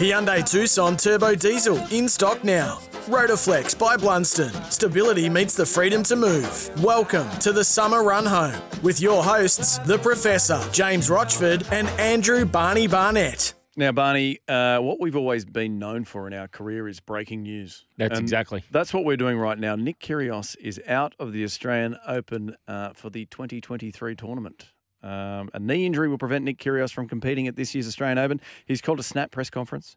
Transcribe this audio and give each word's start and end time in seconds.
Hyundai 0.00 0.42
Tucson 0.50 0.96
Turbo 0.96 1.34
Diesel 1.34 1.76
in 1.90 2.08
stock 2.08 2.42
now. 2.42 2.78
Rotoflex 3.04 3.78
by 3.78 3.98
Blundstone. 3.98 4.72
Stability 4.72 5.28
meets 5.28 5.54
the 5.54 5.66
freedom 5.66 6.02
to 6.04 6.16
move. 6.16 6.70
Welcome 6.82 7.28
to 7.40 7.52
the 7.52 7.62
summer 7.62 8.02
run 8.02 8.24
home 8.24 8.58
with 8.82 8.98
your 9.02 9.22
hosts, 9.22 9.76
the 9.80 9.98
Professor, 9.98 10.58
James 10.72 11.10
Rochford, 11.10 11.66
and 11.70 11.86
Andrew 12.00 12.46
Barney 12.46 12.86
Barnett. 12.86 13.52
Now, 13.76 13.92
Barney, 13.92 14.38
uh, 14.48 14.78
what 14.78 15.02
we've 15.02 15.16
always 15.16 15.44
been 15.44 15.78
known 15.78 16.06
for 16.06 16.26
in 16.26 16.32
our 16.32 16.48
career 16.48 16.88
is 16.88 16.98
breaking 16.98 17.42
news. 17.42 17.84
That's 17.98 18.16
And 18.16 18.24
exactly. 18.24 18.64
That's 18.70 18.94
what 18.94 19.04
we're 19.04 19.18
doing 19.18 19.36
right 19.36 19.58
now. 19.58 19.76
Nick 19.76 20.00
Kyrgios 20.00 20.56
is 20.58 20.80
out 20.88 21.14
of 21.18 21.34
the 21.34 21.44
Australian 21.44 21.98
Open 22.08 22.56
uh, 22.66 22.94
for 22.94 23.10
the 23.10 23.26
2023 23.26 24.16
tournament. 24.16 24.72
Um, 25.02 25.50
a 25.54 25.58
knee 25.58 25.86
injury 25.86 26.08
will 26.08 26.18
prevent 26.18 26.44
Nick 26.44 26.58
Kyrgios 26.58 26.92
from 26.92 27.08
competing 27.08 27.46
at 27.48 27.56
this 27.56 27.74
year's 27.74 27.86
Australian 27.88 28.18
Open. 28.18 28.40
He's 28.66 28.80
called 28.80 29.00
a 29.00 29.02
snap 29.02 29.30
press 29.30 29.48
conference. 29.50 29.96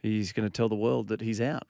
He's 0.00 0.32
going 0.32 0.46
to 0.46 0.52
tell 0.52 0.68
the 0.68 0.76
world 0.76 1.08
that 1.08 1.20
he's 1.20 1.40
out. 1.40 1.64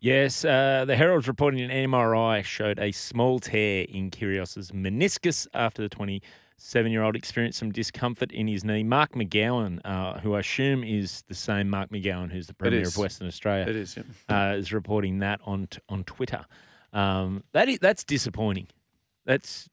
Yes, 0.00 0.44
uh, 0.44 0.84
the 0.86 0.96
Herald's 0.96 1.28
reporting 1.28 1.60
an 1.60 1.90
MRI 1.90 2.44
showed 2.44 2.78
a 2.78 2.92
small 2.92 3.38
tear 3.38 3.84
in 3.88 4.10
Kyrgios's 4.10 4.70
meniscus 4.70 5.46
after 5.54 5.80
the 5.82 5.88
27-year-old 5.88 7.16
experienced 7.16 7.58
some 7.58 7.72
discomfort 7.72 8.30
in 8.32 8.46
his 8.46 8.64
knee. 8.64 8.82
Mark 8.82 9.12
McGowan, 9.12 9.80
uh, 9.84 10.18
who 10.20 10.34
I 10.34 10.40
assume 10.40 10.84
is 10.84 11.24
the 11.28 11.34
same 11.34 11.70
Mark 11.70 11.90
McGowan 11.90 12.30
who's 12.32 12.46
the 12.48 12.54
Premier 12.54 12.82
of 12.86 12.96
Western 12.98 13.28
Australia, 13.28 13.66
It 13.68 13.76
is. 13.76 13.96
Yeah. 14.28 14.50
uh, 14.50 14.54
is 14.56 14.72
reporting 14.72 15.20
that 15.20 15.40
on 15.44 15.68
t- 15.68 15.78
on 15.88 16.04
Twitter. 16.04 16.44
Um, 16.92 17.42
that 17.52 17.68
is, 17.68 17.78
that's 17.80 18.04
disappointing. 18.04 18.68
That's, 19.24 19.68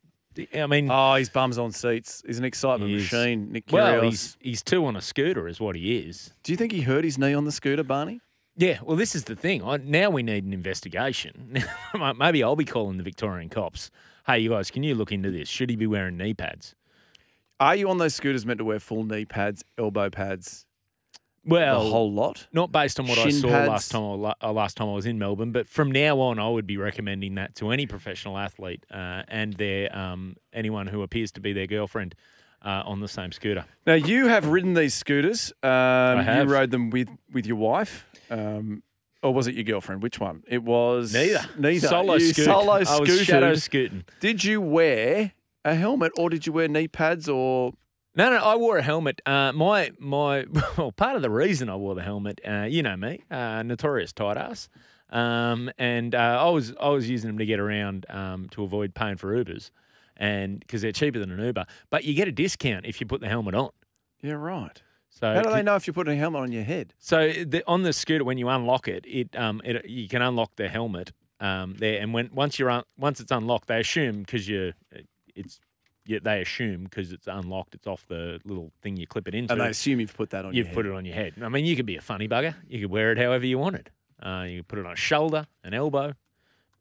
I 0.56 0.66
mean, 0.68 0.90
Oh, 0.90 1.16
his 1.16 1.30
bums 1.30 1.58
on 1.58 1.72
seats. 1.72 2.24
He's 2.26 2.40
an 2.40 2.46
excitement 2.46 2.92
machine. 2.92 3.52
Nick 3.52 3.68
Kyrgios. 3.68 3.74
well, 3.74 4.02
he's 4.02 4.38
he's 4.40 4.62
two 4.64 4.86
on 4.86 4.96
a 4.96 5.02
scooter, 5.02 5.48
is 5.48 5.60
what 5.60 5.76
he 5.76 5.98
is. 5.98 6.32
Do 6.44 6.52
you 6.52 6.58
think 6.58 6.72
he 6.72 6.82
hurt 6.82 7.04
his 7.04 7.18
knee 7.18 7.34
on 7.34 7.46
the 7.46 7.52
scooter, 7.52 7.84
Barney? 7.84 8.22
Yeah, 8.58 8.80
well, 8.84 8.98
this 8.98 9.16
is 9.16 9.24
the 9.26 9.36
thing. 9.36 9.64
I, 9.64 9.78
now 9.78 10.10
we 10.10 10.24
need 10.24 10.44
an 10.44 10.54
investigation. 10.54 11.64
Maybe 12.18 12.44
I'll 12.44 12.56
be 12.56 12.66
calling 12.66 12.98
the 12.98 13.04
Victorian 13.04 13.50
cops. 13.50 13.92
Hey, 14.28 14.40
you 14.40 14.50
guys, 14.50 14.70
can 14.70 14.84
you 14.84 14.94
look 14.94 15.12
into 15.12 15.32
this? 15.32 15.50
Should 15.50 15.70
he 15.70 15.76
be 15.76 15.88
wearing 15.88 16.18
knee 16.18 16.34
pads? 16.34 16.76
Are 17.60 17.76
you 17.76 17.90
on 17.90 17.98
those 17.98 18.14
scooters 18.16 18.46
meant 18.46 18.58
to 18.58 18.66
wear 18.66 18.80
full 18.80 19.04
knee 19.04 19.26
pads, 19.26 19.64
elbow 19.78 20.10
pads, 20.10 20.66
Well, 21.44 21.82
a 21.88 21.90
whole 21.90 22.12
lot? 22.12 22.48
not 22.54 22.72
based 22.72 23.00
on 23.00 23.08
what 23.08 23.18
I 23.18 23.30
saw 23.32 23.50
pads? 23.50 23.70
last 23.70 23.92
time. 23.92 24.26
I, 24.26 24.34
uh, 24.42 24.52
last 24.52 24.78
time 24.78 24.90
I 24.90 24.94
was 24.94 25.06
in 25.06 25.18
Melbourne, 25.18 25.52
but 25.52 25.68
from 25.68 25.92
now 25.92 26.20
on, 26.20 26.38
I 26.38 26.48
would 26.48 26.68
be 26.68 26.78
recommending 26.78 27.36
that 27.36 27.56
to 27.56 27.72
any 27.72 27.88
professional 27.88 28.38
athlete 28.38 28.86
uh, 28.92 29.24
and 29.28 29.54
their 29.54 29.96
um, 29.98 30.36
anyone 30.54 30.88
who 30.88 31.02
appears 31.02 31.32
to 31.34 31.42
be 31.42 31.52
their 31.54 31.68
girlfriend 31.68 32.16
uh, 32.64 32.84
on 32.86 33.00
the 33.00 33.08
same 33.08 33.32
scooter. 33.32 33.66
Now 33.88 33.96
you 33.96 34.28
have 34.28 34.48
ridden 34.48 34.74
these 34.74 34.94
scooters. 34.94 35.52
Um, 35.64 35.70
have. 36.20 36.48
You 36.48 36.54
rode 36.54 36.72
them 36.72 36.90
with 36.92 37.10
with 37.34 37.48
your 37.48 37.58
wife, 37.58 38.06
um, 38.30 38.84
or 39.24 39.34
was 39.34 39.48
it 39.48 39.56
your 39.56 39.64
girlfriend? 39.64 40.04
Which 40.04 40.20
one? 40.20 40.44
It 40.48 40.64
was 40.64 41.14
Neither. 41.14 41.46
Neither. 41.58 41.88
Solo 41.88 42.14
You 42.16 42.34
scoot. 42.34 42.46
Solo 42.46 42.74
I 42.74 43.00
was 43.00 43.22
shadow 43.24 43.56
scooting. 43.56 44.04
Did 44.20 44.44
you 44.44 44.62
wear 44.62 45.34
a 45.66 45.76
helmet, 45.76 46.12
or 46.18 46.30
did 46.30 46.46
you 46.46 46.54
wear 46.54 46.68
knee 46.68 46.88
pads, 46.88 47.28
or 47.28 47.74
No, 48.14 48.30
no, 48.30 48.38
I 48.38 48.56
wore 48.58 48.78
a 48.78 48.82
helmet. 48.82 49.22
Uh, 49.26 49.52
my 49.54 49.92
my 49.98 50.46
well, 50.78 50.92
part 50.92 51.16
of 51.16 51.22
the 51.22 51.30
reason 51.30 51.70
I 51.70 51.76
wore 51.76 51.96
the 51.96 52.04
helmet, 52.04 52.42
uh, 52.48 52.64
you 52.70 52.84
know 52.84 52.98
me, 52.98 53.24
uh, 53.32 53.64
notorious 53.64 54.12
tight 54.12 54.38
ass, 54.38 54.68
um, 55.10 55.72
and 55.78 56.14
uh, 56.14 56.46
I 56.46 56.50
was 56.50 56.74
I 56.80 56.90
was 56.90 57.10
using 57.10 57.30
them 57.30 57.38
to 57.38 57.46
get 57.46 57.60
around 57.60 58.06
um, 58.10 58.50
to 58.50 58.64
avoid 58.64 58.94
paying 58.94 59.16
for 59.16 59.34
Ubers, 59.34 59.72
and 60.18 60.60
because 60.60 60.82
they're 60.82 60.92
cheaper 60.92 61.20
than 61.20 61.32
an 61.32 61.40
Uber, 61.40 61.66
but 61.90 62.04
you 62.04 62.14
get 62.14 62.28
a 62.28 62.34
discount 62.34 62.86
if 62.86 63.00
you 63.00 63.08
put 63.08 63.22
the 63.22 63.30
helmet 63.30 63.56
on. 63.56 63.70
yeah, 64.22 64.34
right? 64.34 64.82
So 65.10 65.34
How 65.34 65.42
do 65.42 65.50
they 65.52 65.62
know 65.62 65.76
if 65.76 65.88
you 65.88 65.94
put 65.94 66.08
a 66.08 66.16
helmet 66.16 66.42
on 66.42 66.52
your 66.52 66.64
head? 66.64 66.94
So 66.98 67.32
the, 67.32 67.64
on 67.68 67.84
the 67.84 67.92
scooter, 67.92 68.24
when 68.24 68.38
you 68.38 68.48
unlock 68.50 68.88
it, 68.88 69.06
it 69.08 69.36
um 69.38 69.62
it, 69.64 69.86
you 69.88 70.10
can 70.10 70.22
unlock 70.22 70.58
the 70.58 70.68
helmet 70.68 71.14
um 71.40 71.76
there, 71.80 72.02
and 72.02 72.14
when 72.14 72.30
once 72.34 72.60
you're 72.60 72.70
un, 72.70 72.84
once 72.98 73.22
it's 73.22 73.32
unlocked, 73.32 73.70
they 73.70 73.80
assume 73.80 74.20
because 74.20 74.50
you 74.50 74.74
it's 75.34 75.62
yeah, 76.06 76.20
they 76.22 76.42
assume 76.42 76.84
because 76.86 77.12
it's 77.12 77.28
unlocked, 77.28 77.76
it's 77.76 77.88
off 77.88 78.06
the 78.08 78.40
little 78.46 78.72
thing 78.82 78.98
you 78.98 79.08
clip 79.08 79.28
it 79.28 79.36
into. 79.36 79.54
And 79.54 79.62
they 79.62 79.68
assume 79.70 80.00
you've 80.00 80.16
put 80.16 80.32
that 80.32 80.46
on. 80.46 80.54
You've 80.54 80.68
your 80.68 80.76
put 80.76 80.86
it 80.86 80.92
on 80.92 81.06
your 81.06 81.16
head. 81.16 81.34
I 81.42 81.50
mean, 81.50 81.66
you 81.66 81.76
could 81.76 81.86
be 81.86 81.98
a 81.98 82.02
funny 82.02 82.28
bugger. 82.28 82.56
You 82.68 82.82
could 82.82 82.92
wear 82.92 83.12
it 83.12 83.18
however 83.18 83.46
you 83.46 83.58
wanted. 83.58 83.92
Uh, 84.22 84.46
you 84.48 84.60
could 84.60 84.68
put 84.68 84.80
it 84.80 84.86
on 84.86 84.94
a 84.94 84.96
shoulder, 84.96 85.48
an 85.64 85.74
elbow, 85.74 86.14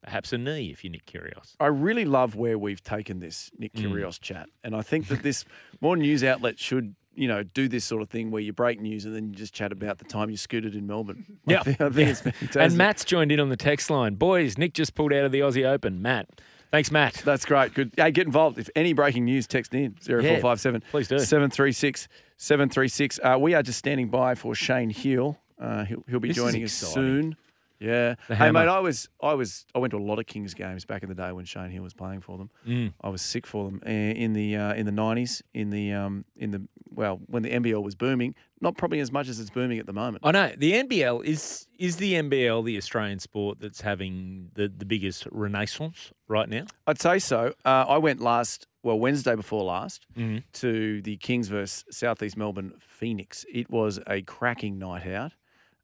perhaps 0.03 0.33
a 0.33 0.39
knee 0.39 0.71
if 0.71 0.85
you're 0.85 0.91
Nick 0.91 1.07
Kyrgios. 1.07 1.55
I 1.59 1.67
really 1.67 2.05
love 2.05 2.35
where 2.35 2.59
we've 2.59 2.83
taken 2.83 3.19
this 3.21 3.51
Nick 3.59 3.73
Mm. 3.75 4.21
Chat, 4.21 4.49
and 4.65 4.75
I 4.75 4.83
think 4.83 5.09
that 5.09 5.23
this 5.23 5.45
more 5.81 5.97
news 5.97 6.23
outlets 6.25 6.63
should, 6.63 6.95
you 7.15 7.29
know, 7.29 7.43
do 7.43 7.69
this 7.69 7.85
sort 7.85 8.03
of 8.03 8.09
thing 8.11 8.31
where 8.31 8.43
you 8.43 8.53
break 8.53 8.81
news 8.81 9.05
and 9.05 9.15
then 9.15 9.29
you 9.29 9.35
just 9.35 9.53
chat 9.55 9.73
about 9.73 9.99
the 9.99 10.05
time 10.05 10.31
you 10.31 10.37
scooted 10.37 10.75
in 10.75 10.87
Melbourne. 10.87 11.25
Yeah. 11.47 11.63
think, 11.63 11.81
I 11.81 11.89
think 11.91 12.09
it's. 12.41 12.57
And 12.57 12.77
Matt's 12.77 13.05
joined 13.05 13.33
in 13.33 13.41
on 13.41 13.49
the 13.49 13.57
text 13.57 13.91
line. 13.91 14.15
Boys, 14.15 14.57
Nick 14.59 14.75
just 14.75 14.95
pulled 14.95 15.13
out 15.13 15.25
of 15.25 15.33
the 15.33 15.41
Aussie 15.41 15.67
Open. 15.67 16.01
Matt, 16.03 16.29
thanks, 16.71 16.91
Matt. 16.91 17.15
That's 17.25 17.45
great. 17.45 17.75
Good. 17.75 17.93
Hey, 17.97 18.11
get 18.11 18.27
involved. 18.27 18.59
If 18.59 18.71
any 18.75 18.93
breaking 18.93 19.25
news, 19.25 19.47
text 19.47 19.75
in 19.75 19.95
0457 20.01 20.83
please 20.91 21.09
do. 21.09 21.19
736 21.19 22.09
736. 22.37 23.21
Uh, 23.23 23.37
we 23.39 23.55
are 23.55 23.63
just 23.63 23.79
standing 23.79 24.09
by 24.09 24.35
for 24.35 24.55
Shane 24.55 24.91
Heal. 24.91 25.39
Uh, 25.61 25.85
he'll, 25.85 26.05
he'll 26.09 26.21
be 26.21 26.29
This 26.29 26.37
joining 26.39 26.65
us 26.65 26.73
soon. 26.73 27.37
Yeah. 27.81 28.15
Hey, 28.29 28.51
mate, 28.51 28.69
I 28.69 28.79
was, 28.79 29.09
I 29.23 29.33
was, 29.35 29.65
I 29.75 29.79
went 29.79 29.93
to 29.93 29.97
a 29.97 29.99
lot 29.99 30.19
of 30.19 30.27
Kings 30.27 30.53
games 30.55 30.85
back 30.85 31.03
in 31.03 31.09
the 31.09 31.15
day 31.15 31.33
when 31.33 31.47
Shane 31.47 31.71
Heal 31.71 31.83
was 31.83 31.95
playing 31.95 32.21
for 32.21 32.37
them. 32.39 32.51
Mm. 32.69 32.93
I 33.01 33.09
was 33.09 33.23
sick 33.23 33.47
for 33.47 33.65
them 33.65 33.81
uh, 33.87 33.89
in 33.91 34.35
the 34.35 34.55
uh, 34.57 34.75
in 34.75 34.85
the 34.87 34.93
nineties, 34.93 35.43
in 35.55 35.71
the 35.71 35.93
um, 35.93 36.25
in 36.37 36.51
the 36.51 36.63
well, 36.93 37.21
when 37.27 37.43
the 37.43 37.51
NBL 37.51 37.83
was 37.83 37.95
booming. 37.95 38.35
Not 38.63 38.77
probably 38.77 39.01
as 39.01 39.11
much 39.11 39.27
as 39.29 39.41
it's 39.41 39.49
booming 39.49 39.79
at 39.79 39.87
the 39.87 39.95
moment. 39.95 40.21
I 40.27 40.33
know 40.33 40.53
the 40.57 40.73
NBL 40.73 41.25
is 41.25 41.67
is 41.79 41.97
the 41.97 42.13
NBL 42.15 42.63
the 42.67 42.77
Australian 42.77 43.19
sport 43.19 43.59
that's 43.59 43.81
having 43.81 44.51
the, 44.55 44.69
the 44.69 44.85
biggest 44.85 45.27
renaissance 45.31 46.13
right 46.29 46.49
now. 46.49 46.67
I'd 46.87 47.01
say 47.01 47.19
so. 47.19 47.55
Uh, 47.65 47.87
I 47.89 47.97
went 47.97 48.21
last, 48.21 48.67
well, 48.83 48.99
Wednesday 48.99 49.35
before 49.35 49.65
last, 49.65 50.07
Mhm. 50.19 50.43
to 50.55 51.01
the 51.01 51.17
Kings 51.17 51.49
versus 51.49 51.85
Southeast 51.91 52.37
Melbourne 52.37 52.75
Phoenix. 52.81 53.47
It 53.51 53.71
was 53.71 53.99
a 54.07 54.21
cracking 54.21 54.79
night 54.79 55.07
out. 55.07 55.33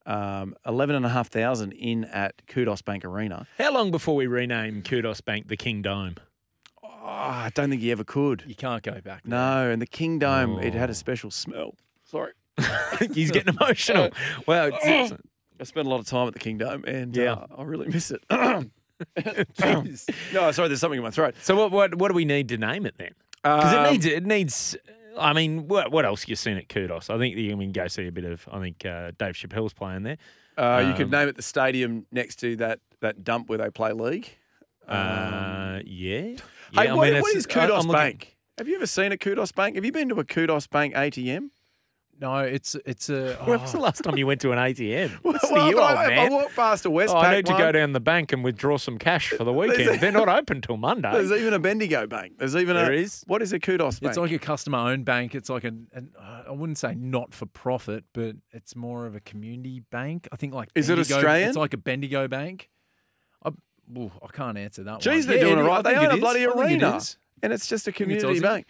Um, 0.07 0.55
11,500 0.65 1.73
in 1.73 2.05
at 2.05 2.47
Kudos 2.47 2.81
Bank 2.83 3.05
Arena. 3.05 3.47
How 3.59 3.73
long 3.73 3.91
before 3.91 4.15
we 4.15 4.27
rename 4.29 4.83
Kudos 4.83 5.21
Bank 5.21 5.49
the 5.49 5.57
King 5.57 5.83
Dome? 5.83 6.15
Oh, 6.83 6.89
I 7.05 7.51
don't 7.55 7.71
think 7.71 7.83
you 7.83 7.91
ever 7.93 8.05
could. 8.05 8.45
You 8.47 8.55
can't 8.55 8.83
go 8.83 9.01
back. 9.01 9.27
No, 9.27 9.69
and 9.71 9.83
the 9.83 9.87
King 9.87 10.19
Dome, 10.21 10.59
it 10.61 10.75
had 10.75 10.89
Oh. 10.89 10.93
a 10.93 10.95
special 10.95 11.31
smell. 11.33 11.75
Sorry. 12.05 12.33
He's 13.13 13.33
getting 13.33 13.55
emotional. 13.61 14.11
Well, 14.47 14.69
it's, 14.69 14.87
it's- 14.87 15.13
I 15.59 15.65
spent 15.65 15.87
a 15.87 15.91
lot 15.91 16.01
of 16.01 16.07
time 16.07 16.29
at 16.29 16.35
the 16.35 16.39
King 16.41 16.59
Dome 16.59 16.85
and 16.87 17.17
Yeah. 17.17 17.33
uh, 17.33 17.47
I 17.59 17.63
really 17.65 17.89
miss 17.89 18.11
it. 18.13 18.23
no, 18.31 18.65
sorry, 20.53 20.69
there's 20.69 20.81
something 20.81 20.99
in 20.99 21.03
my 21.03 21.11
throat. 21.11 21.35
so 21.43 21.57
what, 21.57 21.71
what 21.71 21.95
what 21.97 22.09
do 22.09 22.15
we 22.15 22.25
need 22.25 22.49
to 22.51 22.59
name 22.59 22.87
it 22.87 22.95
then? 22.99 23.13
Because 23.43 23.75
Um, 23.75 23.87
it 23.87 23.91
needs 23.93 24.07
it 24.07 24.27
needs. 24.27 24.77
I 25.19 25.33
mean, 25.33 25.69
what 25.69 25.91
what 25.91 26.05
else 26.05 26.27
you 26.29 26.37
seen 26.37 26.57
at 26.57 26.69
Kudos? 26.69 27.11
I 27.11 27.19
think 27.19 27.37
you 27.37 27.57
can 27.57 27.73
go 27.73 27.89
see 27.89 28.07
a 28.07 28.13
bit 28.13 28.25
of. 28.25 28.47
I 28.51 28.61
think 28.61 28.85
uh, 28.85 29.13
Dave 29.19 29.35
Chappelle's 29.35 29.73
playing 29.73 30.03
there. 30.05 30.19
Uh, 30.59 30.85
you 30.89 30.95
could 30.95 31.07
Um, 31.07 31.11
name 31.11 31.29
it 31.29 31.37
the 31.37 31.43
stadium 31.43 32.07
next 32.11 32.37
to 32.37 32.57
that, 32.57 32.81
that 33.01 33.23
dump 33.25 33.49
where 33.51 33.59
they 33.59 33.69
play 33.71 33.93
league. 33.93 34.29
Um, 34.89 34.97
Uh, 34.97 35.81
yeah. 35.85 36.21
hey, 36.21 36.37
Yeah, 36.73 36.81
I 36.81 36.95
what, 36.95 37.13
mean, 37.13 37.21
what 37.21 37.35
is 37.37 37.47
I- 37.47 37.53
Kudos 37.53 37.71
I'm 37.83 37.89
looking- 37.89 37.93
Bank? 37.93 38.37
Have 38.59 38.67
you 38.69 38.77
ever 38.77 38.87
seen 38.87 39.13
a 39.13 39.19
Kudos 39.19 39.53
Bank? 39.53 39.75
Have 39.75 39.85
you 39.85 39.93
been 39.93 40.09
to 40.09 40.19
a 40.19 40.25
Kudos 40.25 40.67
Bank 40.67 40.95
ATM? 40.95 41.51
No, 42.19 42.39
it's 42.39 42.75
it's 42.87 43.11
a. 43.11 43.35
When 43.45 43.61
was 43.61 43.73
the 43.73 43.79
oh, 43.79 43.83
last 43.83 44.03
time 44.03 44.17
you 44.17 44.27
went 44.27 44.41
to 44.41 44.53
an 44.53 44.59
ATM? 44.59 45.19
Listen 45.23 45.51
Well, 45.53 45.65
to 45.67 45.71
you, 45.71 45.79
old 45.79 45.91
I, 45.91 46.05
I 46.05 46.09
man. 46.09 46.33
walked 46.33 46.57
past 46.57 46.87
a 46.87 46.89
Westpac 46.91 47.09
Oh, 47.11 47.17
I 47.19 47.35
need 47.37 47.47
to 47.47 47.53
one. 47.53 47.61
go 47.61 47.73
down 47.73 47.93
the 47.93 48.01
bank 48.01 48.33
and 48.33 48.43
withdraw 48.43 48.79
some 48.79 48.97
cash 48.97 49.31
for 49.31 49.45
the 49.45 49.53
weekend. 49.61 50.01
They're 50.01 50.11
not 50.13 50.29
open 50.29 50.63
till 50.63 50.79
Monday. 50.79 51.13
There's 51.13 51.31
even 51.31 51.53
a 51.53 51.59
Bendigo 51.59 52.07
Bank. 52.07 52.39
There's 52.39 52.57
even 52.57 52.75
There 52.75 52.91
a. 52.91 52.97
is? 52.97 53.23
What 53.27 53.43
is 53.43 53.53
a 53.53 53.59
Kudos 53.61 54.01
Bank? 54.01 54.11
It's 54.11 54.19
like 54.19 54.33
a 54.33 54.39
customer-owned 54.39 55.05
bank. 55.05 55.35
It's 55.35 55.51
like 55.51 55.65
an, 55.65 55.89
an 55.93 56.11
I 56.19 56.53
wouldn't 56.53 56.79
say 56.79 56.95
not 56.95 57.35
for 57.35 57.45
profit, 57.47 58.05
but 58.15 58.37
it's 58.51 58.75
more 58.75 59.05
of 59.07 59.15
a 59.15 59.21
community 59.21 59.81
bank. 59.91 60.27
I 60.33 60.37
think 60.37 60.55
like 60.55 60.71
Is 60.75 60.89
it 60.89 60.97
Bendigo- 60.97 61.17
Australian? 61.17 61.49
It's 61.49 61.59
like 61.59 61.75
a 61.75 61.79
Bendigo 61.79 62.29
bank. 62.29 62.71
I, 63.45 63.51
ooh, 63.99 64.11
I 64.23 64.29
can't 64.33 64.57
answer 64.57 64.83
that 64.85 65.01
Jeez, 65.01 65.19
one. 65.19 65.27
they're 65.27 65.37
Yeah, 65.37 65.43
doing 65.45 65.59
it- 65.59 65.63
it 65.63 65.65
right. 65.69 65.85
They 65.85 65.97
own 65.97 66.11
a 66.13 66.17
bloody 66.17 66.47
I 66.47 66.51
it 66.51 66.57
arena, 66.57 67.01
and 67.43 67.53
it's 67.53 67.67
just 67.67 67.87
a 67.87 67.93
think 67.93 68.11
it's 68.13 68.23
community 68.23 68.41
Aussie. 68.41 68.65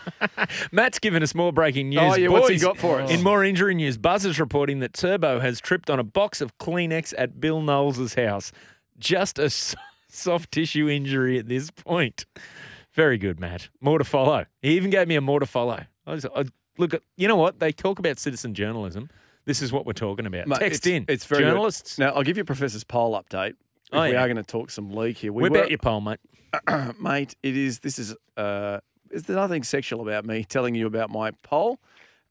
Matt's 0.72 0.98
given 0.98 1.22
us 1.22 1.34
more 1.34 1.52
breaking 1.52 1.88
news. 1.90 2.00
Oh, 2.00 2.14
yeah, 2.16 2.28
what's 2.28 2.48
he 2.48 2.58
got 2.58 2.78
for 2.78 3.00
us? 3.00 3.10
In 3.10 3.22
more 3.22 3.44
injury 3.44 3.74
news, 3.74 3.96
Buzz 3.96 4.24
is 4.24 4.38
reporting 4.38 4.80
that 4.80 4.92
Turbo 4.92 5.40
has 5.40 5.60
tripped 5.60 5.90
on 5.90 5.98
a 5.98 6.04
box 6.04 6.40
of 6.40 6.56
Kleenex 6.58 7.14
at 7.16 7.40
Bill 7.40 7.60
Knowles' 7.60 8.14
house. 8.14 8.52
Just 8.98 9.38
a 9.38 9.50
soft 10.08 10.52
tissue 10.52 10.88
injury 10.88 11.38
at 11.38 11.48
this 11.48 11.70
point. 11.70 12.26
Very 12.94 13.18
good, 13.18 13.40
Matt. 13.40 13.68
More 13.80 13.98
to 13.98 14.04
follow. 14.04 14.44
He 14.60 14.76
even 14.76 14.90
gave 14.90 15.08
me 15.08 15.16
a 15.16 15.20
more 15.20 15.40
to 15.40 15.46
follow. 15.46 15.84
I 16.06 16.12
was, 16.12 16.26
I, 16.26 16.44
look, 16.78 16.94
at 16.94 17.02
you 17.16 17.26
know 17.28 17.36
what? 17.36 17.58
They 17.58 17.72
talk 17.72 17.98
about 17.98 18.18
citizen 18.18 18.54
journalism. 18.54 19.08
This 19.44 19.62
is 19.62 19.72
what 19.72 19.86
we're 19.86 19.92
talking 19.92 20.26
about. 20.26 20.46
Mate, 20.46 20.58
Text 20.60 20.80
it's, 20.80 20.86
in. 20.86 21.04
It's 21.08 21.24
very 21.24 21.42
good. 21.42 21.50
Journalists. 21.50 21.98
Now, 21.98 22.10
I'll 22.10 22.22
give 22.22 22.36
you 22.36 22.44
Professor's 22.44 22.84
poll 22.84 23.20
update. 23.20 23.50
If 23.50 23.56
Oh, 23.92 24.02
we 24.02 24.12
yeah. 24.12 24.22
are 24.22 24.26
going 24.26 24.36
to 24.36 24.42
talk 24.42 24.70
some 24.70 24.90
league 24.92 25.16
here. 25.16 25.32
We 25.32 25.48
were, 25.48 25.58
out 25.58 25.68
your 25.68 25.78
poll, 25.78 26.00
mate. 26.00 26.20
mate. 27.00 27.34
It 27.42 27.56
is. 27.56 27.80
This 27.80 27.98
is. 27.98 28.14
Uh, 28.36 28.80
is 29.12 29.24
there 29.24 29.36
nothing 29.36 29.62
sexual 29.62 30.00
about 30.00 30.24
me 30.24 30.44
telling 30.44 30.74
you 30.74 30.86
about 30.86 31.10
my 31.10 31.30
poll? 31.42 31.78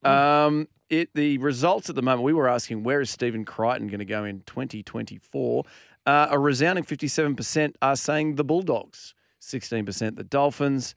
Um, 0.03 0.67
it 0.89 1.09
the 1.13 1.37
results 1.37 1.89
at 1.89 1.95
the 1.95 2.01
moment. 2.01 2.23
We 2.23 2.33
were 2.33 2.49
asking 2.49 2.83
where 2.83 3.01
is 3.01 3.09
Stephen 3.09 3.45
Crichton 3.45 3.87
going 3.87 3.99
to 3.99 4.05
go 4.05 4.25
in 4.25 4.41
2024. 4.45 5.63
Uh, 6.05 6.27
a 6.31 6.39
resounding 6.39 6.83
57% 6.83 7.75
are 7.81 7.95
saying 7.95 8.35
the 8.35 8.43
Bulldogs, 8.43 9.13
16% 9.39 10.15
the 10.15 10.23
Dolphins, 10.23 10.95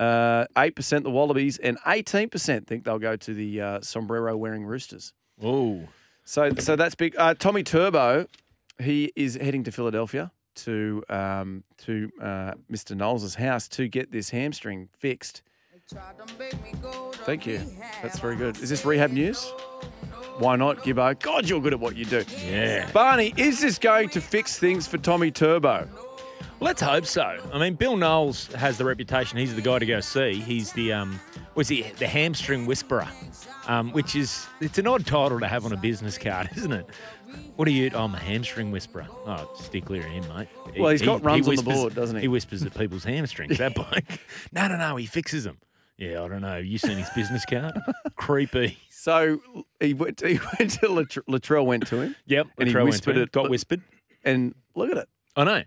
uh, 0.00 0.46
8% 0.56 1.02
the 1.02 1.10
Wallabies, 1.10 1.58
and 1.58 1.78
18% 1.80 2.66
think 2.66 2.84
they'll 2.84 2.98
go 2.98 3.16
to 3.16 3.34
the 3.34 3.60
uh, 3.60 3.80
sombrero 3.82 4.36
wearing 4.36 4.64
Roosters. 4.64 5.12
Oh. 5.42 5.82
So, 6.24 6.52
so 6.58 6.74
that's 6.74 6.94
big. 6.94 7.14
Uh, 7.18 7.34
Tommy 7.34 7.62
Turbo, 7.62 8.26
he 8.80 9.12
is 9.14 9.36
heading 9.36 9.62
to 9.64 9.70
Philadelphia 9.72 10.32
to 10.56 11.02
um, 11.08 11.64
to 11.78 12.10
uh, 12.20 12.52
Mr. 12.70 12.96
Knowles' 12.96 13.34
house 13.34 13.68
to 13.68 13.88
get 13.88 14.10
this 14.12 14.30
hamstring 14.30 14.88
fixed. 14.98 15.42
Thank 17.24 17.46
you. 17.46 17.60
That's 18.02 18.18
very 18.18 18.36
good. 18.36 18.58
Is 18.58 18.68
this 18.68 18.84
rehab 18.84 19.12
news? 19.12 19.44
Why 20.38 20.56
not, 20.56 20.78
Gibbo? 20.78 21.18
God, 21.20 21.48
you're 21.48 21.60
good 21.60 21.72
at 21.72 21.80
what 21.80 21.96
you 21.96 22.04
do. 22.04 22.24
Yeah. 22.44 22.90
Barney, 22.92 23.32
is 23.36 23.60
this 23.60 23.78
going 23.78 24.10
to 24.10 24.20
fix 24.20 24.58
things 24.58 24.86
for 24.86 24.98
Tommy 24.98 25.30
Turbo? 25.30 25.88
Let's 26.58 26.80
hope 26.80 27.06
so. 27.06 27.38
I 27.52 27.58
mean, 27.58 27.74
Bill 27.74 27.96
Knowles 27.96 28.46
has 28.54 28.78
the 28.78 28.84
reputation. 28.84 29.38
He's 29.38 29.54
the 29.54 29.62
guy 29.62 29.78
to 29.78 29.86
go 29.86 30.00
see. 30.00 30.34
He's 30.34 30.72
the 30.72 30.92
um, 30.92 31.20
was 31.54 31.68
he 31.68 31.82
the 31.98 32.06
hamstring 32.06 32.66
whisperer, 32.66 33.08
um, 33.66 33.92
which 33.92 34.16
is 34.16 34.46
it's 34.60 34.78
an 34.78 34.86
odd 34.86 35.06
title 35.06 35.38
to 35.38 35.46
have 35.46 35.66
on 35.66 35.72
a 35.72 35.76
business 35.76 36.16
card, 36.16 36.48
isn't 36.56 36.72
it? 36.72 36.86
What 37.56 37.66
are 37.68 37.70
you? 37.72 37.90
Oh, 37.94 38.04
I'm 38.04 38.14
a 38.14 38.18
hamstring 38.18 38.70
whisperer. 38.70 39.06
Oh, 39.26 39.50
stick 39.58 39.84
clear 39.86 40.06
of 40.06 40.12
him, 40.12 40.24
mate. 40.36 40.48
He- 40.74 40.80
Well, 40.80 40.90
he's 40.90 41.02
got 41.02 41.22
runs 41.24 41.48
on 41.48 41.56
the 41.56 41.62
board, 41.62 41.94
doesn't 41.94 42.16
he? 42.16 42.22
He 42.22 42.28
whispers 42.28 42.62
at 42.62 42.74
people's 42.76 43.04
hamstrings. 43.04 43.58
That 43.58 43.74
bloke. 43.74 44.04
No, 44.52 44.68
no, 44.68 44.76
no. 44.76 44.96
He 44.96 45.06
fixes 45.06 45.44
them. 45.44 45.58
Yeah, 45.96 46.22
I 46.22 46.28
don't 46.28 46.42
know. 46.42 46.58
You 46.58 46.76
seen 46.78 46.98
his 46.98 47.08
business 47.10 47.44
card? 47.46 47.78
Creepy. 48.16 48.78
So 48.90 49.40
he 49.80 49.94
went. 49.94 50.20
He 50.20 50.34
went 50.58 50.72
to 50.72 50.86
Latr- 50.88 51.24
Latrell 51.28 51.64
went 51.64 51.86
to 51.88 52.00
him, 52.02 52.16
Yep. 52.26 52.48
And 52.58 52.68
he 52.68 52.74
Latrell 52.74 52.78
went 52.78 52.86
whispered 52.90 53.12
to 53.14 53.18
him. 53.20 53.22
it- 53.24 53.32
Got 53.32 53.50
whispered. 53.50 53.82
and 54.24 54.54
look 54.74 54.90
at 54.90 54.98
it. 54.98 55.08
I 55.36 55.44
know. 55.44 55.62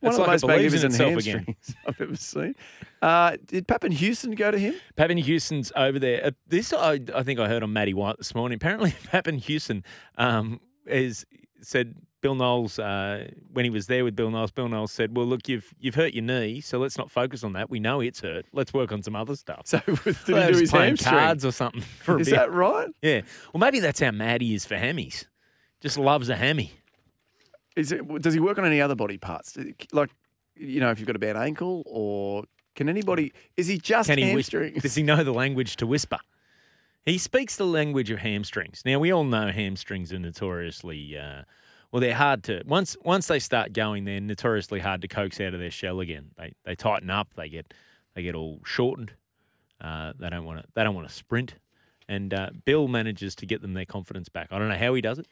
One 0.00 0.10
It's 0.12 0.18
of 0.18 0.24
the 0.26 0.30
like 0.30 0.34
most 0.34 0.44
it 0.44 0.46
believes 0.48 0.84
in 0.84 0.92
magnificent 0.92 0.92
itself 0.92 1.18
again. 1.18 1.44
hamstrings 1.46 1.76
I've 1.86 2.00
ever 2.00 2.16
seen. 2.16 2.54
Uh, 3.00 3.36
did 3.46 3.66
Papin 3.66 3.90
Houston 3.92 4.32
go 4.34 4.50
to 4.50 4.58
him? 4.58 4.74
Papin 4.96 5.16
Houston's 5.16 5.72
over 5.74 5.98
there. 5.98 6.26
Uh, 6.26 6.30
this 6.46 6.72
I, 6.74 7.00
I 7.14 7.22
think 7.22 7.40
I 7.40 7.48
heard 7.48 7.62
on 7.62 7.72
Matty 7.72 7.94
White 7.94 8.18
this 8.18 8.34
morning. 8.34 8.56
Apparently, 8.56 8.94
Papin 9.06 9.38
Houston 9.38 9.82
um, 10.18 10.60
is 10.86 11.24
said 11.62 11.94
Bill 12.20 12.34
Knowles 12.34 12.78
uh, 12.78 13.28
when 13.52 13.64
he 13.64 13.70
was 13.70 13.86
there 13.86 14.04
with 14.04 14.16
Bill 14.16 14.30
Knowles. 14.30 14.50
Bill 14.50 14.68
Knowles 14.68 14.92
said, 14.92 15.16
"Well, 15.16 15.26
look, 15.26 15.48
you've 15.48 15.74
you've 15.78 15.94
hurt 15.94 16.14
your 16.14 16.24
knee, 16.24 16.60
so 16.60 16.78
let's 16.78 16.96
not 16.96 17.10
focus 17.10 17.44
on 17.44 17.52
that. 17.54 17.68
We 17.70 17.80
know 17.80 18.00
it's 18.00 18.20
hurt. 18.20 18.46
Let's 18.52 18.72
work 18.72 18.92
on 18.92 19.02
some 19.02 19.14
other 19.14 19.36
stuff." 19.36 19.62
So 19.66 19.78
did 19.86 19.96
he 20.26 20.32
do 20.32 20.58
his 20.58 20.70
playing 20.70 20.90
hamstring? 20.90 21.14
cards 21.14 21.44
or 21.44 21.52
something 21.52 21.80
for 22.02 22.16
a 22.16 22.20
Is 22.20 22.30
bit. 22.30 22.36
that 22.36 22.52
right? 22.52 22.88
Yeah. 23.02 23.22
Well, 23.52 23.60
maybe 23.60 23.80
that's 23.80 24.00
how 24.00 24.10
mad 24.10 24.40
he 24.40 24.54
is 24.54 24.64
for 24.64 24.74
hammies. 24.76 25.26
Just 25.80 25.98
loves 25.98 26.28
a 26.30 26.36
hammy. 26.36 26.72
Is 27.76 27.92
it? 27.92 28.06
Does 28.22 28.32
he 28.34 28.40
work 28.40 28.58
on 28.58 28.64
any 28.64 28.80
other 28.80 28.94
body 28.94 29.18
parts? 29.18 29.58
Like, 29.92 30.10
you 30.56 30.80
know, 30.80 30.90
if 30.90 30.98
you've 30.98 31.06
got 31.06 31.16
a 31.16 31.20
bad 31.20 31.36
ankle, 31.36 31.82
or 31.86 32.44
can 32.74 32.88
anybody? 32.88 33.32
Is 33.56 33.66
he 33.66 33.78
just 33.78 34.08
Can 34.08 34.18
he 34.18 34.34
whisper? 34.34 34.70
Does 34.70 34.94
he 34.94 35.02
know 35.02 35.22
the 35.24 35.32
language 35.32 35.76
to 35.76 35.86
whisper? 35.86 36.18
He 37.04 37.18
speaks 37.18 37.56
the 37.56 37.66
language 37.66 38.10
of 38.10 38.18
hamstrings. 38.20 38.82
Now 38.84 38.98
we 38.98 39.12
all 39.12 39.24
know 39.24 39.50
hamstrings 39.50 40.12
are 40.12 40.18
notoriously 40.18 41.18
uh, 41.18 41.42
well. 41.92 42.00
They're 42.00 42.14
hard 42.14 42.42
to 42.44 42.62
once 42.66 42.96
once 43.04 43.26
they 43.26 43.38
start 43.38 43.72
going. 43.72 44.04
They're 44.04 44.20
notoriously 44.20 44.80
hard 44.80 45.02
to 45.02 45.08
coax 45.08 45.40
out 45.40 45.52
of 45.54 45.60
their 45.60 45.70
shell 45.70 46.00
again. 46.00 46.30
They 46.38 46.54
they 46.64 46.74
tighten 46.74 47.10
up. 47.10 47.28
They 47.36 47.48
get 47.48 47.74
they 48.14 48.22
get 48.22 48.34
all 48.34 48.60
shortened. 48.64 49.12
Uh, 49.80 50.12
they 50.18 50.30
don't 50.30 50.44
want 50.44 50.60
to 50.60 50.64
they 50.74 50.82
don't 50.82 50.94
want 50.94 51.08
to 51.08 51.14
sprint. 51.14 51.54
And 52.08 52.32
uh, 52.34 52.50
Bill 52.64 52.86
manages 52.88 53.34
to 53.36 53.46
get 53.46 53.60
them 53.62 53.74
their 53.74 53.86
confidence 53.86 54.28
back. 54.28 54.48
I 54.50 54.58
don't 54.58 54.68
know 54.68 54.76
how 54.76 54.92
he 54.94 55.00
does 55.00 55.18
it, 55.18 55.26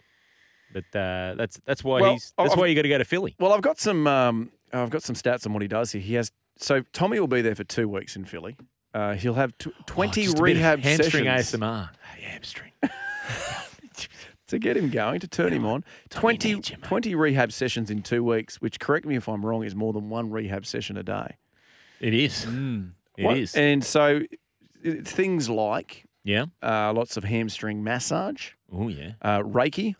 but 0.72 0.84
uh, 0.98 1.34
that's 1.36 1.58
that's 1.64 1.82
why 1.84 2.00
Well, 2.00 2.12
he's 2.14 2.32
that's 2.36 2.52
I've- 2.52 2.60
why 2.60 2.66
you 2.66 2.74
got 2.74 2.82
to 2.82 2.88
go 2.88 2.98
to 2.98 3.04
Philly. 3.04 3.34
Well, 3.38 3.52
I've 3.52 3.62
got 3.62 3.78
some. 3.78 4.06
Um, 4.06 4.50
I've 4.74 4.90
got 4.90 5.02
some 5.02 5.14
stats 5.16 5.46
on 5.46 5.52
what 5.52 5.60
he 5.62 5.68
does 5.68 5.92
here. 5.92 6.00
He 6.02 6.14
has. 6.14 6.32
So 6.58 6.82
Tommy 6.92 7.18
will 7.18 7.26
be 7.28 7.40
there 7.42 7.54
for 7.54 7.64
two 7.64 7.88
weeks 7.88 8.14
in 8.16 8.24
Philly. 8.24 8.56
Uh, 8.94 9.14
he'll 9.14 9.34
have 9.34 9.56
tw- 9.58 9.68
twenty 9.86 10.22
Oh, 10.22 10.24
just 10.24 10.38
a 10.38 10.42
bit 10.42 10.50
of 10.52 10.56
rehab 10.56 10.80
hamstring 10.80 11.24
sessions 11.24 11.60
ASMR. 11.60 11.90
Hey, 12.14 12.22
hamstring. 12.24 12.72
to 14.48 14.58
get 14.58 14.76
him 14.76 14.90
going, 14.90 15.20
to 15.20 15.28
turn 15.28 15.52
him 15.52 15.64
on. 15.64 15.82
Tommy 16.10 16.36
20, 16.36 16.48
you, 16.50 16.60
20 16.60 17.14
rehab 17.14 17.52
sessions 17.52 17.90
in 17.90 18.02
two 18.02 18.22
weeks, 18.22 18.60
which, 18.60 18.78
correct 18.78 19.06
me 19.06 19.16
if 19.16 19.28
I'm 19.28 19.44
wrong, 19.44 19.64
is 19.64 19.74
more 19.74 19.92
than 19.94 20.10
one 20.10 20.30
rehab 20.30 20.66
session 20.66 20.96
a 20.98 21.02
day. 21.02 21.36
It 22.00 22.12
is. 22.14 22.44
It 23.16 23.24
What- 23.24 23.38
is. 23.38 23.54
And 23.54 23.82
so 23.82 24.22
it- 24.82 25.06
things 25.08 25.48
like 25.48 26.04
Yeah. 26.24 26.46
uh, 26.62 26.92
lots 26.92 27.16
of 27.16 27.24
hamstring 27.24 27.82
massage, 27.82 28.50
Oh 28.70 28.88
yeah. 28.88 29.12
uh, 29.22 29.38
Reiki 29.40 29.94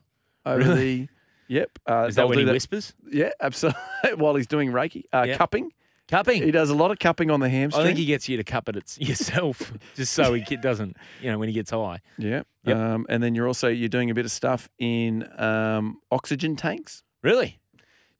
over 0.45 0.59
Really? 0.59 0.97
the. 1.03 1.09
Yep. 1.49 1.79
Uh, 1.89 2.07
Is 2.09 2.15
that 2.15 2.23
they'll 2.23 2.29
when 2.31 2.39
do 2.39 2.47
he 2.47 2.53
whispers? 2.53 2.95
Yeah, 3.11 3.31
absolutely. 3.41 3.81
While 4.17 4.35
he's 4.35 4.47
doing 4.47 4.71
Reiki, 4.71 5.05
uh, 5.13 5.25
Yep. 5.29 5.39
cupping. 5.39 5.71
Cupping. 6.09 6.43
He 6.43 6.51
does 6.51 6.69
a 6.69 6.75
lot 6.75 6.91
of 6.91 6.99
cupping 6.99 7.31
on 7.31 7.41
the 7.41 7.49
hamstring. 7.49 7.85
I 7.85 7.87
think 7.87 7.99
he 7.99 8.05
gets 8.05 8.29
you 8.29 8.37
to 8.37 8.45
cup 8.45 8.69
it 8.69 8.77
it's 8.77 8.99
yourself, 9.01 9.73
just 9.95 10.13
so 10.13 10.35
he 10.35 10.43
doesn't, 10.57 10.97
you 11.23 11.31
know, 11.31 11.39
when 11.39 11.49
he 11.49 11.55
gets 11.55 11.71
high. 11.71 12.01
Yeah. 12.19 12.43
Yep. 12.65 12.77
Um, 12.77 13.07
and 13.09 13.23
then 13.23 13.35
you're 13.35 13.47
also 13.47 13.69
you're 13.69 13.89
doing 13.89 14.11
a 14.11 14.15
bit 14.15 14.25
of 14.25 14.31
stuff 14.31 14.69
in 14.79 15.27
um, 15.41 15.99
oxygen 16.11 16.55
tanks. 16.57 17.03
Really, 17.23 17.61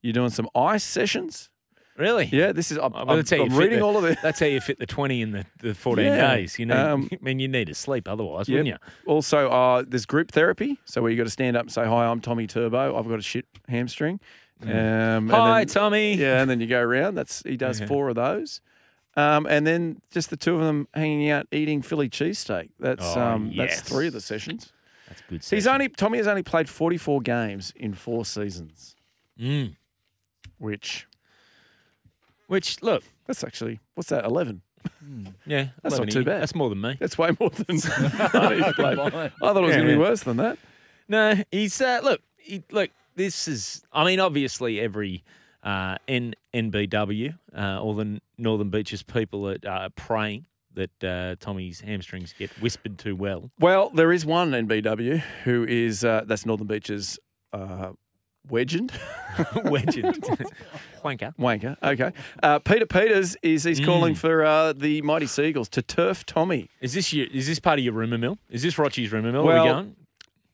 You're 0.01 0.13
doing 0.15 0.31
some 0.31 0.49
ice 0.55 0.85
sessions. 0.85 1.51
really. 1.99 2.25
Yeah, 2.33 2.53
this 2.53 2.71
is. 2.73 2.79
I'm, 2.79 2.93
Well, 2.93 3.11
I'm, 3.11 3.25
I'm 3.31 3.57
reading 3.57 3.81
the- 3.81 3.85
all 3.85 3.97
of 3.99 4.05
it. 4.05 4.17
That's 4.23 4.41
how 4.41 4.47
you 4.47 4.61
fit 4.61 4.79
the 4.79 4.87
twenty 4.87 5.21
in 5.21 5.33
the, 5.33 5.45
the 5.61 5.75
fourteen 5.75 6.07
Yeah. 6.07 6.35
days. 6.37 6.59
You 6.59 6.67
know, 6.67 6.95
Um, 6.95 7.09
I 7.13 7.19
mean, 7.21 7.41
you 7.41 7.49
need 7.49 7.67
to 7.67 7.75
sleep 7.75 8.09
otherwise, 8.09 8.49
Yep. 8.49 8.59
wouldn't 8.65 8.69
you? 8.81 8.91
Also, 9.13 9.49
uh, 9.51 9.85
there's 9.87 10.07
group 10.07 10.31
therapy. 10.33 10.79
So 10.87 11.03
where 11.03 11.11
you 11.11 11.17
got 11.19 11.25
to 11.25 11.31
stand 11.31 11.57
up 11.57 11.63
and 11.65 11.73
say, 11.73 11.85
"Hi, 11.85 12.07
I'm 12.07 12.21
Tommy 12.21 12.47
Turbo. 12.47 12.97
I've 12.97 13.09
got 13.09 13.19
a 13.19 13.23
shit 13.23 13.45
hamstring." 13.69 14.19
Um, 14.63 14.69
and 14.71 15.31
Mm. 15.31 15.35
Hi, 15.35 15.61
then- 15.61 15.67
Tommy. 15.69 16.15
Yeah, 16.15 16.41
and 16.41 16.51
then 16.51 16.61
you 16.61 16.67
go 16.67 16.81
around. 16.81 17.15
That's 17.17 17.43
he 17.43 17.57
does 17.57 17.81
Yeah. 17.81 17.87
four 17.87 18.09
of 18.09 18.15
those. 18.17 18.61
Um, 19.17 19.47
and 19.47 19.67
then 19.67 20.01
just 20.11 20.31
the 20.31 20.37
two 20.39 20.55
of 20.55 20.63
them 20.63 20.89
hanging 20.95 21.29
out 21.31 21.47
eating 21.53 21.83
Philly 21.83 22.09
cheesesteak. 22.09 22.71
That's 22.81 23.05
Oh, 23.05 23.21
um, 23.21 23.53
that's 23.57 23.81
three 23.83 24.07
of 24.07 24.13
the 24.15 24.21
sessions. 24.23 24.73
That's 25.09 25.23
good. 25.29 25.45
He's 25.45 25.67
only 25.67 25.89
Tommy 25.91 26.17
has 26.19 26.27
only 26.27 26.43
played 26.43 26.69
44 26.69 27.21
games 27.21 27.73
in 27.77 27.93
four 27.93 28.25
seasons, 28.25 28.97
Mm. 29.39 29.77
which 30.59 31.07
Which 32.47 32.83
look, 32.83 33.03
that's 33.27 33.43
actually 33.45 33.81
what's 33.95 34.11
that? 34.11 34.25
11. 34.25 34.63
yeah, 35.47 35.69
That's 35.83 35.97
not 35.99 36.11
too 36.11 36.25
bad. 36.25 36.43
That's 36.43 36.55
more 36.55 36.69
than 36.69 36.81
me. 36.81 36.97
That's 37.01 37.17
way 37.17 37.31
more 37.41 37.51
than. 37.51 37.65
I 37.77 37.79
thought 37.79 38.51
it 38.53 39.33
was 39.41 39.71
Yeah, 39.71 39.77
going 39.77 39.87
to 39.87 39.93
be 39.93 39.97
worse 39.97 40.23
than 40.23 40.37
that. 40.39 40.59
No, 41.09 41.43
he's 41.51 41.81
uh, 41.81 42.01
look, 42.03 42.21
he, 42.37 42.63
look. 42.71 42.91
This 43.15 43.47
is, 43.49 43.83
I 43.93 44.05
mean, 44.05 44.21
obviously 44.21 44.81
every 44.81 45.23
uh, 45.63 45.97
N, 46.09 46.35
NBW, 46.55 47.39
uh, 47.57 47.81
all 47.81 47.95
the 47.95 48.21
Northern 48.39 48.71
Beaches 48.71 49.03
people 49.03 49.49
are 49.49 49.57
uh, 49.67 49.89
praying 49.97 50.47
that 50.75 51.05
uh, 51.05 51.37
Tommy's 51.39 51.81
hamstrings 51.81 52.33
get 52.39 52.51
whispered 52.63 52.99
too 52.99 53.15
well. 53.15 53.51
Well, 53.61 53.91
there 53.91 54.13
is 54.13 54.25
one 54.25 54.53
NBW 54.53 55.19
who 55.45 55.65
is 55.69 56.05
uh, 56.05 56.23
that's 56.27 56.47
Northern 56.47 56.67
Beaches 56.67 57.19
uh, 57.53 57.93
legend. 58.51 58.91
Legend, 59.65 60.15
wanker. 61.05 61.35
Wanker. 61.37 61.77
Okay. 61.83 62.13
Uh, 62.43 62.59
Peter 62.59 62.87
Peters 62.87 63.37
is 63.43 63.65
he's 63.65 63.81
calling 63.81 64.15
Mm. 64.15 64.19
for 64.19 64.45
uh, 64.45 64.73
the 64.73 65.03
Mighty 65.03 65.27
Seagulls 65.27 65.69
to 65.71 65.83
turf 65.83 66.25
Tommy. 66.27 66.69
Is 66.81 66.95
this 66.95 67.13
your? 67.13 67.27
Is 67.29 67.47
this 67.47 67.61
part 67.61 67.79
of 67.79 67.85
your 67.85 67.95
rumor 67.95 68.19
mill? 68.19 68.39
Is 68.51 68.63
this 68.63 68.79
Rochi's 68.79 69.13
rumor 69.13 69.31
mill? 69.33 69.45
Where 69.45 69.59
are 69.59 69.65
Well, 69.65 69.77
we 69.77 69.83
going? 69.83 69.97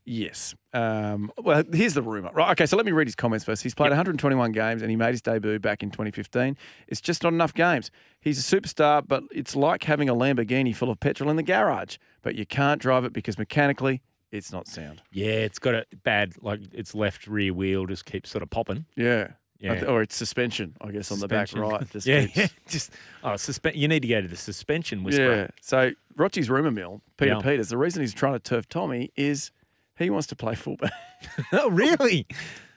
Yes. 0.09 0.55
Um, 0.73 1.31
well, 1.38 1.62
here's 1.73 1.95
the 1.95 2.03
rumor. 2.03 2.31
Right. 2.33 2.50
Okay. 2.53 2.67
So 2.67 2.77
let 2.77 2.87
me 2.87 2.93
read 2.93 3.07
his 3.07 3.15
comments 3.15 3.45
first. 3.45 3.62
He's 3.62 3.75
played 3.75 3.91
121 3.91 4.53
games 4.53 4.81
and 4.83 4.91
he 4.91 4.97
made 4.97 5.11
his 5.11 5.21
debut 5.23 5.59
back 5.59 5.83
in 5.83 5.91
2015. 5.91 6.57
It's 6.88 7.00
just 7.00 7.23
not 7.23 7.33
enough 7.33 7.53
games. 7.55 7.91
He's 8.21 8.38
a 8.53 8.57
superstar, 8.61 9.07
but 9.07 9.23
it's 9.31 9.55
like 9.55 9.85
having 9.85 10.09
a 10.09 10.15
Lamborghini 10.15 10.75
full 10.75 10.91
of 10.91 10.99
petrol 11.00 11.31
in 11.31 11.37
the 11.37 11.43
garage, 11.43 11.97
but 12.23 12.35
you 12.35 12.47
can't 12.47 12.81
drive 12.81 13.05
it 13.05 13.12
because 13.12 13.38
mechanically 13.38 14.00
it's 14.33 14.50
not 14.53 14.67
sound. 14.67 15.03
Yeah, 15.12 15.27
it's 15.33 15.59
got 15.59 15.75
a 15.75 15.85
bad 16.05 16.35
like 16.43 16.61
its 16.73 16.95
left 16.95 17.27
rear 17.27 17.53
wheel 17.53 17.87
just 17.87 18.05
keeps 18.07 18.31
sort 18.31 18.43
of 18.43 18.50
popping. 18.50 18.87
Yeah. 18.97 19.29
Yeah. 19.61 19.87
or 19.87 20.03
it's 20.03 20.15
suspension, 20.15 20.77
I 20.81 20.93
guess, 20.93 21.11
on 21.11 21.19
the 21.19 21.27
back 21.27 21.53
right. 21.53 21.91
Just 21.91 22.07
yeah, 22.07 22.27
keeps- 22.27 22.37
yeah. 22.37 22.47
Just 22.69 22.93
oh, 23.25 23.31
suspe- 23.31 23.75
You 23.75 23.88
need 23.88 24.03
to 24.03 24.09
go 24.09 24.21
to 24.23 24.29
the 24.29 24.37
suspension 24.37 25.03
whisperer. 25.03 25.35
Yeah. 25.35 25.47
So 25.61 25.91
Rochi's 26.17 26.49
rumour 26.49 26.71
mill, 26.71 27.03
Peter 27.17 27.33
Yeah. 27.33 27.41
Peters, 27.41 27.69
the 27.69 27.77
reason 27.77 28.00
he's 28.00 28.15
trying 28.15 28.35
to 28.35 28.38
turf 28.38 28.69
Tommy 28.69 29.11
is 29.17 29.50
he 29.99 30.11
wants 30.11 30.26
to 30.28 30.37
play 30.37 30.55
fullback. 30.55 30.93
oh, 31.52 31.71
really? 31.71 32.26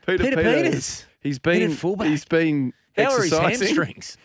Peter, 0.05 0.23
Peter 0.23 0.35
Peters. 0.37 0.73
He's 0.73 1.05
He's 1.21 1.39
been 1.39 1.71
fullback. 1.71 2.07
He's 2.07 2.25
been 2.25 2.73
How 2.97 3.11
are 3.11 3.21
his 3.21 3.31
hamstrings? 3.37 4.17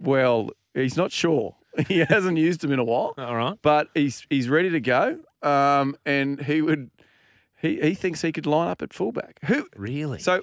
Well, 0.00 0.50
he's 0.74 0.96
not 0.96 1.12
sure. 1.12 1.56
He 1.88 1.98
hasn't 1.98 2.38
used 2.38 2.60
them 2.60 2.70
in 2.70 2.78
a 2.78 2.84
while, 2.84 3.14
All 3.18 3.34
right. 3.34 3.58
but 3.60 3.88
he's 3.94 4.24
he's 4.30 4.48
ready 4.48 4.70
to 4.70 4.78
go. 4.80 5.18
Um, 5.42 5.96
and 6.06 6.40
he 6.40 6.62
would 6.62 6.88
he 7.60 7.80
he 7.80 7.94
thinks 7.94 8.22
he 8.22 8.30
could 8.30 8.46
line 8.46 8.68
up 8.68 8.80
at 8.80 8.92
fullback. 8.92 9.40
Who? 9.46 9.66
Really? 9.74 10.20
So 10.20 10.42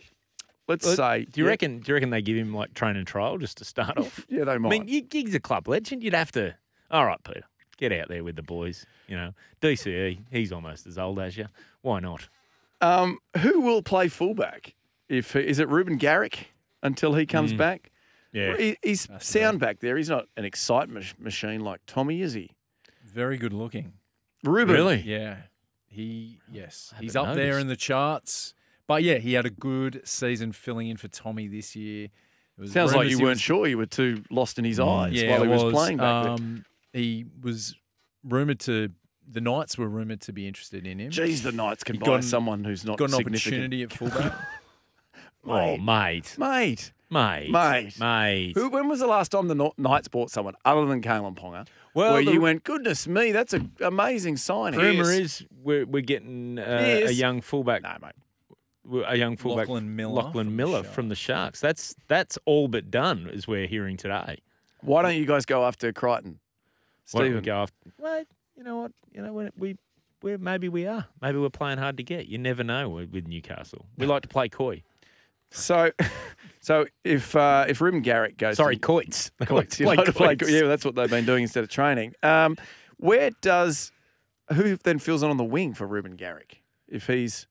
let's 0.68 0.86
Well, 0.86 0.96
say. 0.98 1.24
do 1.32 1.39
you 1.39 1.46
yeah, 1.46 1.51
reckon? 1.51 1.80
Do 1.80 1.89
you 1.89 1.94
reckon 1.94 2.10
they 2.10 2.22
give 2.22 2.36
him 2.36 2.53
like 2.53 2.74
train 2.74 2.98
and 2.98 3.08
trial 3.08 3.38
just 3.38 3.60
to 3.60 3.63
start 3.63 3.98
off? 3.98 4.25
Yeah, 4.27 4.44
they 4.44 4.58
might. 4.58 4.68
I 4.68 4.72
mean, 4.80 4.89
you, 4.89 5.03
he's 5.10 5.34
a 5.34 5.39
club 5.39 5.70
legend. 5.70 6.03
You'd 6.03 6.13
have 6.15 6.34
to. 6.34 6.53
All 6.91 7.06
right, 7.06 7.24
Peter, 7.24 7.44
get 7.81 7.91
out 7.91 8.07
there 8.07 8.23
with 8.23 8.38
the 8.38 8.43
boys. 8.43 8.85
You 9.07 9.17
know, 9.17 9.33
DCE. 9.61 10.19
He's 10.31 10.53
almost 10.53 10.88
as 10.88 10.97
old 10.97 11.19
as 11.19 11.35
you. 11.35 11.47
Why 11.81 12.00
not? 12.00 12.29
Um, 12.79 13.17
who 13.39 13.59
will 13.61 13.81
play 13.81 14.07
fullback? 14.07 14.75
If 15.09 15.35
is 15.35 15.59
it 15.59 15.67
Reuben 15.67 15.97
Garrick 15.97 16.47
until 16.81 17.15
he 17.15 17.25
comes 17.25 17.51
back? 17.51 17.91
Mm. 18.33 18.39
Yeah. 18.39 18.57
He, 18.57 18.77
he's 18.81 19.07
Has 19.07 19.21
to 19.21 19.27
sound 19.27 19.59
back 19.59 19.79
there. 19.81 19.97
He's 19.97 20.09
not 20.09 20.25
an 20.38 20.45
excitement 20.45 21.13
machine 21.19 21.59
like 21.59 21.81
Tommy, 21.85 22.21
is 22.21 22.31
he? 22.33 22.51
Very 23.05 23.38
good 23.38 23.51
looking. 23.51 23.91
Reuben. 24.43 24.73
Really? 24.73 25.01
Yeah. 25.01 25.35
He 25.88 26.39
yes. 26.50 26.93
He's 27.00 27.15
haven't 27.15 27.31
up 27.31 27.35
there 27.35 27.59
in 27.59 27.67
the 27.67 27.75
charts. 27.75 28.53
But 28.88 29.03
yeah, 29.03 29.15
he 29.17 29.33
had 29.33 29.45
a 29.45 29.50
good 29.50 30.01
season 30.05 30.53
filling 30.53 30.88
in 30.88 30.97
for 30.97 31.07
Tommy 31.09 31.47
this 31.47 31.75
year. 31.75 32.05
It 32.05 32.61
was 32.61 32.71
Sounds 32.71 32.93
like 32.95 33.09
you 33.09 33.17
weren't 33.17 33.31
was- 33.31 33.41
sure. 33.41 33.67
You 33.67 33.77
were 33.77 33.85
too 33.85 34.23
lost 34.29 34.57
in 34.59 34.65
his 34.65 34.79
eyes 34.79 35.13
Yeah, 35.13 35.31
while 35.31 35.43
he 35.43 35.51
it 35.51 35.63
was, 35.63 35.73
playing 35.73 35.97
back 35.97 36.23
there. 36.23 36.31
um, 36.33 36.65
He 36.93 37.25
was 37.41 37.75
rumored 38.24 38.60
to 38.62 38.89
the 39.29 39.39
Knights 39.41 39.77
were 39.77 39.88
rumored 39.88 40.19
to 40.21 40.33
be 40.33 40.48
interested 40.48 40.86
in 40.86 41.00
him. 41.00 41.12
Jeez, 41.12 41.41
the 41.43 41.51
Knights 41.51 41.83
can 41.83 41.95
he 41.95 42.00
buy 42.00 42.05
got 42.07 42.15
an- 42.15 42.21
someone 42.24 42.63
who's 42.63 42.83
not 42.83 42.98
Got 42.98 43.05
an 43.12 43.15
significant. 43.17 43.53
opportunity 43.53 43.83
at 43.83 43.93
fullback. 43.93 44.33
Oh, 45.43 45.75
mate, 45.77 46.36
Mate, 46.38 46.91
mate, 47.10 47.50
Mate. 47.50 48.00
mate. 48.00 48.51
who, 48.55 48.69
when 48.69 48.88
was 48.88 49.00
the 49.00 49.07
last 49.07 49.31
time 49.31 49.48
the 49.48 49.55
Kno- 49.55 49.74
Knights 49.75 50.07
bought 50.07 50.29
someone 50.29 50.53
other 50.65 50.86
than 50.86 51.01
Kalyn 51.01 51.36
Ponga? 51.36 51.65
Well, 51.95 52.13
where 52.13 52.24
the- 52.24 52.31
you 52.33 52.41
went, 52.41 52.63
goodness 52.63 53.07
me, 53.07 53.31
that's 53.31 53.53
an 53.53 53.71
amazing 53.81 54.38
signing. 54.38 54.79
The 54.79 54.86
Rumor 54.86 55.12
is 55.12 55.43
we're 55.63 55.86
we're 55.88 56.03
getting 56.03 56.60
uh, 56.60 56.62
a 56.63 57.00
Yes. 57.05 57.13
young 57.17 57.41
fullback. 57.41 57.81
no, 57.81 57.95
mate. 58.03 58.12
w- 58.86 59.03
A 59.07 59.15
young 59.15 59.36
fullback, 59.36 59.67
Lachlan 59.67 59.95
Miller 59.95 60.13
Lachlan 60.13 60.31
from 60.33 60.45
the 60.45 60.51
Miller 60.51 60.83
Sharks. 60.83 60.93
from 60.95 61.10
the 61.10 61.15
Sharks. 61.15 61.60
That's 61.60 61.95
that's 62.07 62.38
all 62.45 62.67
but 62.67 62.91
done, 62.91 63.27
as 63.33 63.48
we're 63.48 63.65
hearing 63.65 63.98
today. 63.98 64.38
Why 64.81 65.01
don't 65.01 65.15
you 65.15 65.25
guys 65.25 65.48
go 65.48 65.65
after 65.65 65.91
Crichton? 65.91 66.39
Why 67.12 67.24
don't 67.24 67.36
we 67.36 67.41
go 67.41 67.55
after? 67.55 67.75
Well, 68.00 68.24
you 68.55 68.63
know 68.63 68.77
what? 68.77 68.91
You 69.12 69.22
know 69.22 69.34
what? 69.34 69.53
We 69.58 69.77
we 70.22 70.38
maybe 70.38 70.70
we 70.70 70.86
are. 70.88 71.05
Maybe 71.22 71.38
we're 71.38 71.50
playing 71.50 71.77
hard 71.77 71.98
to 71.98 72.03
get. 72.03 72.27
You 72.27 72.38
never 72.38 72.63
know 72.63 72.89
with 72.89 73.12
with 73.12 73.27
Newcastle. 73.27 73.86
We 73.98 74.05
like 74.05 74.22
to 74.24 74.27
play 74.27 74.50
coy. 74.50 74.84
So, 75.50 75.91
so 76.62 76.86
if 77.03 77.36
uh, 77.36 77.65
if 77.67 77.81
Reuben 77.81 78.01
Garrick 78.01 78.38
goes, 78.38 78.58
Sorry, 78.58 78.75
to, 78.75 78.81
coits. 78.81 79.31
Coits, 79.46 79.79
you 79.79 79.86
Play 79.86 79.98
like 79.98 80.05
to 80.08 80.13
play- 80.13 80.38
yeah, 80.48 80.67
that's 80.67 80.86
what 80.86 80.96
they've 80.96 81.10
been 81.10 81.25
doing 81.25 81.43
instead 81.43 81.63
of 81.63 81.70
training. 81.70 82.13
Um, 82.24 82.58
where 82.98 83.31
does 83.41 83.91
who 84.53 84.77
then 84.77 85.00
fills 85.00 85.24
in 85.24 85.29
on 85.29 85.38
the 85.38 85.43
wing 85.43 85.74
for 85.74 85.86
Reuben 85.88 86.15
Garrick? 86.15 86.62
If 86.88 87.08
he's 87.08 87.48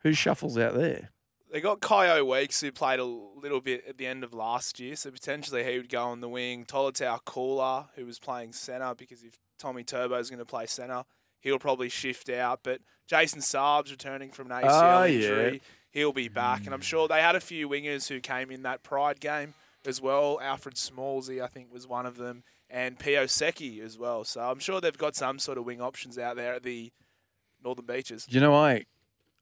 who 0.00 0.12
shuffles 0.12 0.56
out 0.58 0.74
there? 0.74 1.10
They 1.56 1.62
got 1.62 1.80
Kaeo 1.80 2.22
Weekes 2.30 2.60
who 2.60 2.70
played 2.70 3.00
a 3.00 3.04
little 3.06 3.62
bit 3.62 3.82
at 3.88 3.96
the 3.96 4.06
end 4.06 4.22
of 4.22 4.34
last 4.34 4.78
year, 4.78 4.94
so 4.94 5.10
potentially 5.10 5.64
he 5.64 5.78
would 5.78 5.88
go 5.88 6.02
on 6.02 6.20
the 6.20 6.28
wing. 6.28 6.66
Tolutau 6.66 7.18
Koula, 7.24 7.88
who 7.94 8.04
was 8.04 8.18
playing 8.18 8.52
centre, 8.52 8.92
because 8.94 9.22
if 9.22 9.38
Tommy 9.58 9.82
Turbo 9.82 10.16
is 10.16 10.28
going 10.28 10.38
to 10.38 10.44
play 10.44 10.66
centre, 10.66 11.04
he'll 11.40 11.58
probably 11.58 11.88
shift 11.88 12.28
out. 12.28 12.60
But 12.62 12.82
Jason 13.06 13.40
Saab's 13.40 13.90
returning 13.90 14.32
from 14.32 14.52
an 14.52 14.64
ah, 14.64 14.68
ACL 14.68 15.00
Oh, 15.00 15.04
yeah. 15.04 15.14
injury. 15.14 15.62
He'll 15.92 16.12
be 16.12 16.28
back. 16.28 16.66
And 16.66 16.74
I'm 16.74 16.80
hmm. 16.80 16.82
sure 16.82 17.08
they 17.08 17.22
had 17.22 17.36
a 17.36 17.40
few 17.40 17.70
wingers 17.70 18.08
who 18.08 18.20
came 18.20 18.50
in 18.50 18.62
that 18.64 18.82
Pride 18.82 19.18
game 19.18 19.54
as 19.86 19.98
well. 19.98 20.38
Alfred 20.42 20.74
Smallsy, 20.74 21.42
I 21.42 21.46
think, 21.46 21.72
was 21.72 21.88
one 21.88 22.04
of 22.04 22.18
them, 22.18 22.44
and 22.68 22.98
Pio 22.98 23.24
Seki 23.24 23.80
as 23.80 23.96
well. 23.96 24.24
So 24.24 24.42
I'm 24.42 24.58
sure 24.58 24.82
they've 24.82 24.98
got 24.98 25.16
some 25.16 25.38
sort 25.38 25.56
of 25.56 25.64
wing 25.64 25.80
options 25.80 26.18
out 26.18 26.36
there 26.36 26.52
at 26.52 26.64
the 26.64 26.92
Northern 27.64 27.86
Beaches. 27.86 28.26
You 28.28 28.40
know, 28.40 28.54
I 28.54 28.84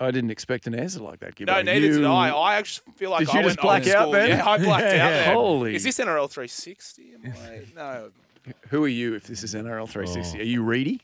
I 0.01 0.11
didn't 0.11 0.31
expect 0.31 0.67
an 0.67 0.75
answer 0.75 1.01
like 1.01 1.21
that. 1.21 1.37
Gibbo. 1.37 1.47
No, 1.47 1.63
neither 1.63 1.87
you, 1.87 1.93
did 1.99 2.05
I. 2.05 2.29
I 2.31 2.57
actually 2.57 2.93
feel 2.97 3.11
like 3.11 3.21
Did 3.27 3.29
I 3.37 3.39
you 3.39 3.45
just 3.49 3.63
went 3.63 3.85
black 3.85 3.95
out 3.95 4.03
school. 4.03 4.13
then? 4.13 4.29
Yeah, 4.31 4.49
I 4.49 4.59
blacked 4.59 4.85
out 4.87 4.89
there. 5.11 5.33
Holy! 5.35 5.75
Is 5.75 5.85
this 5.85 5.99
NRL 5.99 6.29
360? 6.31 7.13
Am 7.15 7.33
I? 7.47 7.61
No. 7.77 8.11
who 8.69 8.85
are 8.85 8.89
you? 8.89 9.15
If 9.15 9.27
this 9.27 9.43
is 9.45 9.55
NRL 9.55 9.89
360, 9.89 10.39
Oh. 10.39 10.41
are 10.41 10.45
you 10.45 10.63
Reedy? 10.63 11.01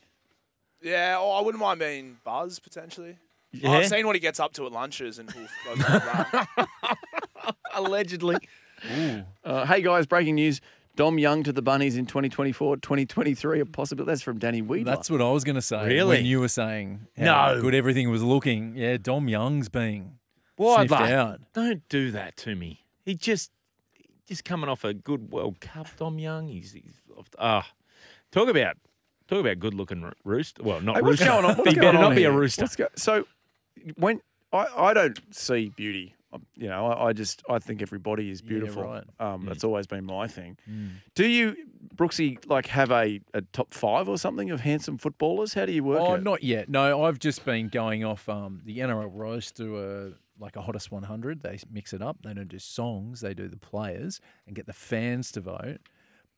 Yeah, 0.82 1.16
oh, 1.18 1.30
I 1.30 1.40
wouldn't 1.42 1.60
mind 1.60 1.78
being 1.80 2.18
Buzz 2.24 2.58
potentially. 2.58 3.16
Yeah? 3.52 3.70
I've 3.72 3.86
seen 3.88 4.06
what 4.06 4.16
he 4.16 4.20
gets 4.20 4.40
up 4.40 4.52
to 4.54 4.66
at 4.66 4.72
lunches 4.72 5.18
and 5.18 5.30
he'll 5.30 5.46
goes 5.74 5.84
on 5.84 6.02
a 6.02 6.48
run. 6.58 6.66
Allegedly. 7.74 8.36
Uh, 9.44 9.66
hey 9.66 9.82
guys, 9.82 10.06
breaking 10.06 10.34
news: 10.36 10.60
Dom 11.00 11.18
Young 11.18 11.42
to 11.44 11.52
the 11.54 11.62
Bunnies 11.62 11.96
in 11.96 12.04
2024, 12.04 12.76
2023. 12.76 13.60
A 13.60 13.64
possibility. 13.64 14.10
That's 14.10 14.20
from 14.20 14.36
Danny 14.38 14.60
Weidler. 14.60 14.84
That's 14.84 15.08
what 15.08 15.22
I 15.22 15.30
was 15.30 15.44
going 15.44 15.54
to 15.54 15.62
say. 15.62 15.86
Really? 15.86 16.18
When 16.18 16.26
you 16.26 16.40
were 16.40 16.48
saying 16.48 17.06
how 17.16 17.54
No. 17.54 17.62
good 17.62 17.74
everything 17.74 18.10
was 18.10 18.22
looking. 18.22 18.76
Yeah, 18.76 18.98
Dom 18.98 19.26
Young's 19.26 19.70
being 19.70 20.18
Why, 20.56 20.84
sniffed 20.86 21.02
mate? 21.02 21.12
out. 21.14 21.40
Don't 21.54 21.88
do 21.88 22.10
that 22.10 22.36
to 22.36 22.54
me. 22.54 22.84
He 23.06 23.14
just 23.14 23.50
just 24.26 24.44
coming 24.44 24.68
off 24.68 24.84
a 24.84 24.92
good 24.92 25.32
World 25.32 25.58
Cup. 25.60 25.86
Dom 25.96 26.18
Young. 26.18 26.48
He's 26.48 26.72
he's 26.74 27.00
ah. 27.38 27.66
talk 28.30 28.50
about 28.50 28.76
talk 29.26 29.40
about 29.40 29.58
good 29.58 29.72
looking 29.72 30.12
rooster. 30.22 30.62
Well, 30.62 30.82
not 30.82 30.96
Hey, 30.96 31.00
what's 31.00 31.12
rooster. 31.22 31.24
going 31.24 31.44
on? 31.46 31.56
What's 31.56 31.70
he 31.70 31.76
going 31.76 31.86
better 31.94 31.96
on 31.96 32.10
not 32.10 32.14
be 32.14 32.24
a 32.24 32.30
here? 32.30 32.38
rooster. 32.38 32.60
What's 32.64 32.76
go- 32.76 32.88
so 32.96 33.26
when 33.96 34.20
I, 34.52 34.66
I 34.76 34.92
don't 34.92 35.18
see 35.34 35.70
beauty, 35.74 36.14
you 36.56 36.68
know, 36.68 36.86
I, 36.86 37.08
I 37.08 37.12
just 37.12 37.42
I 37.48 37.58
think 37.58 37.82
everybody 37.82 38.30
is 38.30 38.40
Yeah, 38.42 38.48
beautiful. 38.48 38.84
right. 38.84 39.04
Um, 39.18 39.44
That's 39.46 39.64
always 39.64 39.86
been 39.86 40.04
my 40.04 40.26
thing. 40.28 40.56
Mm. 40.70 40.90
Do 41.14 41.26
you, 41.26 41.56
Brooksy, 41.96 42.38
like 42.48 42.66
have 42.66 42.90
a, 42.90 43.20
a 43.34 43.42
top 43.52 43.74
five 43.74 44.08
or 44.08 44.16
something 44.18 44.50
of 44.50 44.60
handsome 44.60 44.98
footballers? 44.98 45.54
How 45.54 45.66
do 45.66 45.72
you 45.72 45.82
work 45.84 46.02
Oh, 46.02 46.14
it? 46.14 46.22
not 46.22 46.42
yet. 46.42 46.68
No, 46.68 47.04
I've 47.04 47.18
just 47.18 47.44
been 47.44 47.68
going 47.68 48.04
off 48.04 48.28
um, 48.28 48.60
the 48.64 48.78
NRL 48.78 49.10
roast 49.12 49.56
to 49.56 49.78
a 49.78 50.10
like 50.42 50.56
a 50.56 50.62
hottest 50.62 50.90
100. 50.90 51.42
They 51.42 51.58
mix 51.70 51.92
it 51.92 52.00
up. 52.00 52.18
They 52.22 52.32
don't 52.32 52.48
do 52.48 52.58
songs. 52.58 53.20
They 53.20 53.34
do 53.34 53.46
the 53.48 53.58
players 53.58 54.20
and 54.46 54.56
get 54.56 54.66
the 54.66 54.72
fans 54.72 55.30
to 55.32 55.40
vote. 55.40 55.80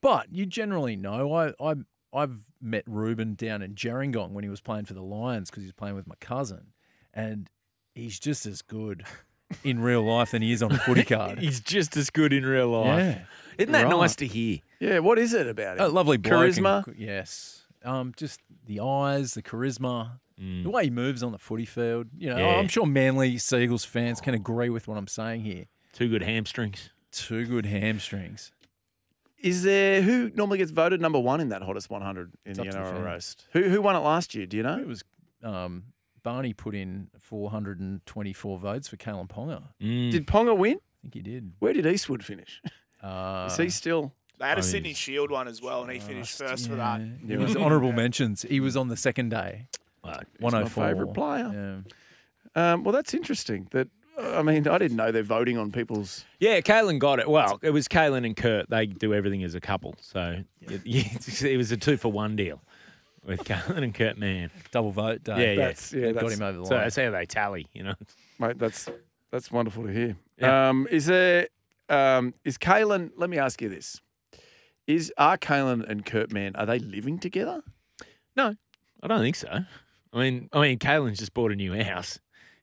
But 0.00 0.32
you 0.32 0.46
generally 0.46 0.96
know. 0.96 1.32
I 1.34 1.52
I 1.60 1.74
I've 2.14 2.40
met 2.60 2.84
Reuben 2.86 3.34
down 3.34 3.62
in 3.62 3.74
Gerringong 3.74 4.30
when 4.32 4.42
he 4.44 4.50
was 4.50 4.60
playing 4.60 4.86
for 4.86 4.94
the 4.94 5.02
Lions 5.02 5.50
because 5.50 5.62
he 5.62 5.66
was 5.68 5.72
playing 5.74 5.94
with 5.94 6.06
my 6.06 6.16
cousin, 6.20 6.72
and 7.14 7.48
he's 7.94 8.18
just 8.18 8.44
as 8.44 8.60
good 8.62 9.04
in 9.64 9.80
real 9.80 10.02
life 10.02 10.30
than 10.32 10.42
he 10.42 10.52
is 10.52 10.62
on 10.62 10.72
a 10.72 10.78
footy 10.78 11.04
card. 11.04 11.38
He's 11.40 11.60
just 11.60 11.96
as 11.96 12.10
good 12.10 12.32
in 12.32 12.44
real 12.46 12.68
life. 12.68 12.98
yeah. 13.16 13.24
Isn't 13.58 13.72
that 13.72 13.84
Right. 13.84 13.90
nice 13.96 14.16
to 14.16 14.26
hear? 14.26 14.58
Yeah, 14.80 14.98
what 15.00 15.18
is 15.18 15.34
it 15.34 15.46
about 15.46 15.78
A 15.80 15.86
him? 15.86 15.94
lovely 15.94 16.16
bloke 16.16 16.56
and 16.56 16.66
Charisma? 16.66 16.86
g- 16.96 17.04
yes. 17.04 17.62
Um, 17.84 18.12
just 18.16 18.40
the 18.66 18.80
eyes, 18.80 19.34
the 19.34 19.42
charisma, 19.42 20.18
Mm. 20.40 20.62
the 20.62 20.70
way 20.70 20.84
he 20.84 20.90
moves 20.90 21.22
on 21.22 21.30
the 21.32 21.38
footy 21.38 21.66
field. 21.66 22.06
You 22.16 22.30
know, 22.30 22.38
Yeah. 22.38 22.56
I'm 22.56 22.66
sure 22.68 22.86
Manly 22.86 23.36
Seagulls 23.38 23.84
fans 23.84 24.20
can 24.20 24.32
agree 24.34 24.70
with 24.70 24.88
what 24.88 24.96
I'm 24.96 25.06
saying 25.06 25.42
here. 25.42 25.66
Two 25.92 26.08
good 26.08 26.22
hamstrings. 26.22 26.90
Two 27.12 27.44
good 27.44 27.66
hamstrings. 27.66 28.50
Is 29.38 29.62
there 29.64 30.00
who 30.02 30.30
normally 30.34 30.58
gets 30.58 30.70
voted 30.70 31.00
number 31.00 31.18
one 31.18 31.40
in 31.40 31.48
that 31.50 31.62
hottest 31.62 31.90
100 31.90 32.32
in 32.46 32.52
It's 32.52 32.58
the 32.58 32.64
up 32.64 32.70
to 32.70 32.76
the 32.76 32.78
NRL 32.84 32.92
fans. 32.92 33.04
roast? 33.04 33.46
Who 33.52 33.62
who 33.68 33.82
won 33.82 33.96
it 33.96 34.00
last 34.00 34.34
year? 34.34 34.46
Do 34.46 34.56
you 34.56 34.62
know? 34.62 34.78
It 34.78 34.86
was 34.86 35.02
um, 35.42 35.82
Barney 36.22 36.52
put 36.52 36.74
in 36.74 37.08
424 37.18 38.58
votes 38.58 38.88
for 38.88 38.96
Kalyn 38.96 39.28
Ponga. 39.28 39.62
Mm. 39.80 40.10
Did 40.10 40.26
Ponga 40.26 40.56
win? 40.56 40.76
I 40.76 41.02
think 41.02 41.14
he 41.14 41.20
did. 41.20 41.52
Where 41.58 41.72
did 41.72 41.86
Eastwood 41.86 42.24
finish? 42.24 42.60
Uh, 43.02 43.48
is 43.50 43.56
he 43.56 43.68
still? 43.68 44.12
They 44.38 44.46
had 44.46 44.58
I 44.58 44.60
a 44.60 44.62
mean, 44.62 44.70
Sydney 44.70 44.94
Shield 44.94 45.30
one 45.30 45.48
as 45.48 45.60
well, 45.60 45.82
and 45.82 45.90
he 45.90 45.98
finished 45.98 46.38
first 46.38 46.68
for 46.68 46.76
that. 46.76 47.00
It 47.28 47.38
was 47.38 47.56
honourable 47.56 47.92
mentions. 47.92 48.42
He 48.42 48.60
was 48.60 48.76
on 48.76 48.88
the 48.88 48.96
second 48.96 49.30
day. 49.30 49.66
Well, 50.04 50.14
my 50.40 50.62
104. 50.62 50.84
favourite 50.84 51.14
player. 51.14 51.82
Yeah. 52.56 52.72
Um, 52.72 52.84
well, 52.84 52.92
that's 52.92 53.14
interesting. 53.14 53.68
That 53.70 53.88
I 54.18 54.42
mean, 54.42 54.68
I 54.68 54.78
didn't 54.78 54.96
know 54.96 55.10
they're 55.10 55.22
voting 55.22 55.58
on 55.58 55.70
people's. 55.72 56.24
Yeah, 56.38 56.60
Kalyn 56.60 56.98
got 56.98 57.18
it. 57.18 57.28
Well, 57.28 57.58
it 57.62 57.70
was 57.70 57.88
Kalyn 57.88 58.26
and 58.26 58.36
Kurt. 58.36 58.68
They 58.68 58.86
do 58.86 59.14
everything 59.14 59.42
as 59.42 59.54
a 59.54 59.60
couple. 59.60 59.94
So 60.00 60.42
it, 60.60 60.82
it 61.44 61.56
was 61.56 61.72
a 61.72 61.76
two 61.76 61.96
for 61.96 62.10
one 62.10 62.36
deal 62.36 62.60
with 63.24 63.40
Kalyn 63.44 63.82
and 63.82 63.94
Kurt 63.94 64.18
Mann. 64.18 64.50
Double 64.70 64.90
vote 64.90 65.22
day. 65.24 65.36
Yeah, 65.38 65.52
yeah. 65.60 65.66
That's 65.66 65.92
yeah, 65.92 66.12
Got 66.12 66.22
that's, 66.22 66.34
him 66.34 66.42
over 66.42 66.58
the 66.58 66.66
So 66.66 66.74
line. 66.74 66.84
that's 66.84 66.96
how 66.96 67.10
they 67.10 67.26
tally, 67.26 67.66
you 67.72 67.82
know. 67.84 67.94
mate. 68.38 68.58
That's 68.58 68.88
that's 69.30 69.50
wonderful 69.50 69.84
to 69.86 69.92
hear. 69.92 70.16
Yeah. 70.38 70.68
Um, 70.68 70.86
is 70.90 71.06
there? 71.06 71.48
Um, 71.88 72.34
is 72.44 72.58
Kalyn? 72.58 73.10
Let 73.16 73.30
me 73.30 73.38
ask 73.38 73.60
you 73.60 73.68
this: 73.68 74.00
Is 74.86 75.12
are 75.18 75.36
Kalyn 75.38 75.88
and 75.88 76.04
Kurt 76.04 76.32
Mann 76.32 76.56
are 76.56 76.66
they 76.66 76.78
living 76.78 77.18
together? 77.18 77.62
No, 78.36 78.56
I 79.02 79.06
don't 79.06 79.20
think 79.20 79.36
so. 79.36 79.48
I 80.14 80.18
mean, 80.18 80.48
I 80.52 80.60
mean, 80.60 80.78
Kalyn's 80.78 81.18
just 81.18 81.34
bought 81.34 81.52
a 81.52 81.56
new 81.56 81.72
house. 81.82 82.18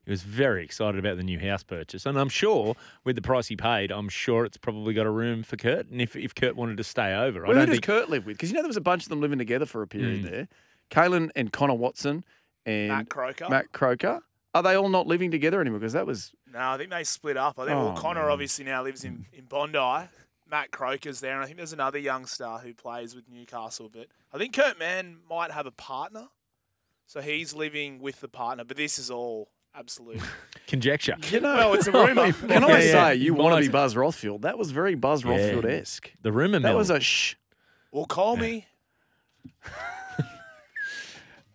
He 0.10 0.14
was 0.14 0.24
very 0.24 0.64
excited 0.64 0.98
about 0.98 1.18
the 1.18 1.24
new 1.24 1.38
house 1.40 1.62
purchase, 1.62 2.08
and 2.08 2.18
I'm 2.18 2.30
sure 2.30 2.76
with 3.04 3.16
the 3.16 3.22
price 3.22 3.46
he 3.48 3.56
paid, 3.56 3.92
I'm 3.92 4.10
sure 4.10 4.44
it's 4.44 4.58
probably 4.58 4.96
got 4.96 5.06
a 5.06 5.12
room 5.12 5.44
for 5.44 5.56
Kurt. 5.56 5.88
And 5.90 6.02
if, 6.02 6.16
if 6.16 6.34
Kurt 6.34 6.56
wanted 6.56 6.78
to 6.78 6.84
stay 6.84 7.14
over, 7.14 7.44
Well, 7.44 7.52
I 7.52 7.54
don't 7.54 7.68
does 7.68 7.74
think 7.76 7.84
Kurt 7.86 8.10
live 8.10 8.26
with? 8.26 8.36
Because 8.36 8.50
you 8.50 8.56
know 8.56 8.64
there 8.64 8.70
was 8.70 8.76
a 8.76 8.82
bunch 8.82 9.04
of 9.04 9.10
them 9.10 9.22
living 9.22 9.38
together 9.38 9.68
for 9.68 9.84
a 9.84 9.88
period 9.88 10.24
Mm. 10.26 10.30
there. 10.32 10.48
Kalyn 10.90 11.30
and 11.36 11.54
Connor 11.54 11.76
Watson 11.76 12.24
and 12.66 12.88
Matt 12.88 13.10
Croker. 13.10 13.50
Matt 13.50 13.72
Croker. 13.72 14.22
Are 14.56 14.64
they 14.64 14.74
all 14.74 14.90
not 14.90 15.06
living 15.06 15.30
together 15.30 15.62
anymore? 15.62 15.78
Because 15.80 15.94
that 15.94 16.08
was 16.08 16.32
No, 16.52 16.58
I 16.60 16.78
think 16.80 16.90
they 16.90 17.04
split 17.04 17.38
up. 17.38 17.60
I 17.60 17.66
think 17.68 17.78
well, 17.78 17.94
Oh, 17.96 18.02
Connor 18.02 18.22
man. 18.24 18.32
obviously 18.32 18.66
now 18.66 18.82
lives 18.84 19.04
in, 19.04 19.28
in 19.32 19.46
Bondi. 19.46 20.08
Matt 20.50 20.72
Croker's 20.72 21.20
there, 21.20 21.34
and 21.36 21.44
I 21.44 21.46
think 21.46 21.58
there's 21.58 21.74
another 21.74 22.00
young 22.00 22.26
star 22.26 22.58
who 22.58 22.74
plays 22.74 23.14
with 23.14 23.30
Newcastle. 23.30 23.88
But 23.94 24.08
I 24.34 24.40
think 24.40 24.56
Kurt 24.56 24.80
Mann 24.80 25.18
might 25.30 25.52
have 25.52 25.68
a 25.68 25.72
partner, 25.72 26.30
so 27.06 27.22
he's 27.22 27.54
living 27.54 28.00
with 28.00 28.22
the 28.22 28.28
partner. 28.28 28.64
But 28.64 28.76
this 28.76 28.98
is 28.98 29.12
all 29.12 29.50
absolute. 29.76 30.22
conjecture. 30.68 31.16
you 31.30 31.40
know. 31.40 31.54
well, 31.56 31.74
it's 31.74 31.88
a 31.88 31.92
rumour. 31.94 32.32
Can 32.34 32.64
I 32.64 32.68
Yeah, 32.68 32.78
yeah. 32.78 32.92
say 32.92 33.16
you 33.16 33.34
want 33.34 33.56
to 33.56 33.62
be 33.68 33.72
Buzz 33.72 33.96
Rothfield? 33.96 34.42
That 34.42 34.58
was 34.58 34.72
very 34.72 34.96
Buzz 34.96 35.24
Yeah. 35.24 35.32
Rothfield 35.32 35.66
esque. 35.66 36.12
The 36.22 36.32
rumor 36.32 36.60
That 36.60 36.70
mill. 36.70 36.78
was 36.78 36.90
a 36.90 37.00
shh. 37.00 37.36
Well, 37.92 38.06
call 38.06 38.38
me. 38.38 38.66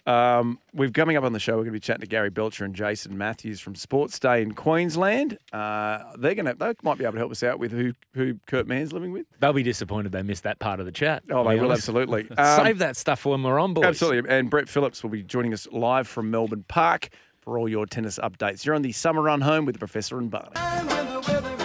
Um, 0.06 0.59
we're 0.75 0.90
coming 0.90 1.16
up 1.16 1.25
on 1.25 1.33
the 1.33 1.38
show. 1.38 1.52
We're 1.52 1.61
going 1.62 1.68
to 1.68 1.73
be 1.73 1.80
chatting 1.80 2.02
to 2.02 2.06
Gary 2.06 2.28
Belcher 2.28 2.66
and 2.66 2.75
Jason 2.75 3.16
Matthews 3.16 3.59
from 3.59 3.75
Sports 3.75 4.18
Day 4.18 4.42
in 4.42 4.52
Queensland. 4.52 5.38
Uh, 5.50 6.00
they're 6.18 6.35
going 6.35 6.44
to 6.44 6.52
they 6.52 6.75
might 6.83 6.99
be 6.99 7.04
able 7.04 7.12
to 7.14 7.18
help 7.21 7.30
us 7.33 7.42
out 7.42 7.59
with 7.59 7.73
who 7.73 7.94
who 8.12 8.35
Kurt 8.47 8.66
Mann's 8.66 8.92
living 8.92 9.12
with. 9.12 9.25
They'll 9.40 9.54
be 9.54 9.62
disappointed 9.62 10.12
they 10.12 10.23
missed 10.23 10.42
that 10.42 10.59
part 10.59 10.78
of 10.78 10.85
the 10.85 10.92
chat. 10.92 11.23
Oh, 11.30 11.42
they 11.49 11.54
be 11.54 11.61
will 11.62 11.73
absolutely. 11.73 12.28
Um, 12.37 12.62
Save 12.62 12.78
that 12.80 12.99
stuff 12.99 13.21
for 13.21 13.30
when 13.30 13.42
we're 13.42 13.59
on, 13.59 13.73
boys. 13.73 13.87
Absolutely. 13.87 14.30
And 14.30 14.50
Brett 14.50 14.68
Phillips 14.68 15.02
will 15.02 15.09
be 15.09 15.23
joining 15.23 15.54
us 15.54 15.66
live 15.73 16.06
from 16.06 16.30
Melbourne 16.30 16.66
Park 16.68 17.09
for 17.44 17.58
all 17.58 17.68
your 17.68 17.86
tennis 17.86 18.18
updates. 18.18 18.64
You're 18.64 18.74
on 18.74 18.82
the 18.82 18.92
summer 18.92 19.22
run 19.22 19.42
home 19.42 19.66
with 19.66 19.74
the 19.74 19.78
Professor 19.78 20.18
and 20.18 20.30
Barney. 20.30 21.63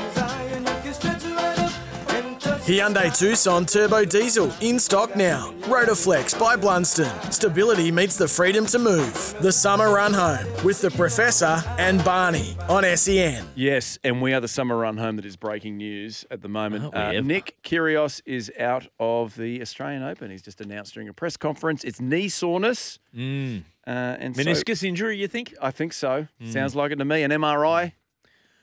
Hyundai 2.69 3.09
Tucson 3.17 3.65
Turbo 3.65 4.05
Diesel 4.05 4.53
in 4.61 4.77
stock 4.77 5.15
now. 5.15 5.51
Rotoflex 5.61 6.39
by 6.39 6.55
Blundstone. 6.55 7.33
Stability 7.33 7.91
meets 7.91 8.15
the 8.15 8.27
freedom 8.27 8.67
to 8.67 8.77
move. 8.77 9.35
The 9.41 9.51
summer 9.51 9.91
run 9.91 10.13
home 10.13 10.45
with 10.63 10.79
the 10.79 10.91
Professor 10.91 11.63
and 11.79 12.03
Barney 12.05 12.55
on 12.69 12.85
E 12.85 12.95
SEN. 12.95 13.43
Yes, 13.55 13.97
and 14.03 14.21
we 14.21 14.33
are 14.33 14.39
the 14.39 14.47
summer 14.47 14.77
run 14.77 14.97
home 14.97 15.15
that 15.15 15.25
is 15.25 15.35
breaking 15.35 15.77
news 15.77 16.25
at 16.29 16.43
the 16.43 16.47
moment. 16.47 16.93
Uh. 16.93 17.19
Nick 17.21 17.57
Kyrgios 17.63 18.21
is 18.27 18.51
out 18.59 18.85
of 18.99 19.35
the 19.35 19.63
Australian 19.63 20.03
Open. 20.03 20.29
He's 20.29 20.43
just 20.43 20.61
announced 20.61 20.93
during 20.93 21.09
a 21.09 21.13
press 21.13 21.37
conference 21.37 21.83
it's 21.83 21.99
knee 21.99 22.29
soreness. 22.29 22.99
Mm. 23.17 23.63
Uh, 23.87 23.89
and 23.89 24.35
so- 24.35 24.43
Meniscus 24.43 24.83
injury, 24.83 25.17
you 25.17 25.27
think? 25.27 25.55
I 25.59 25.71
think 25.71 25.91
so. 25.91 26.27
Sounds 26.45 26.75
like 26.75 26.91
it 26.91 26.97
to 26.97 27.05
me. 27.05 27.23
An 27.23 27.31
MRI 27.31 27.93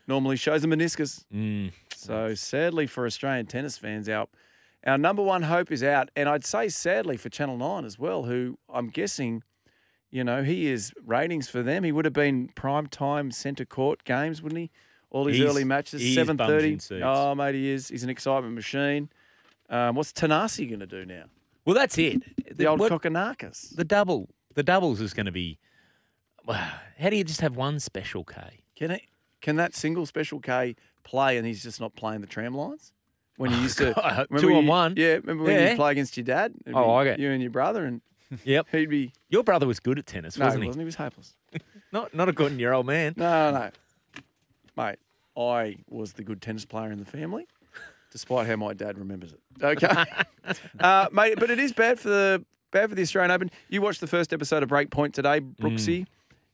normally 0.06 0.36
shows 0.36 0.62
a 0.62 0.68
meniscus. 0.68 1.24
Mm. 1.34 1.72
So 2.06 2.34
sadly 2.34 2.86
for 2.86 3.06
Australian 3.06 3.46
tennis 3.46 3.76
fans, 3.78 4.08
our 4.08 4.26
our 4.86 4.96
number 4.98 5.22
one 5.22 5.42
hope 5.42 5.72
is 5.72 5.82
out, 5.82 6.10
and 6.14 6.28
I'd 6.28 6.44
say 6.44 6.68
sadly 6.68 7.16
for 7.16 7.28
Channel 7.28 7.56
Nine 7.56 7.84
as 7.84 7.98
well, 7.98 8.24
who 8.24 8.58
I'm 8.72 8.88
guessing, 8.88 9.42
you 10.10 10.22
know, 10.22 10.44
he 10.44 10.68
is 10.68 10.92
ratings 11.04 11.48
for 11.48 11.62
them. 11.62 11.82
He 11.82 11.90
would 11.90 12.04
have 12.04 12.14
been 12.14 12.48
prime 12.54 12.86
time 12.86 13.30
centre 13.32 13.64
court 13.64 14.04
games, 14.04 14.40
wouldn't 14.42 14.60
he? 14.60 14.70
All 15.10 15.26
his 15.26 15.38
He's- 15.38 15.48
early 15.50 15.64
matches, 15.64 16.00
he's 16.02 16.14
seven 16.14 16.38
seats. 16.38 16.90
Oh, 16.92 17.34
mate, 17.34 17.54
he 17.56 17.70
is. 17.70 17.88
He's 17.88 18.04
an 18.04 18.10
excitement 18.10 18.54
machine. 18.54 19.08
Um, 19.68 19.96
what's 19.96 20.12
Thanasi 20.12 20.68
going 20.68 20.80
to 20.80 20.86
do 20.86 21.04
now? 21.04 21.24
Well, 21.64 21.74
that's 21.74 21.98
it. 21.98 22.22
The 22.56 22.66
old 22.66 22.78
what- 22.78 22.92
Kokkinakis. 22.92 23.74
the 23.74 23.84
double, 23.84 24.28
the 24.54 24.62
doubles 24.62 25.00
is 25.00 25.12
going 25.14 25.26
to 25.26 25.32
be. 25.32 25.58
How 26.48 27.10
do 27.10 27.16
you 27.16 27.24
just 27.24 27.40
have 27.40 27.56
one 27.56 27.80
special 27.80 28.22
K? 28.24 28.60
Can 28.76 28.90
it? 28.92 29.02
Can 29.40 29.56
that 29.56 29.74
single 29.74 30.06
special 30.06 30.38
K 30.40 30.76
play, 31.06 31.38
and 31.38 31.46
he's 31.46 31.62
just 31.62 31.80
not 31.80 31.94
playing 31.94 32.20
the 32.20 32.26
tram 32.26 32.54
lines? 32.54 32.92
When 33.38 33.50
you 33.50 33.58
used 33.58 33.78
to 33.84 33.92
God, 33.94 34.26
two 34.38 34.54
on 34.54 34.64
you- 34.64 34.68
one. 34.70 34.94
yeah. 34.96 35.14
Remember 35.14 35.44
when 35.44 35.54
Yeah. 35.54 35.70
you 35.70 35.76
play 35.76 35.92
against 35.92 36.16
your 36.16 36.24
dad? 36.24 36.52
It'd 36.64 36.74
Oh, 36.76 36.90
I 36.92 37.04
get- 37.04 37.18
you 37.18 37.30
and 37.30 37.40
your 37.42 37.50
brother, 37.50 37.84
and 37.84 38.00
Yep. 38.44 38.66
he'd 38.72 38.90
be 38.90 39.12
Your 39.28 39.44
brother 39.44 39.66
was 39.66 39.78
good 39.80 39.98
at 39.98 40.06
tennis, 40.06 40.36
no, 40.36 40.46
wasn't 40.46 40.62
he 40.64 40.68
wasn't. 40.68 40.80
He 40.82 40.84
was 40.86 40.94
hopeless. 40.96 41.36
Not 41.92 42.12
not 42.12 42.28
according 42.28 42.58
to 42.58 42.62
your 42.62 42.74
old 42.74 42.86
man. 42.86 43.14
No, 43.16 43.50
no, 43.52 43.58
no, 43.58 43.70
mate. 44.76 44.98
I 45.38 45.76
was 45.88 46.14
the 46.14 46.24
good 46.24 46.42
tennis 46.42 46.64
player 46.64 46.90
in 46.90 46.98
the 46.98 47.04
family, 47.04 47.46
despite 48.10 48.46
how 48.46 48.56
my 48.56 48.72
dad 48.74 48.98
remembers 48.98 49.32
it. 49.32 49.40
Okay, 49.62 50.04
uh, 50.80 51.08
mate. 51.12 51.34
But 51.38 51.50
it 51.50 51.58
is 51.58 51.72
bad 51.72 52.00
for 52.00 52.08
the 52.08 52.44
bad 52.72 52.88
for 52.88 52.94
the 52.96 53.02
Australian 53.02 53.30
Open. 53.30 53.50
You 53.68 53.82
watched 53.82 54.00
the 54.00 54.06
first 54.06 54.32
episode 54.32 54.62
of 54.62 54.68
Breakpoint 54.70 55.12
today, 55.12 55.40
Brooksy. 55.40 56.06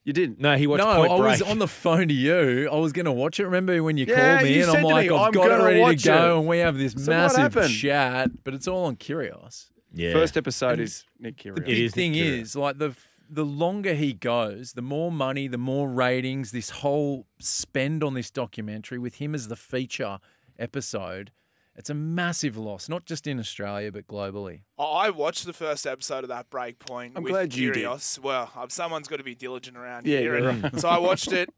You 0.05 0.11
didn't. 0.13 0.39
No, 0.39 0.57
he 0.57 0.67
watched 0.67 0.83
no, 0.83 0.95
Point 0.95 1.11
I 1.13 1.17
Break. 1.17 1.31
was 1.31 1.41
on 1.43 1.59
the 1.59 1.67
phone 1.67 2.09
to 2.09 2.13
you. 2.13 2.69
I 2.69 2.75
was 2.75 2.91
going 2.91 3.05
to 3.05 3.11
watch 3.11 3.39
it. 3.39 3.45
Remember 3.45 3.81
when 3.81 3.95
you 3.97 4.05
Yeah, 4.05 4.15
called 4.35 4.43
me 4.43 4.53
you 4.55 4.63
and 4.63 4.71
said 4.71 4.75
I'm 4.75 4.81
to 4.81 4.87
like, 4.87 5.09
me, 5.09 5.15
I've 5.15 5.21
"I'm 5.27 5.31
got 5.31 5.51
it 5.51 5.63
ready 5.63 5.95
to 5.97 6.03
go, 6.05 6.35
it." 6.35 6.39
and 6.39 6.47
we 6.47 6.57
have 6.59 6.77
this 6.77 6.93
So 6.93 7.09
massive 7.11 7.71
chat, 7.71 8.31
but 8.43 8.53
it's 8.53 8.67
all 8.67 8.85
on 8.85 8.97
Kyrgios. 8.97 9.69
yeah. 9.93 10.11
First 10.11 10.35
episode 10.35 10.79
is 10.81 11.05
Nick 11.19 11.37
Kyrgios. 11.37 11.55
The 11.55 11.61
big 11.61 11.79
is 11.79 11.93
thing 11.93 12.15
is 12.15 12.55
like 12.55 12.79
the 12.79 12.95
the 13.29 13.45
longer 13.45 13.93
he 13.93 14.11
goes, 14.13 14.73
the 14.73 14.81
more 14.81 15.09
money, 15.11 15.47
the 15.47 15.57
more 15.57 15.89
ratings. 15.89 16.51
This 16.51 16.69
whole 16.69 17.25
spend 17.39 18.03
on 18.03 18.13
this 18.13 18.29
documentary 18.29 18.99
with 18.99 19.15
him 19.15 19.33
as 19.33 19.47
the 19.47 19.55
feature 19.55 20.19
episode, 20.59 21.31
it's 21.75 21.89
a 21.89 21.93
massive 21.93 22.55
loss, 22.57 22.87
not 22.89 23.05
just 23.05 23.25
in 23.27 23.39
Australia 23.39 23.91
but 23.91 24.07
globally. 24.07 24.61
I 24.77 25.09
watched 25.09 25.45
the 25.45 25.53
first 25.53 25.87
episode 25.87 26.23
of 26.23 26.29
that 26.29 26.49
Breakpoint 26.49 27.13
I'm 27.15 27.23
with 27.23 27.31
glad 27.31 27.55
you 27.55 27.71
did. 27.73 27.87
Well, 28.21 28.51
um, 28.55 28.69
someone's 28.69 29.07
got 29.07 29.17
to 29.17 29.23
be 29.23 29.35
diligent 29.35 29.77
around 29.77 30.05
Yeah, 30.07 30.19
here. 30.19 30.37
you're 30.39 30.49
and 30.49 30.79
So 30.79 30.89
I 30.89 30.97
watched 30.97 31.31
it. 31.31 31.49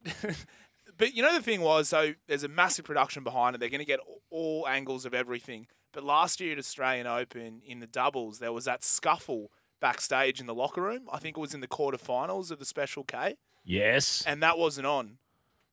but 0.97 1.13
you 1.15 1.21
know 1.23 1.34
the 1.34 1.41
thing 1.41 1.62
was, 1.62 1.89
so 1.89 2.13
there's 2.28 2.43
a 2.43 2.47
massive 2.47 2.86
production 2.86 3.23
behind 3.23 3.56
it. 3.56 3.60
They're 3.60 3.69
going 3.69 3.80
to 3.80 3.86
get 3.86 3.99
all 4.30 4.67
angles 4.67 5.06
of 5.06 5.13
everything. 5.13 5.67
But 5.91 6.04
last 6.04 6.41
year 6.41 6.54
at 6.54 6.60
Australian 6.60 7.08
Open 7.08 7.62
in 7.65 7.80
the 7.80 7.88
doubles, 7.88 8.39
there 8.39 8.51
was 8.51 8.65
that 8.65 8.84
scuffle 8.84 9.51
backstage 9.80 10.39
in 10.39 10.45
the 10.45 10.54
locker 10.54 10.82
room. 10.82 11.08
I 11.12 11.19
think 11.19 11.38
it 11.38 11.39
was 11.39 11.54
in 11.54 11.62
the 11.62 11.67
quarterfinals 11.67 12.51
of 12.51 12.60
the 12.60 12.65
Special 12.65 13.04
K, 13.04 13.36
yes. 13.63 14.23
and 14.28 14.41
that 14.43 14.58
wasn't 14.58 14.88
on. 14.88 15.17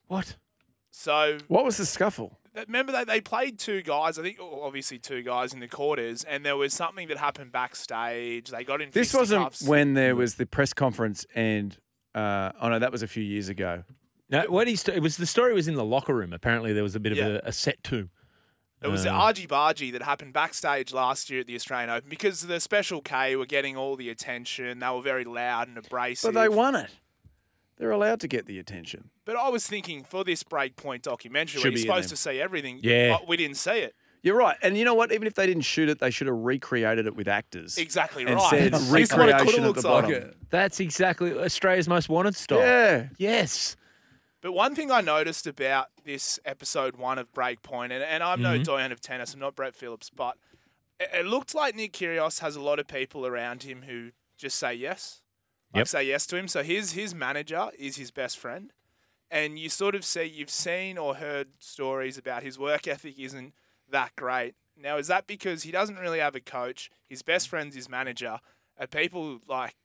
What? 0.08 0.36
So 0.90 1.38
What 1.48 1.64
was 1.64 1.76
the 1.76 1.86
scuffle? 1.86 2.38
That- 2.54 2.66
remember 2.68 2.92
they, 2.92 3.04
they 3.04 3.20
played 3.20 3.58
two 3.58 3.82
guys. 3.82 4.18
I 4.18 4.22
think 4.22 4.38
obviously 4.40 4.98
two 4.98 5.22
guys 5.22 5.52
in 5.54 5.60
the 5.60 5.68
quarters, 5.68 6.24
and 6.24 6.44
there 6.44 6.56
was 6.56 6.72
something 6.74 7.08
that 7.08 7.18
happened 7.18 7.52
backstage. 7.52 8.50
They 8.50 8.64
got 8.64 8.80
in. 8.80 8.90
This 8.90 9.14
wasn't 9.14 9.44
fisticuffs. 9.50 9.68
when 9.68 9.94
there 9.94 10.14
was 10.16 10.34
the 10.36 10.46
press 10.46 10.72
conference, 10.72 11.26
and 11.34 11.76
uh, 12.14 12.52
oh 12.60 12.68
no, 12.68 12.78
that 12.78 12.92
was 12.92 13.02
a 13.02 13.08
few 13.08 13.22
years 13.22 13.48
ago. 13.48 13.84
No, 14.30 14.44
what 14.48 14.66
he 14.66 14.76
st- 14.76 14.96
it 14.96 15.00
was 15.00 15.16
the 15.18 15.26
story 15.26 15.52
was 15.52 15.68
in 15.68 15.74
the 15.74 15.84
locker 15.84 16.14
room. 16.14 16.32
Apparently, 16.32 16.72
there 16.72 16.82
was 16.82 16.94
a 16.94 17.00
bit 17.00 17.14
Yeah. 17.16 17.26
of 17.26 17.34
a, 17.36 17.48
a 17.48 17.52
set 17.52 17.82
too. 17.84 18.08
It 18.82 18.88
was 18.88 19.04
the 19.04 19.10
Uh, 19.14 19.18
argy 19.18 19.46
bargy 19.46 19.92
that 19.92 20.02
happened 20.02 20.32
backstage 20.32 20.92
last 20.92 21.30
year 21.30 21.40
at 21.42 21.46
the 21.46 21.54
Australian 21.54 21.88
Open 21.90 22.10
because 22.10 22.40
the 22.40 22.58
Special 22.58 23.00
K 23.00 23.36
were 23.36 23.46
getting 23.46 23.76
all 23.76 23.94
the 23.94 24.10
attention. 24.10 24.80
They 24.80 24.88
were 24.88 25.02
very 25.02 25.22
loud 25.24 25.68
and 25.68 25.78
abrasive. 25.78 26.34
But 26.34 26.40
they 26.40 26.48
won 26.48 26.74
it. 26.74 26.90
They're 27.82 27.90
allowed 27.90 28.20
to 28.20 28.28
get 28.28 28.46
the 28.46 28.60
attention. 28.60 29.10
But 29.24 29.34
I 29.34 29.48
was 29.48 29.66
thinking 29.66 30.04
for 30.04 30.22
this 30.22 30.44
Breakpoint 30.44 31.02
documentary, 31.02 31.60
Should 31.60 31.64
where 31.64 31.72
be 31.72 31.80
you're 31.80 31.86
in 31.96 32.02
supposed 32.04 32.10
them. 32.10 32.14
to 32.14 32.16
see 32.16 32.40
everything, 32.40 32.78
Yeah. 32.80 33.16
uh, 33.20 33.24
we 33.26 33.36
didn't 33.36 33.56
see 33.56 33.72
it. 33.80 33.96
You're 34.22 34.36
right. 34.36 34.56
And 34.62 34.78
you 34.78 34.84
know 34.84 34.94
what? 34.94 35.10
Even 35.10 35.26
if 35.26 35.34
they 35.34 35.46
didn't 35.48 35.64
shoot 35.64 35.88
it, 35.88 35.98
they 35.98 36.12
should 36.12 36.28
have 36.28 36.36
recreated 36.36 37.08
it 37.08 37.16
with 37.16 37.26
actors. 37.26 37.76
Exactly 37.78 38.22
And 38.24 38.36
right. 38.36 38.50
said 38.50 38.72
This 38.74 39.10
is 39.10 39.16
what 39.16 39.28
it 39.30 39.36
coulda 39.38 39.56
at 39.56 39.62
looks 39.64 39.82
the 39.82 39.88
like. 39.90 40.04
bottom. 40.04 40.34
That's 40.50 40.78
exactly 40.78 41.32
Australia's 41.36 41.88
most 41.88 42.08
wanted 42.08 42.36
style. 42.36 42.60
Yeah. 42.60 43.08
Yes. 43.18 43.74
But 44.42 44.52
one 44.52 44.76
thing 44.76 44.92
I 44.92 45.00
noticed 45.00 45.48
about 45.48 45.88
this 46.04 46.38
episode 46.44 46.94
one 46.98 47.18
of 47.18 47.32
Breakpoint, 47.32 47.86
and, 47.86 47.94
and 48.04 48.22
I'm 48.22 48.40
no 48.40 48.62
doyen 48.62 48.92
of 48.92 49.00
tennis, 49.00 49.34
I'm 49.34 49.40
not 49.40 49.56
Brett 49.56 49.74
Phillips, 49.74 50.08
but 50.08 50.36
it, 51.00 51.10
it 51.12 51.26
looked 51.26 51.52
like 51.52 51.74
Nick 51.74 51.94
Kyrgios 51.94 52.38
has 52.42 52.54
a 52.54 52.60
lot 52.60 52.78
of 52.78 52.86
people 52.86 53.26
around 53.26 53.64
him 53.64 53.82
who 53.88 54.10
just 54.38 54.56
say 54.56 54.72
yes, 54.72 55.21
like 55.72 55.80
Yep. 55.80 55.88
say 55.88 56.04
yes 56.04 56.26
to 56.28 56.36
him. 56.36 56.48
So 56.48 56.62
his 56.62 56.92
his 56.92 57.14
manager 57.14 57.70
is 57.78 57.96
his 57.96 58.10
best 58.10 58.38
friend, 58.38 58.72
and 59.30 59.58
you 59.58 59.68
sort 59.68 59.94
of 59.94 60.04
see 60.04 60.24
you've 60.24 60.50
seen 60.50 60.98
or 60.98 61.16
heard 61.16 61.62
stories 61.62 62.18
about 62.18 62.42
his 62.42 62.58
work 62.58 62.86
ethic 62.86 63.18
isn't 63.18 63.54
that 63.90 64.14
great. 64.16 64.54
Now 64.76 64.96
is 64.98 65.06
that 65.08 65.26
because 65.26 65.62
he 65.62 65.72
doesn't 65.72 65.96
really 65.98 66.18
have 66.18 66.34
a 66.34 66.40
coach? 66.40 66.90
His 67.08 67.22
best 67.22 67.48
friend's 67.48 67.74
his 67.76 67.88
manager. 67.88 68.40
Are 68.78 68.86
people 68.86 69.40
like 69.48 69.76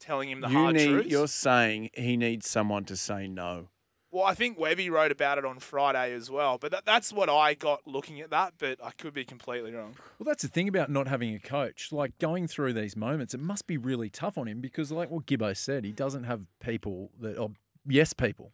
telling 0.00 0.28
him 0.30 0.40
the 0.40 0.48
you 0.48 0.56
hard 0.58 0.76
need, 0.76 0.88
truths? 0.88 1.10
You're 1.10 1.28
saying 1.28 1.90
he 1.94 2.16
needs 2.16 2.48
someone 2.48 2.84
to 2.86 2.96
say 2.96 3.26
no. 3.26 3.68
Well, 4.14 4.22
I 4.24 4.34
think 4.34 4.56
Webby 4.60 4.90
wrote 4.90 5.10
about 5.10 5.38
it 5.38 5.44
on 5.44 5.58
Friday 5.58 6.14
as 6.14 6.30
well, 6.30 6.56
but 6.56 6.70
that, 6.70 6.84
that's 6.86 7.12
what 7.12 7.28
I 7.28 7.54
got 7.54 7.80
looking 7.84 8.20
at 8.20 8.30
that. 8.30 8.54
But 8.58 8.78
I 8.80 8.92
could 8.92 9.12
be 9.12 9.24
completely 9.24 9.72
wrong. 9.72 9.96
Well, 10.20 10.24
that's 10.24 10.42
the 10.42 10.48
thing 10.48 10.68
about 10.68 10.88
not 10.88 11.08
having 11.08 11.34
a 11.34 11.40
coach. 11.40 11.90
Like 11.90 12.16
going 12.20 12.46
through 12.46 12.74
these 12.74 12.96
moments, 12.96 13.34
it 13.34 13.40
must 13.40 13.66
be 13.66 13.76
really 13.76 14.08
tough 14.08 14.38
on 14.38 14.46
him 14.46 14.60
because, 14.60 14.92
like 14.92 15.10
what 15.10 15.26
Gibbo 15.26 15.56
said, 15.56 15.84
he 15.84 15.90
doesn't 15.90 16.22
have 16.24 16.42
people 16.60 17.10
that 17.20 17.36
are 17.36 17.48
yes 17.84 18.12
people 18.12 18.52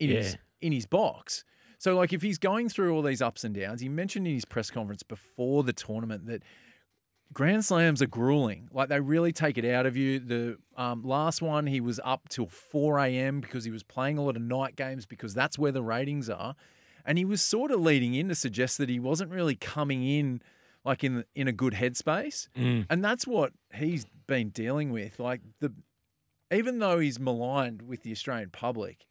in 0.00 0.10
his 0.10 0.32
Yeah. 0.32 0.38
in 0.60 0.72
his 0.72 0.86
box. 0.86 1.44
So, 1.78 1.94
like, 1.94 2.12
if 2.12 2.22
he's 2.22 2.38
going 2.38 2.68
through 2.68 2.92
all 2.92 3.02
these 3.02 3.22
ups 3.22 3.44
and 3.44 3.54
downs, 3.54 3.82
he 3.82 3.88
mentioned 3.88 4.26
in 4.26 4.34
his 4.34 4.44
press 4.44 4.70
conference 4.72 5.04
before 5.04 5.62
the 5.62 5.72
tournament 5.74 6.26
that 6.26 6.42
Grand 7.32 7.64
Slams 7.64 8.00
are 8.00 8.06
grueling. 8.06 8.68
Like 8.72 8.88
they 8.88 9.00
really 9.00 9.32
take 9.32 9.58
it 9.58 9.64
out 9.64 9.86
of 9.86 9.96
you. 9.96 10.18
The 10.18 10.58
um, 10.76 11.02
last 11.02 11.42
one, 11.42 11.66
he 11.66 11.80
was 11.80 12.00
up 12.04 12.28
till 12.28 12.46
4 12.46 12.98
a.m. 13.00 13.40
because 13.40 13.64
he 13.64 13.70
was 13.70 13.82
playing 13.82 14.16
a 14.18 14.22
lot 14.22 14.36
of 14.36 14.42
night 14.42 14.76
games 14.76 15.06
because 15.06 15.34
that's 15.34 15.58
where 15.58 15.72
the 15.72 15.82
ratings 15.82 16.30
are. 16.30 16.54
And 17.04 17.18
he 17.18 17.24
was 17.24 17.42
sort 17.42 17.70
of 17.70 17.80
leading 17.80 18.14
in 18.14 18.28
to 18.28 18.34
suggest 18.34 18.78
that 18.78 18.88
he 18.88 18.98
wasn't 18.98 19.30
really 19.30 19.54
coming 19.54 20.02
in 20.06 20.40
like 20.84 21.02
in 21.04 21.24
in 21.34 21.48
a 21.48 21.52
good 21.52 21.74
headspace. 21.74 22.48
And 22.88 23.04
that's 23.04 23.26
what 23.26 23.52
he's 23.74 24.06
been 24.26 24.50
dealing 24.50 24.92
with. 24.92 25.18
Like 25.18 25.40
the 25.60 25.72
even 26.52 26.78
though 26.78 27.00
he's 27.00 27.18
maligned 27.18 27.82
with 27.82 28.02
the 28.02 28.12
Australian 28.12 28.50
public, 28.50 29.06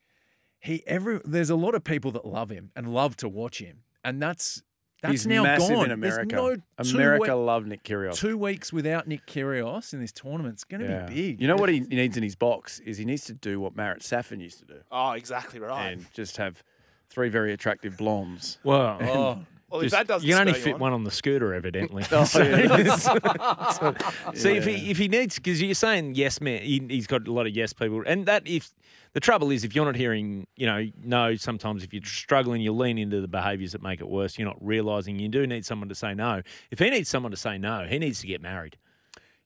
he 0.59 0.83
every 0.87 1.19
there's 1.25 1.49
a 1.49 1.55
lot 1.55 1.75
of 1.75 1.83
people 1.83 2.11
that 2.11 2.25
love 2.25 2.49
him 2.49 2.71
and 2.75 2.93
love 2.93 3.15
to 3.17 3.29
watch 3.29 3.59
him. 3.59 3.83
And 4.03 4.21
that's 4.21 4.63
that's 5.01 5.11
He's 5.11 5.27
now 5.27 5.43
massive 5.43 5.75
gone. 5.75 5.91
in 5.91 5.99
There's 5.99 6.13
America. 6.15 6.35
no 6.35 6.55
two 6.83 6.95
America 6.95 7.37
we- 7.37 7.43
love 7.43 7.65
Nick 7.67 7.83
Kyrgios. 7.83 8.15
two 8.15 8.37
weeks 8.37 8.73
without 8.73 9.07
Nick 9.07 9.25
Kyrgios 9.27 9.93
in 9.93 9.99
this 10.01 10.11
tournament. 10.11 10.53
It's 10.53 10.63
going 10.63 10.81
to 10.81 10.87
Yeah. 10.87 11.05
be 11.05 11.13
big. 11.31 11.41
You 11.41 11.47
know 11.47 11.55
what 11.57 11.69
he 11.69 11.79
he 11.79 11.95
needs 11.95 12.17
in 12.17 12.23
his 12.23 12.35
box 12.35 12.79
is 12.79 12.97
he 12.97 13.05
needs 13.05 13.25
to 13.25 13.33
do 13.33 13.59
what 13.59 13.75
Marat 13.75 13.99
Safin 14.01 14.39
used 14.41 14.59
to 14.59 14.65
do 14.65 14.79
Oh, 14.91 15.11
exactly 15.11 15.59
right. 15.59 15.91
and 15.91 16.05
just 16.13 16.37
have 16.37 16.63
three 17.09 17.29
very 17.29 17.53
attractive 17.53 17.97
blondes. 17.97 18.57
Well, 18.63 18.97
Oh, 19.01 19.45
well, 19.69 19.79
if 19.81 19.83
just- 19.83 19.91
that 19.95 20.07
doesn't 20.07 20.27
you 20.27 20.33
can 20.35 20.47
only 20.47 20.53
spur 20.59 20.63
fit 20.63 20.73
on- 20.75 20.79
one 20.79 20.93
on 20.93 21.03
the 21.03 21.11
scooter, 21.11 21.53
evidently. 21.53 22.03
Oh, 22.11 22.23
So- 22.25 22.41
yeah. 22.41 22.95
so- 23.71 23.95
see 24.33 24.57
if 24.57 24.65
he 24.65 24.89
if 24.91 24.97
he 24.97 25.07
needs 25.07 25.35
because 25.35 25.61
you're 25.61 25.73
saying 25.75 26.15
yes 26.15 26.41
man, 26.41 26.61
he, 26.61 26.81
he's 26.89 27.07
got 27.07 27.27
a 27.27 27.31
lot 27.31 27.45
of 27.47 27.55
yes 27.55 27.73
people, 27.73 28.03
and 28.07 28.25
that 28.25 28.47
if 28.47 28.71
the 29.15 29.19
trouble 29.21 29.49
is 29.49 29.63
if 29.63 29.73
you're 29.73 29.85
not 29.85 29.95
hearing, 29.95 30.45
you 30.55 30.67
know, 30.67 30.85
no. 31.01 31.35
Sometimes 31.35 31.83
if 31.83 31.93
you're 31.93 32.03
struggling, 32.03 32.61
you 32.61 32.71
lean 32.73 32.97
into 32.97 33.21
the 33.21 33.27
behaviours 33.27 33.71
that 33.71 33.81
make 33.81 34.01
it 34.01 34.07
worse. 34.07 34.37
You're 34.37 34.47
not 34.47 34.57
realizing 34.63 35.17
you 35.17 35.29
do 35.29 35.47
need 35.47 35.65
someone 35.65 35.89
to 35.89 35.95
say 35.95 36.13
no. 36.13 36.41
If 36.69 36.79
he 36.79 36.89
needs 36.89 37.07
someone 37.09 37.31
to 37.31 37.37
say 37.37 37.57
no, 37.57 37.87
he 37.89 37.97
needs 37.97 38.19
to 38.19 38.27
get 38.27 38.41
married. 38.41 38.77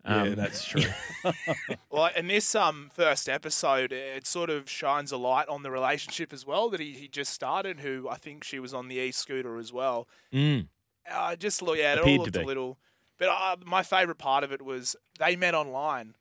yeah, 0.03 0.21
Um, 0.23 0.35
that's 0.35 0.65
true. 0.67 0.81
Well, 1.91 2.09
in 2.17 2.27
this 2.27 2.55
um 2.55 2.89
first 2.93 3.29
episode, 3.29 3.91
it 3.91 4.25
sort 4.25 4.49
of 4.49 4.69
shines 4.69 5.11
a 5.11 5.17
light 5.17 5.47
on 5.47 5.61
the 5.63 5.69
relationship 5.71 6.33
as 6.33 6.45
well 6.45 6.69
that 6.71 6.79
he, 6.79 6.91
he 6.93 7.07
just 7.07 7.31
started. 7.31 7.79
Who 7.81 8.09
I 8.09 8.15
think 8.15 8.43
she 8.43 8.59
was 8.59 8.73
on 8.73 8.87
the 8.87 8.97
e 8.97 9.11
scooter 9.11 9.57
as 9.57 9.71
well. 9.71 10.07
Mm. 10.33 10.67
Uh, 11.09 11.35
just 11.35 11.61
look, 11.61 11.77
yeah, 11.77 11.93
it 11.93 11.99
all 11.99 12.03
Appeared 12.03 12.17
to 12.17 12.23
looked 12.23 12.35
a 12.37 12.43
little. 12.45 12.77
But 13.19 13.29
uh, 13.29 13.57
my 13.65 13.83
favourite 13.83 14.17
part 14.17 14.43
of 14.43 14.51
it 14.51 14.61
was 14.61 14.95
they 15.19 15.35
met 15.35 15.53
online. 15.53 16.15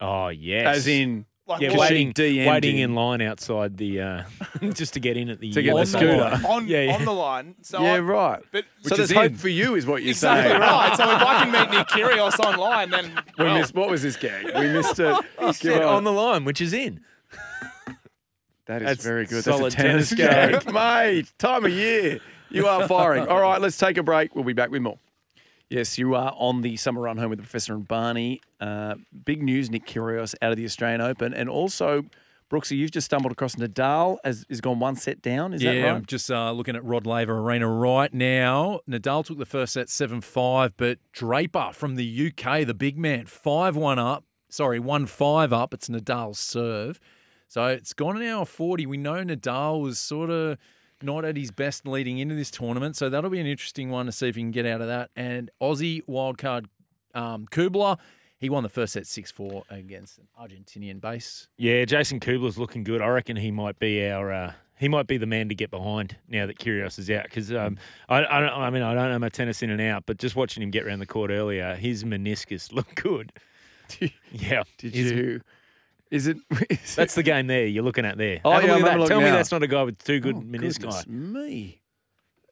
Oh 0.00 0.28
yes, 0.28 0.66
As 0.76 0.86
in, 0.86 1.24
Like 1.52 1.60
yeah, 1.62 1.68
Because 1.68 1.78
what- 1.78 1.88
she 1.88 1.94
waiting, 2.06 2.46
waiting 2.46 2.78
in 2.78 2.94
line 2.94 3.22
outside 3.22 3.76
the 3.76 4.00
uh, 4.00 4.22
just 4.74 4.94
to 4.94 5.00
get 5.00 5.16
in 5.16 5.28
at 5.28 5.40
the 5.40 5.52
To 5.52 5.62
get 5.62 5.74
the 5.74 5.84
scooter. 5.86 6.16
line, 6.16 6.44
on, 6.48 6.66
Yeah, 6.68 6.82
yeah. 6.82 6.94
on 6.94 7.04
the 7.04 7.12
line. 7.12 7.54
So 7.62 7.82
yeah, 7.82 7.94
I, 7.94 7.98
right. 8.00 8.42
But 8.52 8.64
so 8.82 8.90
Which 8.90 8.96
there's 8.98 9.10
is 9.10 9.16
hope 9.16 9.32
in. 9.32 9.36
for 9.36 9.48
you, 9.48 9.74
is 9.74 9.86
what 9.86 10.02
you're 10.02 10.10
exactly 10.10 10.50
saying. 10.50 10.60
right. 10.60 10.96
So 10.96 11.04
if 11.04 11.22
I 11.22 11.44
can 11.44 11.52
meet 11.52 11.76
Nick 11.78 11.88
Kyrgios 11.88 12.38
online, 12.40 12.90
then 12.90 13.12
We 13.38 13.44
well, 13.44 13.58
missed. 13.58 13.74
What 13.74 13.90
was 13.90 14.02
this 14.02 14.16
gag? 14.16 14.46
We 14.54 14.68
missed 14.72 14.98
it. 14.98 15.16
Give 15.40 15.54
Said 15.56 15.82
on. 15.82 15.96
on 15.96 16.04
the 16.04 16.12
line, 16.12 16.44
which 16.44 16.60
is 16.60 16.72
in. 16.72 17.00
That 18.66 18.82
is 18.82 18.88
That's 18.88 19.04
very 19.04 19.26
good. 19.26 19.42
solid 19.44 19.64
That's 19.64 19.74
a 19.74 19.78
tennis, 19.78 20.10
tennis 20.10 20.62
gag, 20.64 20.72
mate. 20.72 21.32
Time 21.38 21.64
of 21.64 21.72
year. 21.72 22.20
You 22.50 22.66
are 22.66 22.86
firing. 22.86 23.26
All 23.26 23.40
right, 23.40 23.60
let's 23.60 23.76
take 23.76 23.96
a 23.96 24.02
break. 24.02 24.34
We'll 24.34 24.44
be 24.44 24.52
back 24.52 24.70
with 24.70 24.82
more. 24.82 24.98
Yes, 25.72 25.96
you 25.96 26.14
are 26.14 26.34
on 26.36 26.60
the 26.60 26.76
summer 26.76 27.00
run 27.00 27.16
home 27.16 27.30
with 27.30 27.38
the 27.38 27.44
Professor 27.44 27.72
and 27.72 27.88
Barney. 27.88 28.42
Uh, 28.60 28.96
big 29.24 29.42
news: 29.42 29.70
Nick 29.70 29.86
Kyrgios 29.86 30.34
out 30.42 30.50
of 30.50 30.58
the 30.58 30.66
Australian 30.66 31.00
Open, 31.00 31.32
and 31.32 31.48
also 31.48 32.04
Brooksy, 32.50 32.76
you've 32.76 32.90
just 32.90 33.06
stumbled 33.06 33.32
across 33.32 33.54
Nadal. 33.54 34.18
Has, 34.22 34.44
has 34.50 34.60
gone 34.60 34.80
one 34.80 34.96
set 34.96 35.22
down. 35.22 35.54
Is 35.54 35.62
yeah, 35.62 35.72
that 35.72 35.78
right? 35.78 35.86
Yeah, 35.86 35.94
I'm 35.94 36.04
just 36.04 36.30
uh, 36.30 36.52
looking 36.52 36.76
at 36.76 36.84
Rod 36.84 37.06
Laver 37.06 37.38
Arena 37.38 37.66
right 37.66 38.12
now. 38.12 38.80
Nadal 38.86 39.24
took 39.24 39.38
the 39.38 39.46
first 39.46 39.72
set 39.72 39.88
7 39.88 40.20
5, 40.20 40.76
but 40.76 40.98
Draper 41.12 41.70
from 41.72 41.96
the 41.96 42.30
UK, 42.30 42.66
the 42.66 42.74
big 42.74 42.98
man, 42.98 43.24
5 43.24 43.74
1 43.74 43.98
up. 43.98 44.24
Sorry, 44.50 44.78
1 44.78 45.06
5 45.06 45.52
up. 45.54 45.72
It's 45.72 45.88
Nadal's 45.88 46.38
serve. 46.38 47.00
So 47.48 47.64
it's 47.68 47.94
gone 47.94 48.18
an 48.18 48.28
hour 48.28 48.44
40. 48.44 48.84
We 48.84 48.98
know 48.98 49.24
Nadal 49.24 49.80
was 49.80 49.98
sort 49.98 50.28
of 50.28 50.58
not 51.02 51.24
at 51.24 51.36
his 51.36 51.50
best 51.50 51.86
leading 51.86 52.18
into 52.18 52.34
this 52.34 52.50
tournament. 52.50 52.96
So 52.96 53.08
that'll 53.08 53.30
be 53.30 53.40
an 53.40 53.46
interesting 53.46 53.90
one 53.90 54.06
to 54.06 54.12
see 54.12 54.28
if 54.28 54.36
he 54.36 54.42
can 54.42 54.50
get 54.50 54.66
out 54.66 54.80
of 54.80 54.86
that. 54.88 55.10
And 55.16 55.50
Aussie 55.60 56.02
wildcard 56.06 56.66
um, 57.14 57.46
Kubler, 57.50 57.98
he 58.38 58.50
won 58.50 58.62
the 58.62 58.68
first 58.68 58.92
set 58.92 59.06
6 59.06 59.30
4 59.30 59.64
against 59.70 60.18
an 60.18 60.28
Argentinian 60.40 61.00
base. 61.00 61.48
Yeah, 61.56 61.84
Jason 61.84 62.20
Kubler's 62.20 62.58
looking 62.58 62.84
good. 62.84 63.00
I 63.00 63.08
reckon 63.08 63.36
he 63.36 63.50
might 63.50 63.78
be 63.78 64.08
our. 64.08 64.32
Uh, 64.32 64.52
he 64.78 64.88
might 64.88 65.06
be 65.06 65.16
the 65.16 65.26
man 65.26 65.48
to 65.48 65.54
get 65.54 65.70
behind 65.70 66.16
now 66.28 66.44
that 66.46 66.58
Kyrgios 66.58 66.98
is 66.98 67.08
out. 67.08 67.22
Because 67.24 67.52
um, 67.52 67.78
I, 68.08 68.24
I, 68.24 68.40
don't, 68.40 68.50
I 68.52 68.70
mean, 68.70 68.82
I 68.82 68.94
don't 68.94 69.10
know 69.10 69.18
my 69.20 69.28
tennis 69.28 69.62
in 69.62 69.70
and 69.70 69.80
out, 69.80 70.04
but 70.06 70.18
just 70.18 70.34
watching 70.34 70.60
him 70.60 70.72
get 70.72 70.84
around 70.84 70.98
the 70.98 71.06
court 71.06 71.30
earlier, 71.30 71.76
his 71.76 72.02
meniscus 72.02 72.72
looked 72.72 72.96
good. 72.96 73.32
yeah, 74.32 74.64
Did 74.78 74.94
his- 74.94 75.12
you? 75.12 75.40
Is 76.12 76.26
it? 76.28 76.36
Is 76.70 76.94
That's 76.94 77.14
the 77.16 77.22
game 77.24 77.46
there 77.48 77.66
you're 77.66 77.82
looking 77.82 78.04
at 78.04 78.16
there. 78.18 78.40
Oh, 78.44 78.50
Have 78.52 78.62
yeah, 78.62 78.74
look 78.74 78.80
I'm 78.82 78.84
at 78.84 78.90
having 78.90 78.92
a 78.92 78.92
that. 78.92 78.98
look 79.00 79.08
Tell 79.08 79.18
me 79.20 79.24
now. 79.26 79.32
that's 79.36 79.50
not 79.50 79.62
a 79.62 79.66
guy 79.66 79.82
with 79.82 79.98
two 79.98 80.20
good 80.20 80.36
Oh, 80.36 80.40
goodness 80.40 81.06
me. 81.08 81.80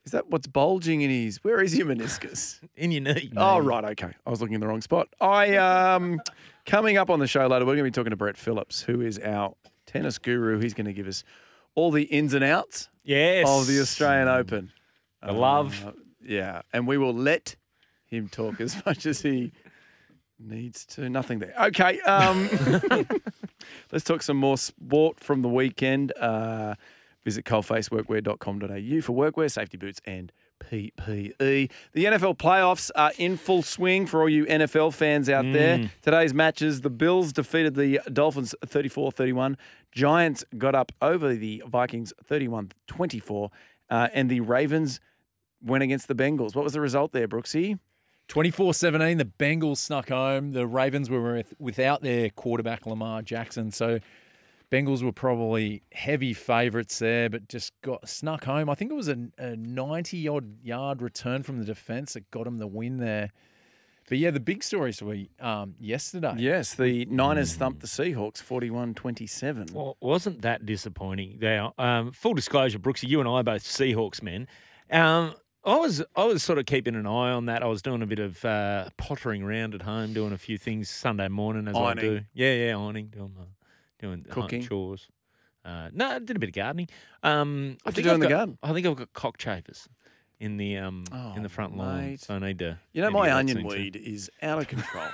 Is 0.03 0.13
that 0.13 0.29
what's 0.29 0.47
bulging 0.47 1.01
in 1.01 1.11
his? 1.11 1.43
Where 1.43 1.61
is 1.61 1.77
your 1.77 1.85
meniscus? 1.85 2.59
in 2.75 2.91
your 2.91 3.01
knee. 3.01 3.31
Oh, 3.37 3.59
right. 3.59 3.83
Okay. 3.85 4.11
I 4.25 4.29
was 4.31 4.41
looking 4.41 4.55
in 4.55 4.59
the 4.59 4.67
wrong 4.67 4.81
spot. 4.81 5.09
I 5.21 5.55
um 5.57 6.19
coming 6.65 6.97
up 6.97 7.11
on 7.11 7.19
the 7.19 7.27
show 7.27 7.45
later, 7.45 7.65
we're 7.65 7.75
going 7.75 7.79
to 7.79 7.83
be 7.83 7.91
talking 7.91 8.09
to 8.09 8.15
Brett 8.15 8.35
Phillips, 8.35 8.81
who 8.81 8.99
is 9.01 9.19
our 9.19 9.53
tennis 9.85 10.17
guru. 10.17 10.59
He's 10.59 10.73
going 10.73 10.87
to 10.87 10.93
give 10.93 11.07
us 11.07 11.23
all 11.75 11.91
the 11.91 12.03
ins 12.03 12.33
and 12.33 12.43
outs 12.43 12.89
Yes. 13.03 13.47
of 13.47 13.67
the 13.67 13.79
Australian 13.79 14.27
Open. 14.27 14.71
The 15.23 15.33
love. 15.33 15.85
Uh, 15.85 15.91
yeah, 16.23 16.63
and 16.73 16.87
we 16.87 16.97
will 16.97 17.13
let 17.13 17.55
him 18.05 18.27
talk 18.27 18.59
as 18.59 18.83
much 18.87 19.05
as 19.05 19.21
he 19.21 19.51
needs 20.43 20.85
to. 20.87 21.09
Nothing 21.09 21.39
there. 21.39 21.53
Okay. 21.67 21.99
Um, 22.01 22.49
let's 23.91 24.03
talk 24.03 24.21
some 24.21 24.37
more 24.37 24.57
sport 24.57 25.19
from 25.19 25.41
the 25.41 25.49
weekend. 25.49 26.11
Uh, 26.13 26.75
visit 27.23 27.45
coalfaceworkwear.com.au 27.45 29.01
for 29.01 29.31
workwear, 29.31 29.51
safety 29.51 29.77
boots, 29.77 29.99
and 30.05 30.31
PPE. 30.61 31.71
The 31.93 32.05
NFL 32.05 32.37
playoffs 32.37 32.91
are 32.95 33.11
in 33.17 33.37
full 33.37 33.61
swing 33.63 34.05
for 34.05 34.21
all 34.21 34.29
you 34.29 34.45
NFL 34.45 34.93
fans 34.93 35.29
out 35.29 35.45
there. 35.53 35.89
Today's 36.01 36.33
matches 36.33 36.81
the 36.81 36.89
Bills 36.89 37.33
defeated 37.33 37.75
the 37.75 37.99
Dolphins 38.11 38.53
34 38.65 39.11
31. 39.11 39.57
Giants 39.91 40.45
got 40.57 40.75
up 40.75 40.91
over 41.01 41.33
the 41.35 41.63
Vikings 41.67 42.13
31 42.23 42.71
24. 42.87 43.49
Uh, 43.89 44.07
and 44.13 44.29
the 44.29 44.39
Ravens 44.39 44.99
went 45.61 45.83
against 45.83 46.07
the 46.07 46.15
Bengals. 46.15 46.55
What 46.55 46.63
was 46.63 46.73
the 46.73 46.81
result 46.81 47.11
there, 47.11 47.27
Brooksy? 47.27 47.77
24 48.31 48.73
17, 48.73 49.17
the 49.17 49.25
Bengals 49.25 49.79
snuck 49.79 50.07
home. 50.07 50.53
The 50.53 50.65
Ravens 50.65 51.09
were 51.09 51.33
with, 51.33 51.53
without 51.59 52.01
their 52.01 52.29
quarterback, 52.29 52.85
Lamar 52.85 53.21
Jackson. 53.21 53.71
So, 53.71 53.99
Bengals 54.71 55.03
were 55.03 55.11
probably 55.11 55.83
heavy 55.91 56.33
favourites 56.33 56.97
there, 56.97 57.29
but 57.29 57.49
just 57.49 57.73
got 57.81 58.07
snuck 58.07 58.45
home. 58.45 58.69
I 58.69 58.75
think 58.75 58.89
it 58.89 58.93
was 58.93 59.09
a, 59.09 59.17
a 59.37 59.57
90 59.57 60.29
odd 60.29 60.63
yard 60.63 61.01
return 61.01 61.43
from 61.43 61.59
the 61.59 61.65
defence 61.65 62.13
that 62.13 62.31
got 62.31 62.45
them 62.45 62.57
the 62.57 62.67
win 62.67 62.99
there. 62.99 63.31
But 64.07 64.17
yeah, 64.17 64.31
the 64.31 64.39
big 64.39 64.63
stories 64.63 65.03
were 65.03 65.17
um, 65.41 65.75
yesterday. 65.77 66.35
Yes, 66.37 66.73
the 66.73 67.05
Niners 67.07 67.53
thumped 67.55 67.81
the 67.81 67.87
Seahawks 67.87 68.37
41 68.37 68.93
27. 68.93 69.67
Well, 69.73 69.97
wasn't 69.99 70.43
that 70.43 70.65
disappointing? 70.65 71.37
Now, 71.41 71.73
um, 71.77 72.13
full 72.13 72.35
disclosure, 72.35 72.79
Brooksy, 72.79 73.09
you 73.09 73.19
and 73.19 73.27
I 73.27 73.41
are 73.41 73.43
both 73.43 73.63
Seahawks 73.63 74.23
men. 74.23 74.47
Um, 74.89 75.35
I 75.63 75.77
was 75.77 76.03
I 76.15 76.23
was 76.25 76.41
sort 76.43 76.57
of 76.59 76.65
keeping 76.65 76.95
an 76.95 77.05
eye 77.05 77.31
on 77.31 77.45
that. 77.45 77.61
I 77.61 77.67
was 77.67 77.81
doing 77.81 78.01
a 78.01 78.05
bit 78.07 78.19
of 78.19 78.43
uh, 78.43 78.89
pottering 78.97 79.43
around 79.43 79.75
at 79.75 79.81
home, 79.83 80.13
doing 80.13 80.33
a 80.33 80.37
few 80.37 80.57
things 80.57 80.89
Sunday 80.89 81.27
morning 81.27 81.67
as 81.67 81.75
I 81.75 81.93
do. 81.93 82.21
Yeah, 82.33 82.53
yeah, 82.53 82.75
ironing, 82.77 83.07
doing 83.07 83.33
my, 83.37 83.43
doing 83.99 84.25
Cooking. 84.29 84.63
chores. 84.63 85.07
Uh, 85.63 85.89
no, 85.93 86.09
I 86.09 86.19
did 86.19 86.35
a 86.35 86.39
bit 86.39 86.49
of 86.49 86.55
gardening. 86.55 86.87
Um, 87.21 87.77
I 87.85 87.89
What 87.89 87.95
think 87.95 87.97
you 87.97 88.03
do 88.05 88.09
I've 88.09 88.15
in 88.15 88.19
the 88.21 88.27
got, 88.27 88.35
garden? 88.37 88.57
I 88.63 88.73
think 88.73 88.87
I've 88.87 88.95
got 88.95 89.13
cockchafers 89.13 89.87
in 90.39 90.57
the 90.57 90.77
um 90.77 91.03
in 91.11 91.17
Oh, 91.37 91.41
the 91.43 91.49
front 91.49 91.77
lawn, 91.77 91.97
mate. 92.09 92.21
so 92.21 92.33
I 92.33 92.39
need 92.39 92.57
to. 92.59 92.79
You 92.93 93.03
know, 93.03 93.11
my 93.11 93.31
onion 93.31 93.57
too. 93.61 93.67
weed 93.67 93.95
is 93.95 94.31
out 94.41 94.57
of 94.59 94.67
control. 94.67 95.05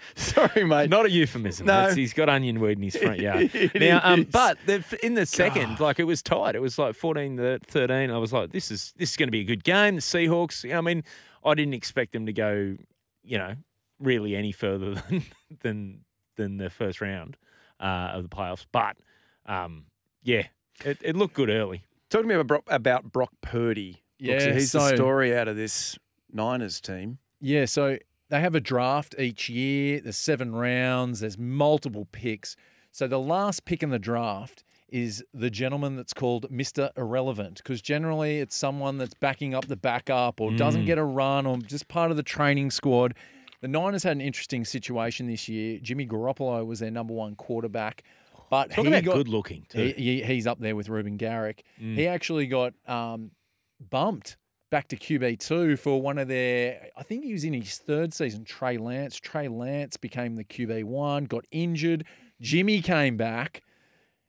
Sorry, 0.16 0.64
mate. 0.64 0.90
Not 0.90 1.06
a 1.06 1.10
euphemism. 1.10 1.66
No. 1.66 1.72
That's- 1.72 1.96
he's 1.96 2.12
got 2.12 2.28
onion 2.28 2.60
weed 2.60 2.78
in 2.78 2.82
his 2.84 2.96
front 2.96 3.20
yard. 3.20 3.50
It 3.54 3.74
now, 3.80 4.00
um, 4.02 4.24
but 4.24 4.58
the, 4.66 4.82
in 5.02 5.14
the 5.14 5.26
second, 5.26 5.80
like 5.80 5.98
it 5.98 6.04
was 6.04 6.22
tight. 6.22 6.54
It 6.54 6.62
was 6.62 6.78
like 6.78 6.94
14 6.94 7.36
to 7.36 7.58
13. 7.66 8.10
I 8.10 8.18
was 8.18 8.32
like, 8.32 8.52
this 8.52 8.70
is 8.70 8.92
this 8.96 9.10
is 9.10 9.16
going 9.16 9.26
to 9.28 9.32
be 9.32 9.40
a 9.40 9.44
good 9.44 9.64
game. 9.64 9.96
The 9.96 10.00
Seahawks. 10.00 10.72
I 10.74 10.80
mean, 10.80 11.02
I 11.44 11.54
didn't 11.54 11.74
expect 11.74 12.12
them 12.12 12.26
to 12.26 12.32
go, 12.32 12.76
you 13.24 13.38
know, 13.38 13.54
really 13.98 14.36
any 14.36 14.52
further 14.52 14.94
than 15.10 15.24
than 15.62 16.00
than 16.36 16.56
the 16.58 16.70
first 16.70 17.00
round 17.00 17.36
uh, 17.80 18.10
of 18.12 18.22
the 18.22 18.28
playoffs. 18.28 18.64
But 18.70 18.96
um, 19.46 19.86
yeah, 20.22 20.44
it, 20.84 20.98
it 21.02 21.16
looked 21.16 21.34
good 21.34 21.50
early. 21.50 21.82
Talk 22.10 22.22
to 22.22 22.28
me 22.28 22.34
about 22.34 22.46
Brock, 22.46 22.62
about 22.68 23.12
Brock 23.12 23.32
Purdy. 23.42 24.02
Yeah, 24.18 24.38
Brooksy. 24.38 24.54
he's 24.54 24.72
the 24.72 24.94
story 24.96 25.36
out 25.36 25.48
of 25.48 25.56
this 25.56 25.98
Niners 26.32 26.80
team. 26.80 27.18
Yeah, 27.40 27.66
so 27.66 27.98
they 28.30 28.40
have 28.40 28.54
a 28.54 28.60
draft 28.60 29.14
each 29.18 29.48
year. 29.48 30.00
There's 30.00 30.16
seven 30.16 30.54
rounds. 30.54 31.20
There's 31.20 31.38
multiple 31.38 32.06
picks. 32.12 32.56
So 32.92 33.06
the 33.06 33.18
last 33.20 33.64
pick 33.64 33.82
in 33.82 33.90
the 33.90 33.98
draft 33.98 34.64
is 34.88 35.22
the 35.34 35.50
gentleman 35.50 35.96
that's 35.96 36.14
called 36.14 36.50
Mr. 36.50 36.90
Irrelevant 36.96 37.58
because 37.58 37.82
generally 37.82 38.38
it's 38.38 38.56
someone 38.56 38.96
that's 38.96 39.12
backing 39.14 39.54
up 39.54 39.66
the 39.66 39.76
backup 39.76 40.40
or 40.40 40.50
Mm. 40.50 40.56
doesn't 40.56 40.84
get 40.86 40.96
a 40.98 41.04
run 41.04 41.44
or 41.46 41.58
just 41.58 41.88
part 41.88 42.10
of 42.10 42.16
the 42.16 42.22
training 42.22 42.70
squad. 42.70 43.14
The 43.60 43.68
Niners 43.68 44.02
had 44.04 44.12
an 44.12 44.20
interesting 44.22 44.64
situation 44.64 45.26
this 45.26 45.48
year. 45.48 45.78
Jimmy 45.82 46.06
Garoppolo 46.06 46.64
was 46.64 46.78
their 46.78 46.90
number 46.90 47.12
one 47.12 47.34
quarterback, 47.34 48.02
but 48.50 48.72
he 48.72 48.82
got 49.02 49.04
good 49.04 49.28
looking 49.28 49.66
too. 49.68 49.78
Mm. 49.78 49.94
he, 49.96 50.20
he, 50.20 50.22
he's 50.22 50.46
up 50.46 50.58
there 50.58 50.74
with 50.74 50.88
Reuben 50.88 51.16
Garrick. 51.18 51.64
He 51.76 52.06
actually 52.06 52.46
got 52.46 52.72
um, 52.86 53.32
bumped 53.90 54.36
back 54.70 54.88
to 54.88 54.96
QB2 54.96 55.78
for 55.78 56.00
one 56.00 56.18
of 56.18 56.28
their, 56.28 56.90
I 56.96 57.02
think 57.02 57.24
he 57.24 57.32
was 57.32 57.44
in 57.44 57.54
his 57.54 57.78
third 57.78 58.12
season, 58.12 58.44
Trey 58.44 58.76
Lance. 58.76 59.16
Trey 59.16 59.48
Lance 59.48 59.96
became 59.96 60.36
the 60.36 60.44
QB1, 60.44 61.28
got 61.28 61.46
injured. 61.50 62.04
Jimmy 62.40 62.80
came 62.82 63.16
back. 63.16 63.62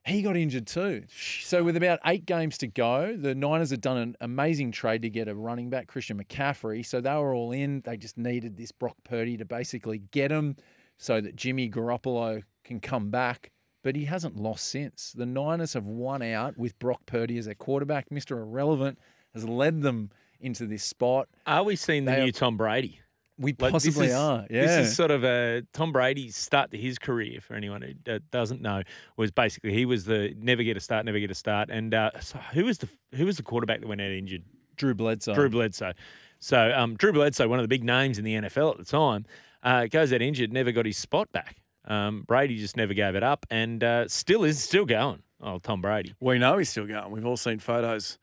He 0.06 0.22
got 0.22 0.38
injured 0.38 0.66
too. 0.66 1.04
So, 1.44 1.64
with 1.64 1.76
about 1.76 2.00
eight 2.06 2.26
games 2.26 2.58
to 2.60 2.68
go, 2.68 3.16
the 3.16 3.36
Niners 3.36 3.70
had 3.70 3.82
done 3.82 3.98
an 3.98 4.16
amazing 4.22 4.72
trade 4.72 5.02
to 5.02 5.10
get 5.10 5.28
a 5.28 5.36
running 5.36 5.70
back, 5.70 5.88
Christian 5.88 6.24
McCaffrey. 6.24 6.86
So, 6.86 7.02
they 7.02 7.14
were 7.16 7.36
all 7.36 7.52
in. 7.52 7.82
They 7.82 7.98
just 7.98 8.18
needed 8.18 8.58
this 8.58 8.72
Brock 8.72 8.96
Purdy 9.04 9.38
to 9.38 9.46
basically 9.46 10.00
get 10.12 10.32
him 10.32 10.56
so 10.98 11.20
that 11.22 11.36
Jimmy 11.36 11.70
Garoppolo 11.70 12.44
can 12.64 12.80
come 12.80 13.12
back. 13.12 13.52
But 13.84 13.96
he 13.96 14.06
hasn't 14.06 14.38
lost 14.38 14.66
since. 14.66 15.14
The 15.16 15.26
Niners 15.26 15.74
have 15.74 15.86
won 15.86 16.22
out 16.22 16.58
with 16.58 16.80
Brock 16.80 17.06
Purdy 17.06 17.38
as 17.38 17.46
their 17.46 17.56
quarterback. 17.56 18.10
Mr. 18.10 18.38
Irrelevant 18.38 19.00
has 19.34 19.48
led 19.48 19.82
them 19.82 20.12
into 20.40 20.66
this 20.66 20.84
spot. 20.84 21.28
Are 21.46 21.64
we 21.64 21.76
seeing 21.76 22.06
the 22.06 22.12
They 22.12 22.22
are- 22.22 22.26
new 22.26 22.32
Tom 22.32 22.58
Brady? 22.58 23.00
We 23.38 23.52
Like, 23.58 23.72
this 23.72 23.86
possibly 23.86 24.08
is- 24.08 24.14
are. 24.16 24.46
Yeah. 24.50 24.66
This 24.66 24.90
is 24.90 24.96
sort 24.98 25.12
of 25.12 25.24
a 25.24 25.62
Tom 25.72 25.94
Brady's 25.94 26.36
start 26.36 26.72
to 26.72 26.78
his 26.78 27.00
career. 27.00 27.40
For 27.40 27.54
anyone 27.56 27.82
who 27.82 28.12
uh, 28.12 28.20
doesn't 28.32 28.62
know, 28.62 28.84
was 29.16 29.32
basically 29.32 29.72
he 29.74 29.86
was 29.86 30.04
the 30.04 30.36
never 30.38 30.62
get 30.62 30.76
a 30.76 30.82
start, 30.82 31.06
never 31.06 31.20
get 31.20 31.32
a 31.32 31.36
start. 31.36 31.70
And 31.70 31.94
uh, 31.94 32.12
so 32.20 32.38
who 32.54 32.66
was 32.66 32.80
the 32.80 32.90
who 33.16 33.26
was 33.26 33.38
the 33.38 33.44
quarterback 33.44 33.80
that 33.80 33.88
went 33.88 34.02
out 34.02 34.12
injured? 34.12 34.44
Drew 34.76 34.94
Bledsoe. 34.94 35.34
Drew 35.36 35.50
Bledsoe. 35.50 35.94
So 36.40 36.74
um, 36.76 36.96
Drew 36.96 37.14
Bledsoe, 37.14 37.48
one 37.48 37.60
of 37.60 37.64
the 37.64 37.70
big 37.70 37.84
names 37.84 38.18
in 38.18 38.26
the 38.26 38.34
NFL 38.36 38.72
at 38.72 38.78
the 38.78 38.86
time, 38.86 39.26
uh, 39.64 39.86
goes 39.88 40.12
out 40.12 40.22
injured, 40.22 40.52
never 40.52 40.72
got 40.74 40.86
his 40.86 40.98
spot 40.98 41.32
back. 41.32 41.58
Um, 41.86 42.24
Brady 42.28 42.58
just 42.58 42.76
never 42.78 42.94
gave 42.94 43.16
it 43.16 43.24
up, 43.24 43.46
and 43.50 43.82
uh, 43.84 44.08
still 44.10 44.44
is 44.44 44.62
still 44.62 44.86
going. 44.86 45.24
Oh, 45.42 45.60
Tom 45.60 45.82
Brady. 45.82 46.14
We 46.20 46.38
know 46.40 46.58
he's 46.58 46.70
still 46.70 46.86
going. 46.88 47.10
We've 47.12 47.26
all 47.26 47.38
seen 47.38 47.60
photos 47.60 48.20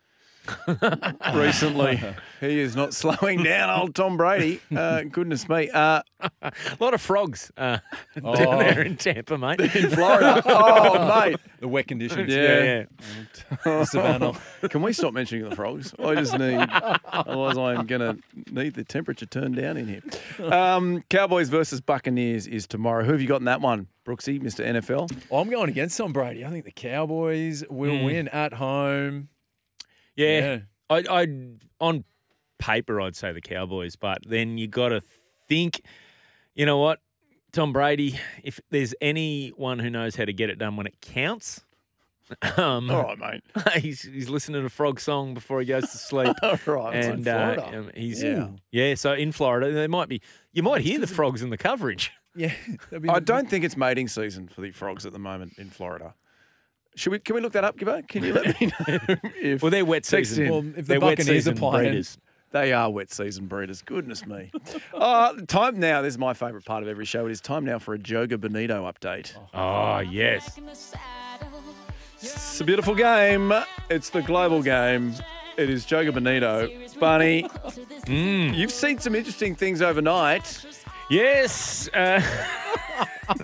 recently. 1.35 1.96
he 2.40 2.61
is 2.61 2.74
not 2.76 2.94
slowing 2.94 3.42
down, 3.42 3.70
old 3.70 3.94
Tom 3.94 4.16
Brady. 4.16 4.61
Uh, 4.74 5.02
goodness 5.02 5.48
me. 5.48 5.70
Uh, 5.70 6.02
A 6.42 6.52
lot 6.80 6.94
of 6.94 7.00
frogs 7.00 7.50
uh, 7.56 7.78
Oh. 8.24 8.35
down 8.35 8.59
there 8.59 8.82
in 8.82 8.96
Tampa, 8.96 9.37
mate. 9.38 9.61
in 9.61 9.90
Florida. 9.90 10.42
oh, 10.46 11.20
mate. 11.24 11.37
The 11.61 11.68
wet 11.68 11.87
conditions. 11.88 12.32
yeah, 12.32 12.85
yeah. 13.64 13.85
Savannah. 13.85 14.32
Can 14.68 14.82
we 14.82 14.92
stop 14.92 15.12
mentioning 15.12 15.48
the 15.48 15.54
frogs? 15.56 15.94
I 15.98 16.14
just 16.14 16.38
need, 16.38 16.66
otherwise 17.12 17.56
I'm 17.59 17.87
going 17.87 18.00
to 18.00 18.52
need 18.52 18.74
the 18.74 18.85
temperature 18.85 19.26
turned 19.26 19.56
down 19.56 19.76
in 19.76 19.87
here. 19.88 20.02
Um, 20.52 21.02
Cowboys 21.11 21.48
versus 21.48 21.80
Buccaneers 21.80 22.46
is 22.46 22.66
tomorrow. 22.66 23.04
Who 23.04 23.12
have 23.12 23.20
you 23.20 23.28
got 23.28 23.40
in 23.40 23.44
that 23.46 23.61
one, 23.61 23.88
Brooksy, 24.06 24.40
Mr. 24.40 24.64
NFL? 24.64 25.11
I'm 25.32 25.50
going 25.50 25.68
against 25.68 25.96
Tom 25.98 26.12
Brady. 26.12 26.44
I 26.44 26.50
think 26.50 26.64
the 26.64 26.70
Cowboys 26.72 27.64
will 27.68 28.04
win 28.04 28.28
at 28.28 28.54
home. 28.54 29.28
Yeah, 30.16 30.59
I, 30.90 31.05
I 31.09 31.26
on 31.81 32.05
paper 32.59 33.00
I'd 33.00 33.16
say 33.16 33.33
the 33.33 33.40
Cowboys, 33.40 33.96
but 33.96 34.18
then 34.26 34.59
you 34.59 34.66
got 34.66 34.88
to 34.90 35.00
think. 35.48 35.83
You 36.55 36.64
know 36.64 36.79
what, 36.79 37.00
Tom 37.52 37.72
Brady? 37.72 38.18
If 38.42 38.61
there's 38.70 38.94
anyone 39.00 39.79
who 39.79 39.90
knows 39.90 40.16
how 40.16 40.24
to 40.24 40.33
get 40.33 40.48
it 40.50 40.59
done 40.59 40.76
when 40.76 40.87
it 40.87 41.00
counts, 41.02 41.64
um, 42.57 42.90
All 42.90 43.02
right, 43.02 43.18
mate. 43.18 43.42
he's 43.83 44.02
he's 44.02 44.29
listening 44.29 44.62
to 44.62 44.68
frog 44.68 44.98
song 45.00 45.35
before 45.35 45.61
he 45.61 45.66
goes 45.66 45.90
to 45.90 45.98
sleep. 45.98 46.35
All 46.42 46.59
right. 46.66 46.94
and 46.96 47.22
Florida. 47.22 47.66
uh, 47.66 47.79
um, 47.79 47.90
he's 47.94 48.22
Yeah. 48.22 48.48
yeah. 48.70 48.94
So 48.94 49.12
in 49.12 49.33
Florida, 49.33 49.70
there 49.72 49.88
might 49.88 50.09
be 50.09 50.22
you 50.52 50.62
might 50.62 50.81
hear 50.81 50.98
the 50.98 51.07
frogs 51.07 51.42
in 51.42 51.50
the 51.50 51.59
coverage. 51.59 52.11
Yeah. 52.35 52.52
I 53.09 53.20
don't 53.20 53.48
think 53.48 53.64
it's 53.64 53.76
mating 53.79 54.09
season 54.09 54.48
for 54.48 54.61
the 54.61 54.70
frogs 54.70 55.07
at 55.07 55.12
the 55.12 55.18
moment 55.18 55.55
in 55.57 55.70
Florida. 55.70 56.14
Should 56.96 57.12
we? 57.12 57.18
Can 57.20 57.35
we 57.37 57.40
look 57.42 57.52
that 57.52 57.62
up, 57.64 57.76
Gibbo? 57.76 58.06
Can 58.09 58.24
you 58.24 58.32
let 58.35 58.61
me 58.61 58.66
know 58.66 58.96
if 59.40 59.62
Well, 59.62 59.70
they're 59.70 59.85
wet 59.85 60.04
season. 60.04 60.48
Well, 60.48 60.59
if 60.61 60.74
the 60.74 60.82
they're 60.82 61.00
wet 61.00 61.22
season 61.22 61.56
playing- 61.56 61.90
breeders. 61.90 62.18
they 62.52 62.72
are 62.72 62.90
wet 62.90 63.11
season 63.12 63.46
breeders? 63.46 63.82
Goodness 63.82 64.26
me. 64.26 64.50
uh, 64.94 65.35
time 65.46 65.78
now. 65.78 66.00
This 66.02 66.14
is 66.14 66.18
my 66.18 66.32
favourite 66.35 66.64
part 66.64 66.82
of 66.82 66.88
every 66.88 67.04
show. 67.04 67.26
It 67.26 67.32
is 67.32 67.40
time 67.40 67.64
now 67.64 67.78
for 67.78 67.94
a 67.94 67.98
Joga 67.98 68.40
Bonito 68.40 68.90
update. 68.90 69.35
Oh 69.54 69.98
yes. 70.00 70.59
It's 72.22 72.61
a 72.61 72.64
beautiful 72.64 72.94
game. 72.94 73.52
It's 73.90 74.09
the 74.11 74.22
global 74.22 74.62
game. 74.62 75.12
It 75.59 75.68
is 75.70 75.85
Joga 75.87 76.12
Bonito. 76.14 76.68
Bunny, 76.98 77.42
Mm. 78.06 78.54
you've 78.56 78.70
seen 78.72 78.98
some 78.98 79.14
interesting 79.14 79.54
things 79.54 79.82
overnight. 79.82 80.64
Yes. 81.11 81.88
Uh, 81.92 82.22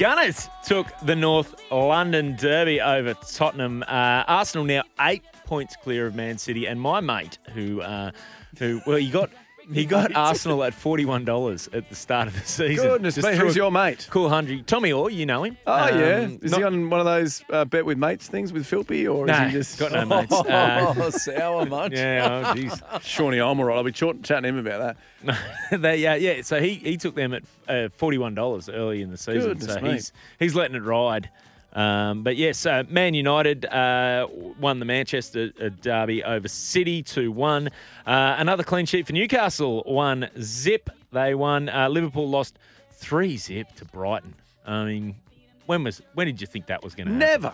Gunners 0.00 0.48
took 0.64 0.86
the 1.02 1.14
North 1.14 1.54
London 1.70 2.34
Derby 2.34 2.80
over 2.80 3.12
Tottenham. 3.12 3.82
Uh, 3.82 4.24
Arsenal 4.26 4.64
now 4.64 4.82
eight 4.98 5.22
points 5.44 5.76
clear 5.76 6.06
of 6.06 6.14
Man 6.14 6.38
City, 6.38 6.64
and 6.64 6.80
my 6.80 7.00
mate, 7.00 7.36
who, 7.52 7.82
uh, 7.82 8.10
who 8.58 8.80
well, 8.86 8.96
he 8.96 9.10
got 9.10 9.28
he 9.72 9.84
got 9.84 10.14
Arsenal 10.16 10.64
at 10.64 10.74
forty 10.74 11.04
one 11.04 11.24
dollars 11.24 11.68
at 11.72 11.88
the 11.88 11.94
start 11.94 12.28
of 12.28 12.34
the 12.34 12.40
season. 12.46 12.86
Goodness 12.86 13.14
Just 13.16 13.26
me, 13.28 13.34
threw 13.36 13.46
who's 13.46 13.56
a 13.56 13.58
your 13.58 13.70
mate? 13.72 14.06
cool 14.10 14.28
hundred? 14.28 14.66
Tommy 14.66 14.92
Orr, 14.92 15.10
you 15.10 15.26
know 15.26 15.44
him? 15.44 15.56
Oh 15.66 15.88
yeah, 15.88 16.16
Um, 16.24 16.38
is 16.42 16.50
not- 16.52 16.58
he 16.58 16.64
on 16.64 16.90
one 16.90 17.00
of 17.00 17.06
those 17.06 17.42
uh, 17.50 17.64
bet 17.64 17.84
with 17.84 17.98
mates 17.98 18.26
things 18.28 18.52
with 18.52 18.64
Philpy, 18.68 19.12
or 19.12 19.26
Nah, 19.26 19.44
is 19.44 19.52
he 19.52 19.58
just 19.58 19.78
got 19.78 19.92
no 19.92 20.04
mates. 20.04 20.32
Uh, 20.48 20.94
Oh, 20.98 21.10
sour 21.10 21.66
much. 21.66 21.92
yeah, 21.92 22.42
oh, 22.50 22.54
jeez. 22.54 23.02
Shawnee? 23.02 23.38
I'm 23.40 23.58
all 23.60 23.64
right. 23.66 23.76
I'll 23.76 23.84
be 23.84 23.92
chat- 23.92 24.22
chatting 24.22 24.42
to 24.44 24.48
him 24.48 24.66
about 24.66 24.96
that. 25.22 25.38
they, 25.80 25.96
yeah, 25.98 26.14
yeah. 26.14 26.42
So 26.42 26.60
he, 26.60 26.74
he 26.74 26.96
took 26.96 27.14
them 27.14 27.34
at 27.34 27.42
uh, 27.68 27.88
forty 27.96 28.18
one 28.18 28.34
dollars 28.34 28.68
early 28.68 29.02
in 29.02 29.10
the 29.10 29.16
season. 29.18 29.52
Goodness 29.52 29.74
so 29.74 29.80
me. 29.80 29.92
he's 29.92 30.12
he's 30.38 30.54
letting 30.54 30.76
it 30.76 30.82
ride. 30.82 31.30
Um, 31.72 32.22
but 32.24 32.36
yes, 32.36 32.66
uh, 32.66 32.82
Man 32.88 33.14
United 33.14 33.64
uh, 33.66 34.26
won 34.58 34.80
the 34.80 34.84
Manchester 34.84 35.52
uh, 35.62 35.68
derby 35.80 36.24
over 36.24 36.48
City 36.48 37.02
two 37.02 37.30
one. 37.30 37.68
Uh, 38.06 38.34
another 38.38 38.64
clean 38.64 38.86
sheet 38.86 39.06
for 39.06 39.12
Newcastle. 39.12 39.82
One 39.86 40.28
zip. 40.40 40.90
They 41.12 41.34
won. 41.34 41.68
Uh, 41.68 41.88
Liverpool 41.88 42.28
lost 42.28 42.58
three 42.92 43.36
zip 43.36 43.72
to 43.76 43.84
Brighton. 43.84 44.34
I 44.66 44.84
mean, 44.84 45.14
when 45.66 45.84
was 45.84 46.02
when 46.14 46.26
did 46.26 46.40
you 46.40 46.46
think 46.48 46.66
that 46.66 46.82
was 46.82 46.94
going 46.94 47.06
to 47.06 47.12
happen? 47.14 47.42
Never. 47.42 47.52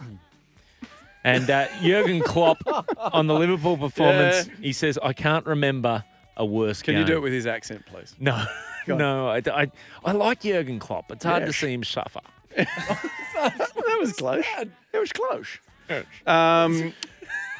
And 1.24 1.50
uh, 1.50 1.66
Jurgen 1.82 2.20
Klopp 2.22 2.58
on 3.12 3.26
the 3.26 3.34
Liverpool 3.34 3.76
performance, 3.76 4.48
he 4.62 4.72
says, 4.72 4.98
"I 5.02 5.12
can't 5.12 5.44
remember 5.44 6.04
a 6.36 6.44
worse 6.46 6.80
Can 6.82 6.94
game." 6.94 7.00
you 7.00 7.06
do 7.06 7.16
it 7.16 7.20
with 7.20 7.32
his 7.32 7.46
accent, 7.46 7.84
please? 7.86 8.14
No, 8.20 8.44
no, 8.86 9.28
I, 9.28 9.42
I, 9.52 9.70
I 10.04 10.12
like 10.12 10.40
Jurgen 10.42 10.78
Klopp. 10.78 11.10
It's 11.10 11.24
hard 11.24 11.42
Yeah. 11.42 11.46
to 11.46 11.52
see 11.52 11.72
him 11.74 11.84
suffer. 11.84 12.20
that 13.96 14.00
was 14.00 14.12
close. 14.12 14.44
It 14.92 14.98
was 14.98 15.12
close. 15.12 15.58
Um, 16.26 16.92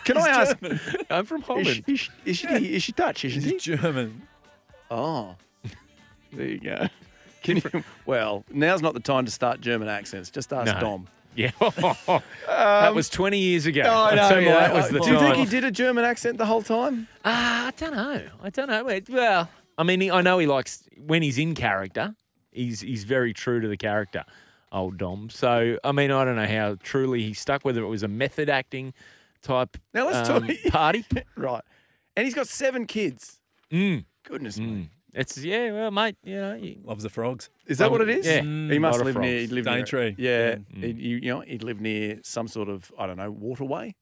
can 0.05 0.18
I 0.18 0.29
ask? 0.29 0.57
I'm 1.11 1.25
from 1.27 1.40
Is, 1.42 1.46
Holland. 1.46 1.66
she- 1.66 1.85
is, 1.92 2.01
she- 2.01 2.11
is 2.25 2.37
she 2.38 2.46
is 2.75 2.83
she 2.83 2.92
Dutch? 2.92 3.25
Isn't 3.25 3.42
He's 3.42 3.64
he? 3.64 3.77
German. 3.77 4.22
Oh, 4.90 5.37
there 6.33 6.46
you 6.46 6.59
go. 6.61 6.87
Can 7.42 7.57
you, 7.59 7.85
well, 8.07 8.44
now's 8.51 8.83
not 8.83 8.94
the 8.94 9.01
time 9.01 9.25
to 9.25 9.31
start 9.31 9.61
German 9.61 9.88
accents. 9.88 10.31
Just 10.31 10.53
ask 10.53 10.72
No. 10.75 10.81
Dom. 10.81 11.09
Yeah, 11.37 11.51
that 12.46 12.94
was 12.94 13.11
20 13.11 13.38
years 13.38 13.66
ago. 13.66 13.83
I 13.83 14.14
know, 14.14 14.38
yeah. 14.38 14.55
that 14.55 14.75
was 14.75 14.88
the 14.88 15.01
Do 15.01 15.11
you 15.11 15.16
time. 15.18 15.35
think 15.35 15.37
he 15.37 15.44
did 15.51 15.64
a 15.64 15.70
German 15.70 16.05
accent 16.05 16.38
the 16.38 16.46
whole 16.46 16.62
time? 16.62 17.09
Ah, 17.27 17.66
I 17.66 17.70
don't 17.77 17.94
know. 17.94 18.22
I 18.42 18.49
don't 18.51 18.68
know. 18.68 18.85
Wait, 18.85 19.09
Well, 19.11 19.51
I 19.77 19.83
mean, 19.83 20.01
he- 20.01 20.11
I 20.11 20.22
know 20.22 20.38
he 20.38 20.46
likes 20.46 20.85
when 20.99 21.22
he's 21.22 21.37
in 21.37 21.55
character. 21.55 22.14
He's 22.53 22.81
he's 22.81 23.05
very 23.05 23.35
true 23.35 23.61
to 23.61 23.68
the 23.68 23.77
character, 23.77 24.25
old 24.73 24.99
Dom. 24.99 25.31
So 25.31 25.79
I 25.85 25.93
mean, 25.93 26.11
I 26.11 26.25
don't 26.25 26.37
know 26.37 26.47
how 26.47 26.77
truly 26.83 27.23
he 27.23 27.33
stuck. 27.35 27.65
Whether 27.65 27.83
it 27.83 27.89
was 27.89 28.03
a 28.03 28.09
method 28.09 28.49
acting 28.51 28.93
type 29.43 29.77
Now 29.95 30.07
let's 30.11 30.29
um, 30.29 30.47
talk. 30.47 30.57
party. 30.73 31.05
right, 31.37 31.63
and 32.17 32.25
he's 32.25 32.35
got 32.35 32.49
seven 32.49 32.87
kids. 32.87 33.41
Mm, 33.73 34.05
Goodness 34.25 34.59
me. 34.59 34.67
mm. 34.67 34.89
It's 35.15 35.39
yeah, 35.39 35.73
well, 35.73 35.91
mate. 35.91 36.17
You 36.25 36.37
know, 36.37 36.55
you, 36.57 36.77
Loves 36.85 37.03
the 37.03 37.09
frogs. 37.09 37.49
Is 37.67 37.79
that 37.79 37.87
Um, 37.87 37.93
what 37.93 38.01
it 38.03 38.11
is? 38.11 38.27
yeah. 38.27 38.43
He 38.43 38.79
must 38.79 39.03
live 39.03 39.17
near. 39.17 39.41
He'd 39.41 39.51
live 39.53 39.65
near. 39.65 39.75
Daintree. 39.77 40.15
Yeah, 40.19 40.57
Mm. 40.57 40.83
he'd, 40.85 40.99
you, 40.99 41.17
you 41.17 41.31
know, 41.33 41.41
he'd 41.41 41.63
live 41.63 41.81
near 41.81 42.21
some 42.23 42.49
sort 42.49 42.69
of 42.69 42.93
I 42.99 43.07
don't 43.07 43.17
know 43.17 43.31
waterway, 43.31 43.95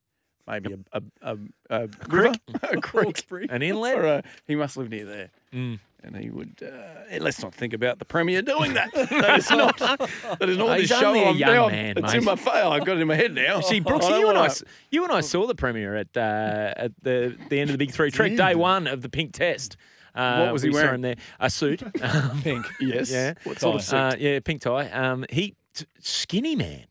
maybe 0.49 0.73
a 0.93 0.99
a, 0.99 1.03
a, 1.23 1.39
a, 1.85 1.89
river, 2.09 2.35
a 2.65 2.81
creek, 2.81 3.25
an 3.49 3.63
inlet. 3.63 3.97
or 3.99 4.07
a, 4.07 4.23
he 4.47 4.57
must 4.57 4.77
live 4.77 4.89
near 4.91 5.05
there. 5.05 5.31
Mm. 5.53 5.79
And 6.05 6.17
he 6.17 6.29
would. 6.31 6.63
Uh, 6.63 7.19
let's 7.21 7.43
not 7.43 7.55
think 7.55 7.73
about 7.73 7.99
the 7.99 8.05
premier 8.05 8.43
doing 8.43 8.75
that. 8.75 8.93
that 8.95 9.39
is 9.39 9.51
not. 9.51 9.79
That 9.79 10.49
is 10.49 10.59
not 10.59 10.67
what 10.69 10.81
He's 10.81 10.89
this 10.91 10.99
show. 11.01 11.07
only 11.09 11.23
a 11.23 11.29
I'm 11.31 11.37
young 11.37 11.51
now. 11.55 11.69
man, 11.69 11.97
it's 11.97 12.13
mate. 12.13 12.19
in 12.19 12.25
my 12.25 12.37
face. 12.37 12.49
I've 12.55 12.85
got 12.85 12.97
it 12.97 13.01
in 13.01 13.09
my 13.09 13.15
head 13.15 13.33
now. 13.35 13.61
See, 13.61 13.81
don't 13.81 14.03
you 14.03 14.29
and 14.29 14.37
I, 14.39 14.43
wanna- 14.43 14.55
you 14.91 15.05
and 15.05 15.13
I 15.13 15.21
saw 15.23 15.47
the 15.47 15.55
premiere 15.55 15.97
at 15.97 16.17
uh, 16.17 16.75
at 16.77 16.93
the 17.03 17.37
the 17.49 17.59
end 17.61 17.71
of 17.71 17.75
the 17.75 17.79
Big 17.79 17.93
Three 17.93 18.11
Trek, 18.11 18.37
day 18.37 18.55
one 18.55 18.87
of 18.87 19.01
the 19.03 19.09
Pink 19.09 19.33
Test. 19.33 19.77
Uh, 20.15 20.45
What 20.45 20.53
was 20.53 20.63
he 20.63 20.69
we 20.69 20.75
saw 20.75 20.79
wearing? 20.83 20.95
him 20.97 21.01
there? 21.01 21.17
A 21.41 21.51
suit. 21.51 21.83
Pink. 22.43 22.65
Yes. 22.81 23.11
Yeah. 23.11 23.35
What 23.45 23.59
sort 23.59 23.77
of 23.77 23.83
suit? 23.83 23.97
Uh, 23.97 24.15
yeah, 24.19 24.39
pink 24.41 24.61
tie. 24.63 24.89
Um, 24.91 25.25
he 25.31 25.57
t- 25.75 25.87
skinny 25.99 26.55
man. 26.55 26.85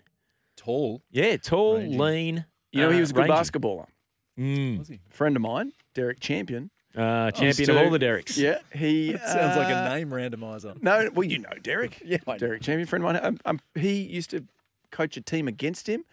Tall. 0.57 1.01
Yeah, 1.11 1.37
tall, 1.37 1.77
lean. 1.77 2.45
You 2.71 2.81
know, 2.81 2.89
he 2.89 2.97
uh, 2.97 2.99
was 3.01 3.11
a 3.11 3.13
good 3.13 3.29
rangy. 3.29 3.33
basketballer. 3.33 3.85
Mm. 4.39 4.79
Was 4.79 4.87
he? 4.89 4.99
Friend 5.09 5.35
of 5.35 5.41
mine, 5.41 5.71
Derek 5.93 6.19
Champion. 6.19 6.69
Uh, 6.95 7.31
champion 7.31 7.69
of 7.71 7.77
all 7.77 7.89
the 7.89 7.97
Derricks. 7.99 8.37
Yeah, 8.37 8.59
he 8.73 9.13
That 9.13 9.27
sounds 9.27 9.57
like 9.57 9.73
uh, 9.73 9.89
a 9.89 9.89
name 9.97 10.11
randomizer. 10.11 10.81
No, 10.81 11.09
well, 11.13 11.23
you 11.27 11.39
know 11.39 11.49
Derek. 11.61 11.99
Yeah, 12.05 12.17
I 12.27 12.33
know. 12.33 12.37
Derek 12.37 12.61
Champion, 12.61 12.87
friend 12.87 13.03
of 13.03 13.13
mine. 13.13 13.25
Um, 13.25 13.37
um, 13.45 13.59
he 13.75 14.01
used 14.01 14.29
to 14.31 14.45
coach 14.91 15.17
a 15.17 15.21
team 15.21 15.47
against 15.47 15.87
him, 15.89 16.05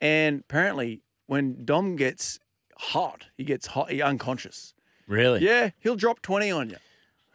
and 0.00 0.40
apparently, 0.40 1.02
when 1.26 1.64
Dom 1.66 1.96
gets 1.96 2.38
hot, 2.78 3.26
he 3.36 3.44
gets 3.44 3.66
hot, 3.68 3.90
he 3.90 4.00
unconscious. 4.00 4.72
Really? 5.06 5.40
Yeah, 5.44 5.70
he'll 5.80 5.96
drop 5.96 6.22
twenty 6.22 6.50
on 6.50 6.70
you. 6.70 6.76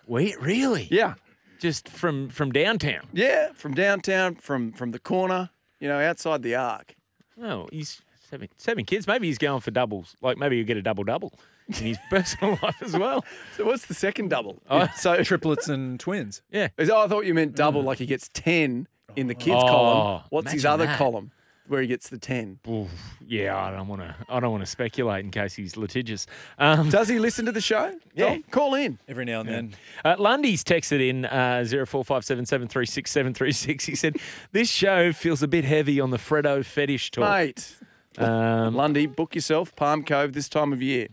Wait, 0.07 0.41
really? 0.41 0.87
Yeah, 0.89 1.15
Just 1.59 1.89
from 1.89 2.29
from 2.29 2.51
downtown. 2.51 3.07
yeah, 3.13 3.49
from 3.53 3.73
downtown, 3.75 4.35
from 4.35 4.71
from 4.71 4.89
the 4.91 4.99
corner, 4.99 5.51
you 5.79 5.87
know, 5.87 5.99
outside 5.99 6.41
the 6.41 6.55
arc. 6.55 6.95
Oh, 7.39 7.67
he's 7.71 8.01
seven, 8.29 8.47
seven 8.57 8.85
kids. 8.85 9.05
Maybe 9.05 9.27
he's 9.27 9.37
going 9.37 9.61
for 9.61 9.69
doubles. 9.69 10.15
Like 10.21 10.37
maybe 10.39 10.55
he'll 10.57 10.65
get 10.65 10.77
a 10.77 10.81
double 10.81 11.03
double 11.03 11.33
in 11.67 11.73
his 11.73 11.97
personal 12.09 12.57
life 12.63 12.81
as 12.81 12.97
well. 12.97 13.23
So 13.55 13.65
what's 13.65 13.85
the 13.85 13.93
second 13.93 14.29
double? 14.29 14.57
Oh. 14.69 14.87
so 14.95 15.21
Triplets 15.23 15.67
and 15.69 15.99
twins. 15.99 16.41
Yeah. 16.51 16.69
Is- 16.77 16.89
oh, 16.89 16.99
I 16.99 17.07
thought 17.07 17.25
you 17.25 17.33
meant 17.33 17.55
double, 17.55 17.81
like 17.83 17.97
he 17.99 18.05
gets 18.05 18.29
ten 18.33 18.87
in 19.15 19.27
the 19.27 19.35
kids 19.35 19.57
Oh, 19.59 19.67
column. 19.67 20.21
What's 20.29 20.51
his 20.51 20.63
imagine 20.63 20.73
other 20.81 20.85
that. 20.87 20.97
column 20.97 21.31
where 21.67 21.81
he 21.81 21.87
gets 21.87 22.07
the 22.09 22.17
ten? 22.17 22.59
Oof, 22.69 22.89
yeah, 23.25 23.57
I 23.57 23.71
don't 23.71 23.87
want 23.89 24.01
to. 24.01 24.15
I 24.29 24.39
don't 24.39 24.51
want 24.51 24.63
to 24.63 24.69
speculate 24.69 25.25
in 25.25 25.31
case 25.31 25.53
he's 25.55 25.75
litigious. 25.75 26.25
Um, 26.57 26.89
Does 26.89 27.09
he 27.09 27.19
listen 27.19 27.45
to 27.45 27.51
the 27.51 27.59
show? 27.59 27.93
Yeah. 28.15 28.29
Dom? 28.35 28.43
call 28.51 28.75
in. 28.75 28.99
Every 29.07 29.25
now 29.25 29.41
and 29.41 29.49
then. 29.49 29.73
Uh, 30.05 30.15
Lundy's 30.17 30.63
texted 30.63 31.05
in 31.05 31.25
uh, 31.25 31.63
0457736736. 31.65 33.81
He 33.83 33.95
said, 33.95 34.15
This 34.51 34.69
show 34.69 35.11
feels 35.13 35.41
a 35.43 35.47
bit 35.47 35.65
heavy 35.65 35.99
on 35.99 36.09
the 36.11 36.17
Fredo 36.17 36.63
fetish 36.63 37.11
talk. 37.11 37.29
Mate. 37.29 37.75
Um, 38.17 38.73
Lundy, 38.75 39.05
book 39.05 39.35
yourself, 39.35 39.75
Palm 39.75 40.03
Cove 40.03 40.33
this 40.33 40.49
time 40.49 40.73
of 40.73 40.81
year. 40.81 41.07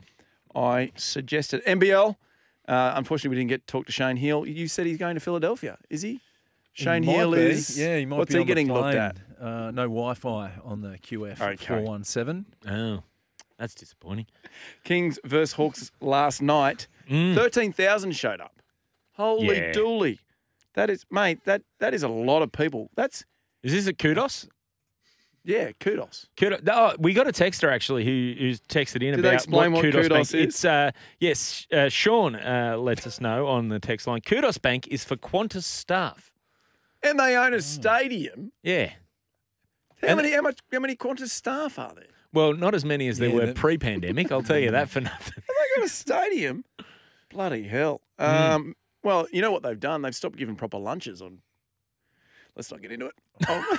I 0.54 0.92
suggested 0.96 1.64
NBL. 1.64 2.16
Uh, 2.66 2.92
unfortunately, 2.96 3.30
we 3.30 3.40
didn't 3.40 3.50
get 3.50 3.66
to 3.66 3.72
talk 3.72 3.86
to 3.86 3.92
Shane 3.92 4.16
Heal. 4.16 4.46
You 4.46 4.68
said 4.68 4.86
he's 4.86 4.96
going 4.98 5.14
to 5.14 5.20
Philadelphia, 5.20 5.78
is 5.90 6.02
he? 6.02 6.20
Shane 6.72 7.02
He 7.02 7.08
might 7.10 7.16
Heal 7.16 7.30
be. 7.32 7.38
is. 7.40 7.78
Yeah, 7.78 7.98
he 7.98 8.06
might 8.06 8.16
What's 8.18 8.28
be 8.28 8.34
he 8.34 8.40
on 8.40 8.46
the 8.46 8.50
getting 8.50 8.68
looked 8.72 8.82
plane. 8.90 8.96
at? 8.96 9.16
Uh, 9.40 9.70
no 9.70 9.82
Wi-Fi 9.82 10.52
on 10.64 10.80
the 10.80 10.98
QF 10.98 11.40
Okay. 11.40 11.56
417. 11.66 12.46
oh, 12.68 13.02
that's 13.58 13.74
disappointing. 13.74 14.26
Kings 14.82 15.18
versus 15.24 15.52
Hawks 15.54 15.90
last 16.00 16.40
night. 16.42 16.88
Mm. 17.08 17.34
Thirteen 17.34 17.72
thousand 17.72 18.12
showed 18.16 18.40
up. 18.40 18.60
Holy 19.12 19.56
Yeah. 19.56 19.72
dooly! 19.72 20.18
That 20.72 20.88
is, 20.90 21.04
mate. 21.10 21.44
That 21.44 21.62
that 21.78 21.92
is 21.94 22.02
a 22.02 22.08
lot 22.08 22.42
of 22.42 22.50
people. 22.50 22.90
That's 22.96 23.24
Is 23.62 23.72
this 23.72 23.86
a 23.86 23.92
kudos? 23.92 24.48
Yeah. 25.44 25.72
Kudos. 25.78 26.26
Kudos. 26.38 26.61
Oh, 26.70 26.94
we 26.98 27.12
got 27.12 27.26
a 27.28 27.33
texter 27.33 27.70
actually 27.70 28.04
who 28.04 28.35
who's 28.38 28.61
texted 28.61 29.02
in 29.02 29.14
Did 29.14 29.16
they 29.16 29.28
about 29.28 29.35
explain 29.35 29.72
what 29.72 29.83
Kudos, 29.83 30.07
Qudos 30.07 30.11
Bank. 30.11 30.20
is? 30.26 30.35
It's 30.35 30.64
uh, 30.64 30.90
yes, 31.20 31.66
uh, 31.72 31.88
Sean 31.88 32.35
uh, 32.37 32.76
lets 32.78 33.07
us 33.07 33.20
know 33.20 33.46
on 33.46 33.68
the 33.68 33.78
text 33.78 34.07
line. 34.07 34.20
Qudos 34.22 34.61
Bank 34.61 34.88
is 34.88 35.04
for 35.04 35.16
Qantas 35.16 35.64
staff. 35.64 36.30
And 37.02 37.18
they 37.20 37.37
own 37.37 37.52
a 37.52 37.61
stadium. 37.61 38.52
Yeah. 38.62 38.92
How 40.00 40.09
And- 40.09 40.16
many? 40.16 40.33
How 40.33 40.40
much? 40.40 40.59
How 40.72 40.80
many 40.80 40.96
Qantas 40.96 41.28
staff 41.28 41.78
are 41.78 41.92
there? 41.94 42.04
Well, 42.33 42.54
not 42.54 42.74
as 42.74 42.85
many 42.85 43.07
as 43.09 43.18
there 43.18 43.28
Yeah, 43.28 43.35
were 43.35 43.46
that- 43.46 43.57
pre-pandemic. 43.57 44.33
I'll 44.33 44.42
tell 44.42 44.59
you 44.59 44.70
that 44.70 44.88
for 44.88 45.00
nothing. 45.02 45.42
They 45.46 45.80
got 45.80 45.85
a 45.85 45.88
stadium. 45.88 46.64
Bloody 47.30 47.64
hell. 47.64 48.00
Hmm. 48.18 48.24
Um, 48.24 48.76
well, 49.02 49.26
you 49.33 49.42
know 49.42 49.52
what 49.52 49.62
they've 49.62 49.78
done? 49.78 50.00
They've 50.02 50.14
stopped 50.16 50.37
giving 50.37 50.57
proper 50.57 50.78
lunches 50.78 51.20
on. 51.20 51.40
Let's 52.57 52.70
not 52.70 52.80
get 52.80 52.92
into 52.92 53.07
it. 53.07 53.14
Oh, 53.48 53.78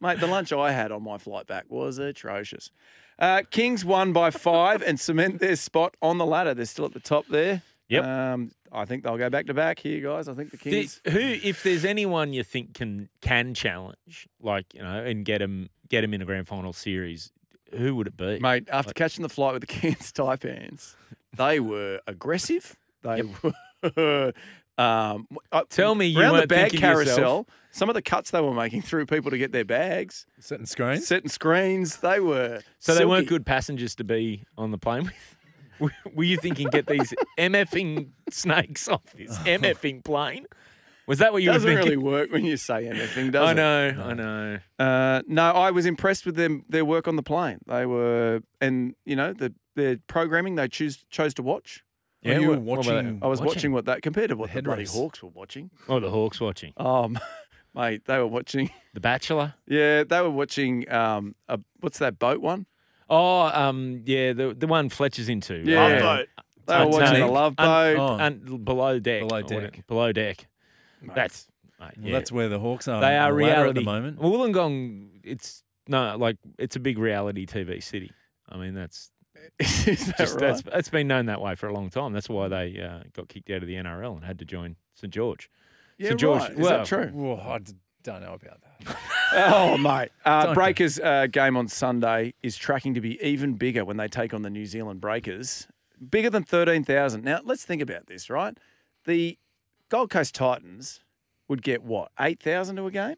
mate, 0.00 0.20
the 0.20 0.26
lunch 0.26 0.52
I 0.52 0.72
had 0.72 0.92
on 0.92 1.02
my 1.02 1.18
flight 1.18 1.46
back 1.46 1.64
was 1.68 1.98
atrocious. 1.98 2.70
Uh, 3.18 3.42
Kings 3.50 3.84
won 3.84 4.12
by 4.12 4.30
five 4.30 4.82
and 4.82 4.98
cement 4.98 5.40
their 5.40 5.56
spot 5.56 5.94
on 6.00 6.18
the 6.18 6.24
ladder. 6.26 6.54
They're 6.54 6.64
still 6.64 6.86
at 6.86 6.92
the 6.94 7.00
top 7.00 7.26
there. 7.28 7.62
Yep. 7.88 8.04
Um, 8.04 8.52
I 8.72 8.84
think 8.84 9.02
they'll 9.02 9.18
go 9.18 9.28
back 9.28 9.46
to 9.46 9.54
back 9.54 9.80
here, 9.80 10.00
guys. 10.00 10.28
I 10.28 10.34
think 10.34 10.52
the 10.52 10.56
The- 10.56 10.70
Kings. 10.70 11.00
who, 11.08 11.18
if 11.18 11.62
there's 11.64 11.84
anyone 11.84 12.32
you 12.32 12.44
think 12.44 12.72
can 12.74 13.08
can 13.20 13.52
challenge, 13.52 14.28
like 14.40 14.72
you 14.74 14.82
know, 14.82 15.04
and 15.04 15.24
get 15.24 15.42
him 15.42 15.68
get 15.88 16.04
him 16.04 16.14
in 16.14 16.22
a 16.22 16.24
grand 16.24 16.46
final 16.48 16.72
series, 16.72 17.32
who 17.76 17.94
would 17.96 18.06
it 18.06 18.16
be? 18.16 18.38
Mate, 18.38 18.68
after 18.72 18.92
catching 18.94 19.22
the 19.22 19.28
flight 19.28 19.52
with 19.54 19.62
the 19.62 19.66
Cairns 19.74 20.12
Taipans, 20.12 20.94
they 21.36 21.58
were 21.60 22.00
aggressive. 22.06 22.76
They 23.02 23.22
were. 23.22 24.32
Um, 24.80 25.26
uh, 25.52 25.62
Tell 25.68 25.94
me 25.94 26.06
you 26.06 26.20
around 26.20 26.32
the 26.32 26.38
weren't 26.40 26.48
bag 26.48 26.70
thinking 26.70 26.80
to 26.80 26.86
yourself- 26.86 27.16
carousel. 27.16 27.48
Some 27.72 27.88
of 27.88 27.94
the 27.94 28.02
cuts 28.02 28.30
they 28.32 28.40
were 28.40 28.52
making 28.54 28.82
through 28.82 29.06
people 29.06 29.30
to 29.30 29.38
get 29.38 29.52
their 29.52 29.64
bags, 29.64 30.26
Setting 30.40 30.66
screens. 30.66 31.06
setting 31.06 31.28
screens. 31.28 31.98
They 31.98 32.18
were 32.18 32.62
So 32.80 32.94
they 32.94 33.04
weren't 33.04 33.28
good 33.28 33.46
passengers 33.46 33.94
to 33.96 34.04
be 34.04 34.44
on 34.58 34.70
the 34.72 34.78
plane 34.78 35.04
with. 35.04 35.36
Were- 35.78 36.12
Were 36.14 36.24
you 36.24 36.36
thinking 36.36 36.68
get 36.68 36.86
these 36.88 37.14
MFing 37.38 38.08
snakes 38.30 38.86
off 38.88 39.04
this 39.14 39.38
MFing 39.46 40.04
plane? 40.04 40.46
Was 41.06 41.18
that 41.20 41.32
what 41.32 41.42
you 41.42 41.50
Doesn't 41.52 41.68
were 41.68 41.76
really 41.76 41.90
thinking? 41.90 42.04
work 42.06 42.30
when 42.32 42.44
you 42.44 42.56
say 42.56 42.86
anything, 42.86 43.30
does 43.30 43.48
I 43.48 43.52
it? 43.52 43.54
know, 43.54 44.02
I 44.04 44.14
know. 44.14 44.58
Uh, 44.78 45.22
no, 45.26 45.50
I 45.52 45.70
was 45.70 45.86
impressed 45.86 46.26
with 46.26 46.36
them 46.36 46.64
their 46.68 46.84
work 46.84 47.08
on 47.08 47.16
the 47.16 47.22
plane. 47.22 47.58
They 47.66 47.86
were, 47.86 48.42
and 48.60 48.94
you 49.04 49.16
know, 49.16 49.32
the 49.32 49.54
their 49.74 49.96
programming 50.06 50.56
they 50.56 50.68
choose 50.68 51.04
chose 51.10 51.34
to 51.34 51.42
watch. 51.42 51.82
Yeah, 52.22 52.32
Yeah, 52.32 52.38
you 52.40 52.48
were 52.48 52.54
what- 52.54 52.78
what 52.78 52.86
about 52.86 53.04
watching. 53.04 53.18
I 53.22 53.26
was 53.26 53.40
watching, 53.40 53.72
what 53.72 53.84
that 53.86 54.02
compared 54.02 54.28
to 54.30 54.36
what 54.36 54.48
the, 54.48 54.52
head 54.52 54.64
bloody 54.64 54.82
race. 54.82 54.92
Hawks 54.94 55.22
were 55.22 55.30
watching. 55.30 55.70
Oh, 55.88 56.00
the 56.00 56.10
Hawks 56.10 56.40
watching 56.40 56.72
Um, 56.76 57.18
mate, 57.74 58.04
they 58.06 58.18
were 58.18 58.26
watching. 58.26 58.70
The 58.92 59.00
Bachelor. 59.00 59.54
Yeah, 59.68 60.02
they 60.02 60.20
were 60.20 60.30
watching. 60.30 60.90
Um, 60.90 61.36
a, 61.48 61.60
what's 61.78 61.98
that 62.00 62.18
boat 62.18 62.40
one? 62.40 62.66
Oh, 63.08 63.42
um, 63.42 64.02
yeah, 64.04 64.32
the 64.32 64.52
the 64.52 64.66
one 64.66 64.88
Fletcher's 64.88 65.28
into. 65.28 65.62
Yeah. 65.64 65.80
Love 65.80 66.00
boat. 66.02 66.28
They 66.66 66.78
were 66.84 66.86
watching 66.90 67.20
no, 67.20 67.26
the 67.26 67.32
Love 67.32 67.54
un- 67.58 67.66
Boat. 67.66 67.96
Oh. 67.98 68.16
And 68.24 68.64
below 68.64 68.98
deck. 68.98 69.20
Below 69.28 69.42
deck. 69.42 69.86
Below 69.86 70.12
deck. 70.12 70.46
Mate. 71.02 71.14
That's 71.14 71.46
mate, 71.80 71.90
Well, 71.98 72.06
yeah. 72.06 72.12
That's 72.12 72.30
where 72.32 72.48
the 72.48 72.58
Hawks 72.58 72.86
are. 72.88 73.00
they 73.00 73.16
are 73.16 73.30
the 73.30 73.36
reality 73.36 73.68
at 73.70 73.74
the 73.76 73.80
moment. 73.82 74.18
Wollongong, 74.18 75.08
it's 75.24 75.62
no 75.88 76.16
like 76.18 76.36
it's 76.58 76.74
a 76.76 76.80
big 76.80 76.98
reality 76.98 77.46
TV 77.46 77.80
city. 77.82 78.10
I 78.48 78.56
mean, 78.58 78.74
that's 78.74 79.10
Is 79.60 80.06
that 80.06 80.18
just 80.18 80.34
right? 80.34 80.40
that's 80.40 80.62
it's 80.72 80.88
been 80.88 81.08
known 81.08 81.26
that 81.26 81.40
way 81.40 81.54
for 81.54 81.66
a 81.68 81.72
long 81.72 81.90
time. 81.90 82.12
That's 82.12 82.28
why 82.28 82.48
they 82.48 82.80
uh, 82.80 83.04
got 83.12 83.28
kicked 83.28 83.50
out 83.50 83.62
of 83.62 83.68
the 83.68 83.74
NRL 83.74 84.14
and 84.16 84.24
had 84.24 84.38
to 84.40 84.44
join 84.44 84.76
St 84.94 85.12
George. 85.12 85.50
yeah, 85.98 86.08
St 86.08 86.20
George- 86.20 86.42
right. 86.42 86.50
Is 86.52 86.58
well- 86.58 86.78
that 86.78 86.86
true? 86.86 87.06
Whoa, 87.08 87.36
I 87.38 87.58
d- 87.58 87.72
don't 88.02 88.22
know 88.22 88.34
about 88.34 88.60
that. 88.62 88.96
Oh, 89.32 89.78
mate. 89.78 90.08
Uh, 90.24 90.54
Breakers 90.54 90.98
uh, 90.98 91.28
game 91.30 91.56
on 91.56 91.68
Sunday 91.68 92.34
is 92.42 92.56
tracking 92.56 92.94
to 92.94 93.00
be 93.00 93.16
even 93.22 93.54
bigger 93.54 93.84
when 93.84 93.96
they 93.96 94.08
take 94.08 94.34
on 94.34 94.42
the 94.42 94.50
New 94.50 94.66
Zealand 94.66 95.00
Breakers. 95.00 95.68
Bigger 96.10 96.30
than 96.30 96.42
13,000. 96.42 97.22
Now, 97.22 97.38
let's 97.44 97.64
think 97.64 97.80
about 97.80 98.08
this, 98.08 98.28
right? 98.28 98.58
The 99.04 99.38
Gold 99.88 100.10
Coast 100.10 100.34
Titans 100.34 101.04
would 101.46 101.62
get 101.62 101.84
what, 101.84 102.10
8,000 102.18 102.74
to 102.74 102.86
a 102.86 102.90
game 102.90 103.14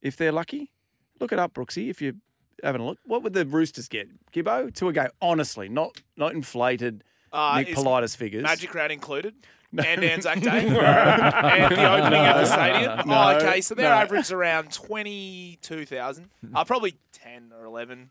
if 0.00 0.16
they're 0.16 0.30
lucky? 0.30 0.70
Look 1.18 1.32
it 1.32 1.40
up, 1.40 1.52
Brooksy, 1.54 1.90
if 1.90 2.00
you're 2.00 2.14
having 2.62 2.80
a 2.80 2.86
look. 2.86 2.98
What 3.04 3.22
would 3.22 3.32
the 3.32 3.44
Roosters 3.44 3.88
get, 3.88 4.08
Gibbo, 4.32 4.74
to 4.74 4.88
a 4.88 4.92
game? 4.92 5.08
Honestly, 5.20 5.68
not 5.68 6.00
not 6.16 6.32
inflated 6.32 7.04
Uh, 7.32 7.58
Nick 7.58 7.70
is 7.70 7.76
Politis 7.76 8.16
figures. 8.16 8.42
Magic 8.42 8.74
Round 8.74 8.92
included. 8.92 9.34
And 9.72 10.02
Anzac 10.02 10.40
Day. 10.40 10.66
and 10.66 10.74
the 10.74 11.92
opening 11.92 12.26
of 12.26 12.36
the 12.38 12.46
stadium. 12.46 13.08
No, 13.08 13.14
oh, 13.14 13.36
okay. 13.36 13.60
So 13.60 13.74
their 13.76 13.90
no. 13.90 13.96
average 13.96 14.22
is 14.22 14.32
around 14.32 14.72
22,000. 14.72 16.28
Uh, 16.52 16.64
probably 16.64 16.96
10 17.12 17.52
or 17.56 17.66
11. 17.66 18.10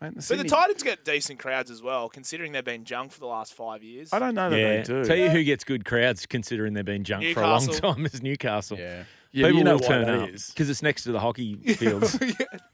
Mate, 0.00 0.14
the 0.14 0.26
But 0.28 0.38
the 0.38 0.48
Titans 0.48 0.82
get 0.82 1.04
decent 1.04 1.38
crowds 1.38 1.70
as 1.70 1.82
well, 1.82 2.08
considering 2.08 2.52
they've 2.52 2.64
been 2.64 2.84
junk 2.84 3.12
for 3.12 3.20
the 3.20 3.26
last 3.26 3.54
five 3.54 3.82
years. 3.82 4.12
I 4.12 4.18
don't 4.18 4.34
know 4.34 4.50
that 4.50 4.58
yeah, 4.58 4.76
they 4.76 4.82
do. 4.82 5.04
tell 5.04 5.16
you 5.16 5.30
who 5.30 5.42
gets 5.44 5.64
good 5.64 5.84
crowds 5.84 6.26
considering 6.26 6.74
they've 6.74 6.84
been 6.84 7.04
junk 7.04 7.24
for 7.34 7.42
a 7.42 7.48
long 7.48 7.66
time 7.66 8.06
is 8.06 8.22
Newcastle. 8.22 8.78
Yeah. 8.78 9.04
Yeah, 9.32 9.46
People 9.46 9.58
you 9.58 9.64
know 9.64 9.72
will 9.74 9.80
turn 9.80 10.10
up 10.10 10.28
because 10.30 10.68
it's 10.68 10.82
next 10.82 11.04
to 11.04 11.12
the 11.12 11.18
hockey 11.18 11.56
fields. 11.74 12.18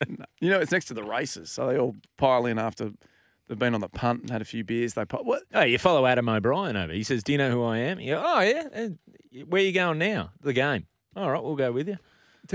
You 0.40 0.50
know, 0.50 0.60
it's 0.60 0.72
next 0.72 0.86
to 0.86 0.94
the 0.94 1.02
races, 1.02 1.50
so 1.50 1.66
they 1.66 1.78
all 1.78 1.96
pile 2.16 2.46
in 2.46 2.58
after 2.58 2.90
they've 3.48 3.58
been 3.58 3.74
on 3.74 3.80
the 3.80 3.88
punt 3.88 4.20
and 4.22 4.30
had 4.30 4.40
a 4.42 4.44
few 4.44 4.62
beers. 4.64 4.94
They 4.94 5.04
pop. 5.04 5.24
what? 5.24 5.42
oh, 5.54 5.62
you 5.62 5.78
follow 5.78 6.06
Adam 6.06 6.28
O'Brien 6.28 6.76
over. 6.76 6.92
He 6.92 7.02
says, 7.02 7.22
"Do 7.24 7.32
you 7.32 7.38
know 7.38 7.50
who 7.50 7.64
I 7.64 7.78
am?" 7.78 7.98
You 8.00 8.14
go, 8.14 8.22
"Oh 8.24 8.40
yeah." 8.40 8.68
And 8.72 8.98
where 9.46 9.62
you 9.62 9.72
going 9.72 9.98
now? 9.98 10.30
The 10.40 10.52
game. 10.52 10.86
All 11.16 11.30
right, 11.30 11.42
we'll 11.42 11.56
go 11.56 11.72
with 11.72 11.88
you. 11.88 11.98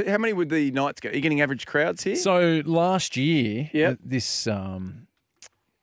How 0.08 0.18
many 0.18 0.34
would 0.34 0.50
the 0.50 0.72
Knights 0.72 1.02
go? 1.02 1.10
Are 1.10 1.14
you 1.14 1.22
getting 1.22 1.42
average 1.42 1.66
crowds 1.68 2.04
here? 2.04 2.16
So 2.16 2.62
last 2.66 3.16
year, 3.18 3.70
Yep. 3.74 3.94
uh, 3.94 3.96
this 4.04 4.48
um, 4.48 5.08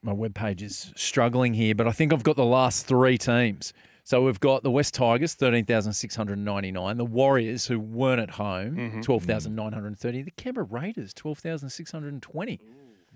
my 0.02 0.12
webpage 0.12 0.62
is 0.62 0.92
struggling 0.96 1.54
here, 1.54 1.74
but 1.74 1.86
I 1.86 1.92
think 1.92 2.12
I've 2.12 2.22
got 2.24 2.36
the 2.36 2.44
last 2.44 2.86
three 2.86 3.18
teams. 3.18 3.72
So 4.10 4.24
we've 4.24 4.40
got 4.40 4.64
the 4.64 4.72
West 4.72 4.94
Tigers, 4.94 5.34
thirteen 5.34 5.64
thousand 5.64 5.92
six 5.92 6.16
hundred 6.16 6.40
ninety 6.40 6.72
nine. 6.72 6.96
The 6.96 7.04
Warriors, 7.04 7.68
who 7.68 7.78
weren't 7.78 8.20
at 8.20 8.30
home, 8.30 8.74
mm-hmm. 8.74 8.98
mm. 8.98 9.02
twelve 9.04 9.22
thousand 9.22 9.54
nine 9.54 9.72
hundred 9.72 9.96
thirty, 9.96 10.22
The 10.22 10.32
Canberra 10.32 10.66
Raiders, 10.68 11.14
twelve 11.14 11.38
thousand 11.38 11.70
six 11.70 11.92
hundred 11.92 12.20
twenty. 12.20 12.58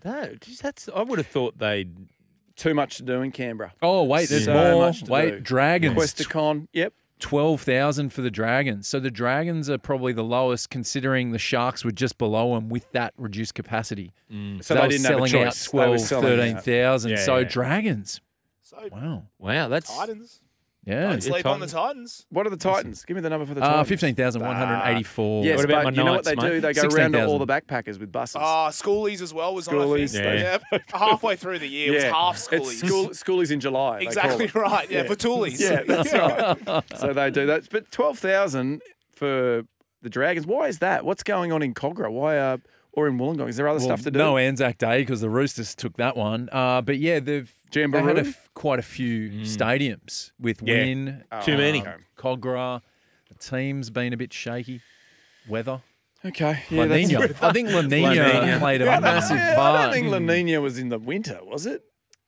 No, 0.05 0.37
geez, 0.41 0.61
that's. 0.61 0.89
I 0.95 1.03
would 1.03 1.19
have 1.19 1.27
thought 1.27 1.59
they'd. 1.59 1.93
Too 2.55 2.75
much 2.75 2.99
to 2.99 3.03
do 3.03 3.23
in 3.23 3.33
Canberra. 3.33 3.73
Oh 3.83 4.05
wait, 4.05 4.29
there's 4.29 4.45
So 4.45 4.55
more. 4.55 4.87
much 4.87 5.03
to 5.03 5.11
Wait, 5.11 5.31
do. 5.33 5.41
Dragons, 5.41 5.97
Questacon, 5.97 6.69
yep. 6.73 6.93
twelve 7.19 7.61
thousand 7.63 8.11
for 8.11 8.23
the 8.23 8.31
Dragons. 8.31 8.87
So 8.87 9.01
the 9.01 9.11
Dragons 9.11 9.69
are 9.69 9.79
probably 9.79 10.13
the 10.13 10.23
lowest, 10.23 10.71
considering 10.71 11.33
the 11.33 11.41
Sharks 11.41 11.85
were 11.85 11.91
just 11.91 12.19
below 12.19 12.55
them 12.55 12.69
with 12.69 12.89
that 12.93 13.15
reduced 13.19 13.57
capacity. 13.57 14.13
Mm. 14.33 14.63
So 14.63 14.75
they, 14.75 14.79
they 14.79 14.87
were 14.87 14.91
didn't 14.91 15.07
have 15.07 15.15
a 15.15 15.29
selling 15.29 15.33
choice. 15.33 15.67
out 15.67 15.71
12, 15.71 16.03
13,000. 16.07 17.11
Yeah, 17.11 17.17
so 17.17 17.39
yeah. 17.39 17.49
Dragons. 17.49 18.21
So 18.63 18.79
Wow. 18.93 19.25
Wow, 19.41 19.67
that's 19.67 19.93
Titans. 19.93 20.41
Yeah. 20.87 21.09
Don't 21.11 21.23
sleep 21.23 21.47
on 21.47 21.61
the 21.61 21.67
Titans. 21.67 22.27
What 22.31 22.47
are 22.47 22.51
the 22.51 22.57
Titans? 22.57 23.05
Give 23.05 23.15
me 23.15 23.21
the 23.23 23.31
number 23.31 23.47
for 23.47 23.55
the 23.55 23.61
Titans. 23.61 23.73
Uh, 23.75 23.77
Titans. 23.79 23.89
fifteen 23.89 24.15
thousand 24.15 24.43
one 24.43 24.55
hundred 24.57 24.83
eighty-four. 24.91 25.45
Yes, 25.45 25.57
What 25.57 25.65
about 25.65 25.85
but 25.85 25.95
my 25.95 25.99
you 25.99 26.05
know 26.05 26.13
what 26.13 26.25
Knights, 26.25 26.29
they 26.29 26.35
do? 26.35 26.55
mate? 26.55 26.61
They 26.61 26.73
go 26.75 26.83
around 26.83 27.13
to 27.13 27.25
all 27.27 27.39
16,000. 27.39 27.39
the 27.39 27.47
backpackers 27.47 27.99
with 28.01 28.13
buses. 28.13 28.37
Ah, 28.39 28.69
Schoolies 28.71 29.23
as 29.23 29.33
well 29.33 29.55
was 29.55 29.67
on. 29.69 29.75
I 29.75 29.79
Schoolies. 29.79 30.13
think. 30.13 30.25
Yeah. 30.25 30.59
Yeah. 30.73 30.79
Halfway 30.93 31.37
through 31.37 31.61
the 31.61 31.69
year, 31.69 31.93
it 31.93 31.95
was 31.95 32.05
half 32.05 32.37
It's 32.37 32.49
Schoolies. 32.83 32.87
school, 32.87 33.09
schoolies 33.11 33.51
in 33.51 33.61
July. 33.61 33.99
they 34.01 34.05
call 34.07 34.09
exactly 34.13 34.45
it. 34.47 34.55
right. 34.55 34.91
Yeah, 34.91 35.03
for 35.05 35.15
Toolies. 35.15 35.59
Yeah, 35.61 35.83
that's 35.87 36.13
right. 36.13 36.85
so 36.99 37.13
they 37.13 37.31
do 37.31 37.47
that. 37.47 37.69
But 37.71 37.91
12,000 37.91 38.83
for 39.13 39.63
the 40.03 40.11
Dragons. 40.11 40.47
Why 40.47 40.69
is 40.69 40.81
that? 40.81 41.05
What's 41.05 41.23
going 41.23 41.51
on 41.53 41.63
in 41.63 41.73
Kogarah? 41.75 42.11
Why, 42.13 42.37
uh, 42.37 42.57
or 42.93 43.09
in 43.09 43.19
Wollongong? 43.19 43.49
Is 43.49 43.57
there 43.57 43.67
other 43.69 43.81
stuff 43.81 44.03
to 44.03 44.11
do? 44.11 44.19
No 44.19 44.37
Anzac 44.37 44.79
Day 44.79 44.99
because 45.01 45.21
the 45.21 45.31
Roosters 45.31 45.75
took 45.75 45.97
that 45.97 46.17
one. 46.17 46.49
Uh, 46.53 46.81
but 46.83 46.99
yeah, 46.99 47.21
they've 47.21 47.51
they 47.75 47.81
had 47.81 47.93
a 47.95 47.99
Jamboree? 48.09 48.29
f- 48.29 48.51
quite 48.55 48.79
a 48.79 48.83
few 48.83 49.31
stadiums 49.43 50.33
with 50.41 50.63
Yeah. 50.63 50.75
Win, 50.77 51.25
Too 51.45 51.57
many. 51.57 51.85
um, 51.87 52.05
Kogarah. 52.17 52.81
The 53.29 53.35
team's 53.37 53.91
been 53.91 54.13
a 54.13 54.17
bit 54.17 54.33
shaky. 54.33 54.81
Weather. 55.49 55.83
Okay. 56.25 56.63
La 56.71 56.85
Yeah, 56.85 56.87
that's- 56.87 57.09
Nina. 57.09 57.21
I 57.43 57.53
think 57.53 57.71
La 57.71 57.83
Nina, 57.83 58.09
La 58.09 58.15
Niña. 58.15 58.59
played 58.59 58.83
a 58.83 58.85
Yeah, 58.87 59.01
massive 59.01 59.37
yeah, 59.37 59.55
part. 59.57 59.77
I 59.79 59.85
don't 59.85 59.93
think 59.93 60.07
La 60.09 60.19
Nina 60.19 60.61
was 60.61 60.79
in 60.79 60.89
the 60.89 60.99
winter, 60.99 61.39
was 61.43 61.67
it? 61.67 61.83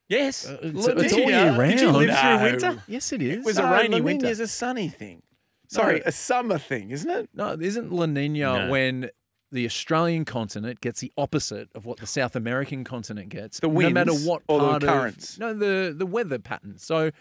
yes. 0.07 0.45
Uh, 0.47 0.57
It's, 0.61 0.87
La 0.87 0.93
it's 0.93 1.13
all 1.13 1.19
Niña? 1.19 1.27
year 1.27 1.51
round. 1.59 1.71
Did 1.71 1.81
you 1.81 1.91
live 1.91 2.17
through 2.19 2.43
winter? 2.43 2.83
Yes, 2.87 3.11
it 3.11 3.21
is. 3.21 3.37
It 3.39 3.43
was 3.45 3.57
a 3.57 3.63
No, 3.63 3.71
rainy 3.73 3.97
La 3.99 4.03
winter. 4.05 4.23
Nina's 4.25 4.39
a 4.39 4.47
sunny 4.47 4.89
thing. 4.89 5.23
Sorry, 5.69 5.95
No. 5.99 6.03
a 6.05 6.11
summer 6.11 6.57
thing, 6.59 6.91
isn't 6.91 7.09
it? 7.09 7.29
No, 7.33 7.57
isn't 7.59 7.91
La 7.91 8.05
Nina 8.05 8.39
No. 8.65 8.69
when 8.69 9.09
the 9.51 9.65
Australian 9.65 10.25
continent 10.25 10.81
gets 10.81 10.99
the 10.99 11.11
opposite 11.17 11.69
of 11.75 11.85
what 11.85 11.99
the 11.99 12.07
South 12.07 12.35
American 12.35 12.83
continent 12.83 13.29
gets? 13.29 13.59
The 13.59 13.69
winds, 13.69 13.89
no 13.93 13.93
matter 13.93 14.11
winds 14.11 14.25
what 14.27 14.41
or 14.47 14.59
the 14.59 14.65
part 14.67 14.83
of- 14.83 14.89
currents? 14.89 15.39
no, 15.39 15.53
the 15.53 15.93
the 15.97 16.05
weather 16.05 16.39
pattern. 16.39 16.77
So, 16.77 17.11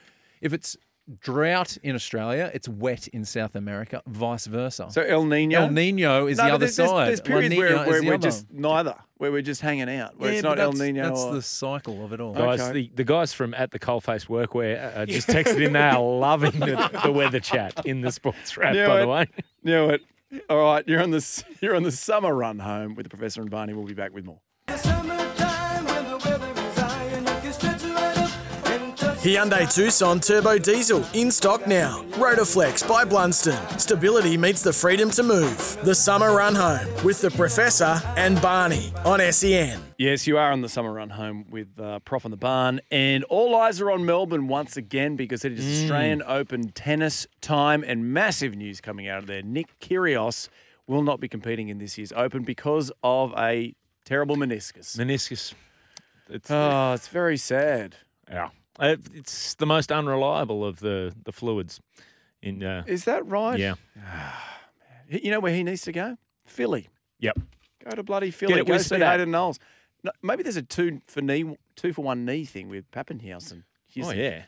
if 0.40 0.52
it's 0.52 0.76
drought 1.20 1.76
in 1.84 1.94
Australia, 1.94 2.50
it's 2.52 2.68
wet 2.68 3.06
in 3.08 3.24
South 3.24 3.54
America. 3.54 4.02
Vice 4.08 4.46
versa. 4.46 4.88
So 4.90 5.02
El 5.02 5.24
Nino. 5.24 5.60
El 5.62 5.70
Nino 5.70 6.26
is 6.26 6.38
no, 6.38 6.44
the 6.46 6.50
other 6.50 6.58
there's, 6.66 6.74
there's- 6.76 6.90
side. 6.90 7.08
There's 7.08 7.20
La 7.20 7.24
periods 7.26 7.54
where, 7.56 7.70
Niña 7.70 7.86
where 7.86 7.94
is 7.96 8.00
the 8.02 8.06
we're 8.08 8.14
other. 8.14 8.22
just 8.22 8.46
neither, 8.52 8.94
where 9.18 9.30
we're 9.30 9.42
just 9.42 9.60
hanging 9.60 9.88
out, 9.88 10.18
where 10.18 10.30
yeah, 10.32 10.38
it's 10.38 10.42
not 10.42 10.58
El 10.58 10.72
Nino. 10.72 11.04
That's 11.04 11.20
or- 11.20 11.34
the 11.34 11.42
cycle 11.42 12.04
of 12.04 12.12
it 12.12 12.20
all. 12.20 12.34
Guys, 12.34 12.60
Okay. 12.60 12.72
the, 12.72 12.90
the 12.96 13.04
guys 13.04 13.32
from 13.32 13.54
at 13.54 13.70
the 13.70 13.78
Coalface 13.78 14.26
Workwear 14.26 14.96
uh, 14.96 15.06
just 15.06 15.28
texted 15.36 15.64
in. 15.64 15.74
They 15.74 15.78
are 15.80 16.02
loving 16.02 16.58
the, 16.58 17.00
the 17.04 17.12
weather 17.12 17.38
chat 17.38 17.86
in 17.86 18.00
the 18.00 18.10
sports 18.10 18.56
wrap. 18.56 18.74
Knew 18.74 18.84
by 18.86 18.98
it. 18.98 19.00
the 19.02 19.08
way, 19.08 19.26
Knew 19.62 19.90
it. 19.90 20.00
All 20.48 20.58
right, 20.58 20.86
you're 20.88 21.02
on 21.02 21.10
the 21.10 21.44
you're 21.60 21.76
on 21.76 21.82
the 21.82 21.92
summer 21.92 22.34
run 22.34 22.58
home 22.58 22.94
with 22.94 23.04
the 23.04 23.10
Professor 23.10 23.40
and 23.40 23.50
Barney. 23.50 23.74
We'll 23.74 23.84
be 23.84 23.94
back 23.94 24.12
with 24.12 24.24
more. 24.24 24.40
Hyundai 29.26 29.66
Tucson 29.74 30.20
Turbo 30.20 30.56
Diesel 30.56 31.04
in 31.12 31.32
stock 31.32 31.66
now. 31.66 32.04
Rotoflex 32.12 32.88
by 32.88 33.04
Blundstone. 33.04 33.80
Stability 33.80 34.36
meets 34.36 34.62
the 34.62 34.72
freedom 34.72 35.10
to 35.10 35.24
move. 35.24 35.76
The 35.82 35.96
summer 35.96 36.32
run 36.32 36.54
home 36.54 36.86
with 37.04 37.20
the 37.20 37.32
Professor 37.32 38.00
and 38.16 38.40
Barney 38.40 38.92
on 39.04 39.18
SEN. 39.32 39.82
Yes, 39.98 40.28
you 40.28 40.38
are 40.38 40.52
on 40.52 40.60
the 40.60 40.68
summer 40.68 40.92
run 40.92 41.10
home 41.10 41.44
with 41.50 41.66
uh, 41.80 41.98
Prof 42.04 42.24
on 42.24 42.30
the 42.30 42.36
Barn, 42.36 42.80
and 42.92 43.24
all 43.24 43.56
eyes 43.56 43.80
are 43.80 43.90
on 43.90 44.04
Melbourne 44.04 44.46
once 44.46 44.76
again 44.76 45.16
because 45.16 45.44
it 45.44 45.58
is 45.58 45.82
Australian 45.82 46.22
Open 46.24 46.68
tennis 46.70 47.26
time, 47.40 47.82
and 47.84 48.14
massive 48.14 48.54
news 48.54 48.80
coming 48.80 49.08
out 49.08 49.18
of 49.18 49.26
there. 49.26 49.42
Nick 49.42 49.76
Kyrgios 49.80 50.48
will 50.86 51.02
not 51.02 51.18
be 51.18 51.26
competing 51.26 51.68
in 51.68 51.78
this 51.78 51.98
year's 51.98 52.12
Open 52.12 52.44
because 52.44 52.92
of 53.02 53.34
a 53.36 53.74
terrible 54.04 54.36
meniscus. 54.36 54.96
meniscus. 54.96 55.52
It's 56.28 56.48
Oh, 56.48 56.92
it's 56.92 57.08
very 57.08 57.36
sad. 57.36 57.96
yeah. 58.30 58.50
Uh, 58.78 58.96
It's 59.14 59.54
the 59.54 59.66
most 59.66 59.90
unreliable 59.92 60.64
of 60.64 60.80
the 60.80 61.14
the 61.24 61.32
fluids. 61.32 61.80
In 62.42 62.62
uh, 62.62 62.84
Is 62.86 63.04
that 63.04 63.26
right? 63.26 63.58
yeah. 63.58 63.74
You 65.08 65.30
know 65.30 65.40
where 65.40 65.54
he 65.54 65.62
needs 65.62 65.82
to 65.82 65.92
go? 65.92 66.16
Philly. 66.44 66.88
Yep. 67.20 67.38
Go 67.84 67.90
to 67.96 68.02
bloody 68.02 68.30
Philly. 68.30 68.60
it 68.60 68.66
Go 68.66 68.78
see. 68.78 68.96
Hayden 68.96 69.30
Knowles. 69.30 69.58
No, 70.02 70.10
maybe 70.22 70.42
there's 70.42 70.56
a 70.56 70.62
two 70.62 71.00
for 71.06 71.20
knee, 71.22 71.56
two 71.76 71.92
for 71.92 72.02
one 72.02 72.24
knee 72.24 72.44
thing 72.44 72.68
with 72.68 72.90
Pappenhausen. 72.90 73.62
Oh 74.02 74.10
yeah. 74.10 74.42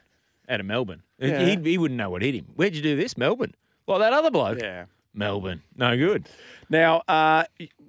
Out 0.49 0.61
of 0.61 0.66
Melbourne. 0.66 1.03
Yeah. 1.18 1.45
He, 1.45 1.57
he 1.57 1.79
wouldn't 1.79 1.99
know 1.99 2.11
what 2.11 2.22
hit 2.22 2.35
him. 2.35 2.47
Where'd 2.55 2.74
you 2.74 2.83
do 2.83 2.97
this? 2.97 3.16
Melbourne. 3.16 3.55
Like 3.87 4.01
that 4.01 4.12
other 4.12 4.31
bloke. 4.31 4.61
Yeah. 4.61 4.87
Melbourne. 5.14 5.62
No 5.76 5.97
good. 5.97 6.29
Now, 6.68 7.03
uh, 7.09 7.45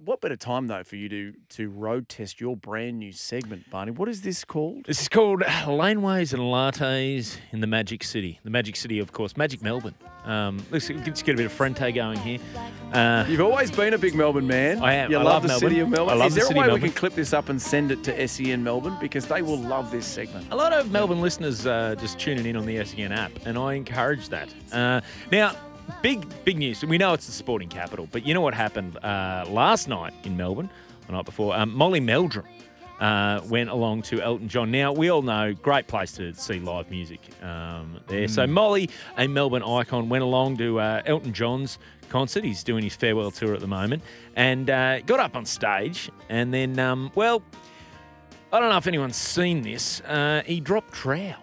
what 0.05 0.21
better 0.21 0.35
time 0.35 0.67
though 0.67 0.83
for 0.83 0.95
you 0.95 1.09
to 1.09 1.33
to 1.49 1.69
road 1.69 2.07
test 2.09 2.39
your 2.39 2.55
brand 2.55 2.99
new 2.99 3.11
segment, 3.11 3.69
Barney? 3.69 3.91
What 3.91 4.09
is 4.09 4.21
this 4.21 4.43
called? 4.45 4.85
This 4.85 5.01
is 5.01 5.09
called 5.09 5.41
Laneways 5.41 6.33
and 6.33 6.41
Lattes 6.41 7.37
in 7.51 7.61
the 7.61 7.67
Magic 7.67 8.03
City. 8.03 8.39
The 8.43 8.49
Magic 8.49 8.75
City, 8.75 8.99
of 8.99 9.11
course, 9.11 9.35
Magic 9.37 9.61
Melbourne. 9.61 9.95
Um, 10.25 10.63
let's 10.71 10.89
let's 10.89 11.21
get 11.21 11.35
a 11.35 11.37
bit 11.37 11.45
of 11.45 11.51
Frente 11.51 11.93
going 11.93 12.19
here. 12.19 12.39
Uh, 12.91 13.25
You've 13.27 13.41
always 13.41 13.71
been 13.71 13.93
a 13.93 13.97
big 13.97 14.15
Melbourne 14.15 14.47
man. 14.47 14.79
I 14.79 14.93
am. 14.93 15.11
You 15.11 15.17
I 15.17 15.23
love, 15.23 15.33
love 15.33 15.41
the 15.43 15.47
Melbourne. 15.49 15.69
city 15.69 15.79
of 15.81 15.89
Melbourne. 15.89 16.13
I 16.13 16.17
love 16.17 16.27
is 16.27 16.33
the 16.33 16.39
there 16.39 16.47
city 16.47 16.59
a 16.59 16.63
way 16.63 16.73
we 16.73 16.79
can 16.79 16.91
clip 16.91 17.13
this 17.13 17.33
up 17.33 17.49
and 17.49 17.61
send 17.61 17.91
it 17.91 18.03
to 18.05 18.27
SEN 18.27 18.63
Melbourne 18.63 18.97
because 18.99 19.27
they 19.27 19.41
will 19.41 19.57
love 19.59 19.91
this 19.91 20.05
segment? 20.05 20.47
a 20.51 20.55
lot 20.55 20.73
of 20.73 20.91
Melbourne 20.91 21.21
listeners 21.21 21.65
uh, 21.65 21.95
just 21.99 22.19
tuning 22.19 22.45
in 22.45 22.55
on 22.55 22.65
the 22.65 22.83
SEN 22.85 23.11
app, 23.11 23.31
and 23.45 23.57
I 23.57 23.73
encourage 23.73 24.29
that. 24.29 24.49
Uh, 24.71 25.01
now, 25.31 25.55
big 26.01 26.25
big 26.45 26.57
news. 26.57 26.83
We 26.83 26.97
know 26.97 27.13
it's 27.13 27.25
the 27.25 27.31
sporting 27.31 27.69
capital, 27.69 28.07
but 28.11 28.25
you 28.25 28.33
know 28.33 28.41
what 28.41 28.53
happened 28.53 28.97
uh, 28.97 29.45
last 29.47 29.87
night 29.87 30.13
in 30.23 30.37
Melbourne, 30.37 30.69
the 31.07 31.13
night 31.13 31.25
before? 31.25 31.55
Um, 31.55 31.73
Molly 31.73 31.99
Meldrum 31.99 32.45
uh, 32.99 33.41
went 33.45 33.69
along 33.69 34.01
to 34.03 34.21
Elton 34.21 34.47
John. 34.47 34.71
Now, 34.71 34.91
we 34.91 35.09
all 35.09 35.21
know, 35.21 35.53
great 35.53 35.87
place 35.87 36.11
to 36.13 36.33
see 36.33 36.59
live 36.59 36.89
music 36.89 37.21
um, 37.43 37.99
there. 38.07 38.27
So, 38.27 38.45
Molly, 38.45 38.89
a 39.17 39.27
Melbourne 39.27 39.63
icon, 39.63 40.09
went 40.09 40.23
along 40.23 40.57
to 40.57 40.79
uh, 40.79 41.01
Elton 41.05 41.33
John's 41.33 41.79
concert. 42.09 42.43
He's 42.43 42.63
doing 42.63 42.83
his 42.83 42.95
farewell 42.95 43.31
tour 43.31 43.53
at 43.53 43.61
the 43.61 43.67
moment 43.67 44.03
and 44.35 44.69
uh, 44.69 44.99
got 45.01 45.19
up 45.19 45.35
on 45.35 45.45
stage. 45.45 46.09
And 46.27 46.53
then, 46.53 46.77
um, 46.79 47.11
well, 47.15 47.41
I 48.51 48.59
don't 48.59 48.69
know 48.69 48.77
if 48.77 48.87
anyone's 48.87 49.15
seen 49.15 49.61
this. 49.61 50.01
Uh, 50.01 50.41
he 50.45 50.59
dropped 50.59 50.93
trowel. 50.93 51.37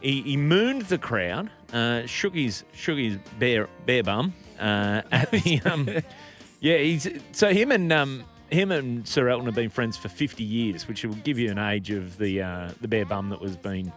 He, 0.00 0.22
he 0.22 0.36
mooned 0.36 0.82
the 0.82 0.98
crowd, 0.98 1.50
uh, 1.72 2.06
shook 2.06 2.34
his 2.34 2.64
shook 2.74 2.98
his 2.98 3.18
bare 3.38 3.68
bare 3.86 4.02
bum 4.02 4.32
uh, 4.58 5.02
at 5.12 5.30
the 5.30 5.60
um, 5.64 5.88
yeah. 6.60 6.78
He's 6.78 7.08
so 7.32 7.52
him 7.52 7.72
and 7.72 7.92
um, 7.92 8.24
him 8.50 8.70
and 8.70 9.06
Sir 9.06 9.28
Elton 9.28 9.46
have 9.46 9.54
been 9.54 9.70
friends 9.70 9.96
for 9.96 10.08
fifty 10.08 10.44
years, 10.44 10.86
which 10.88 11.04
will 11.04 11.14
give 11.16 11.38
you 11.38 11.50
an 11.50 11.58
age 11.58 11.90
of 11.90 12.16
the 12.18 12.42
uh, 12.42 12.70
the 12.80 12.88
bare 12.88 13.06
bum 13.06 13.30
that 13.30 13.40
was 13.40 13.56
being. 13.56 13.92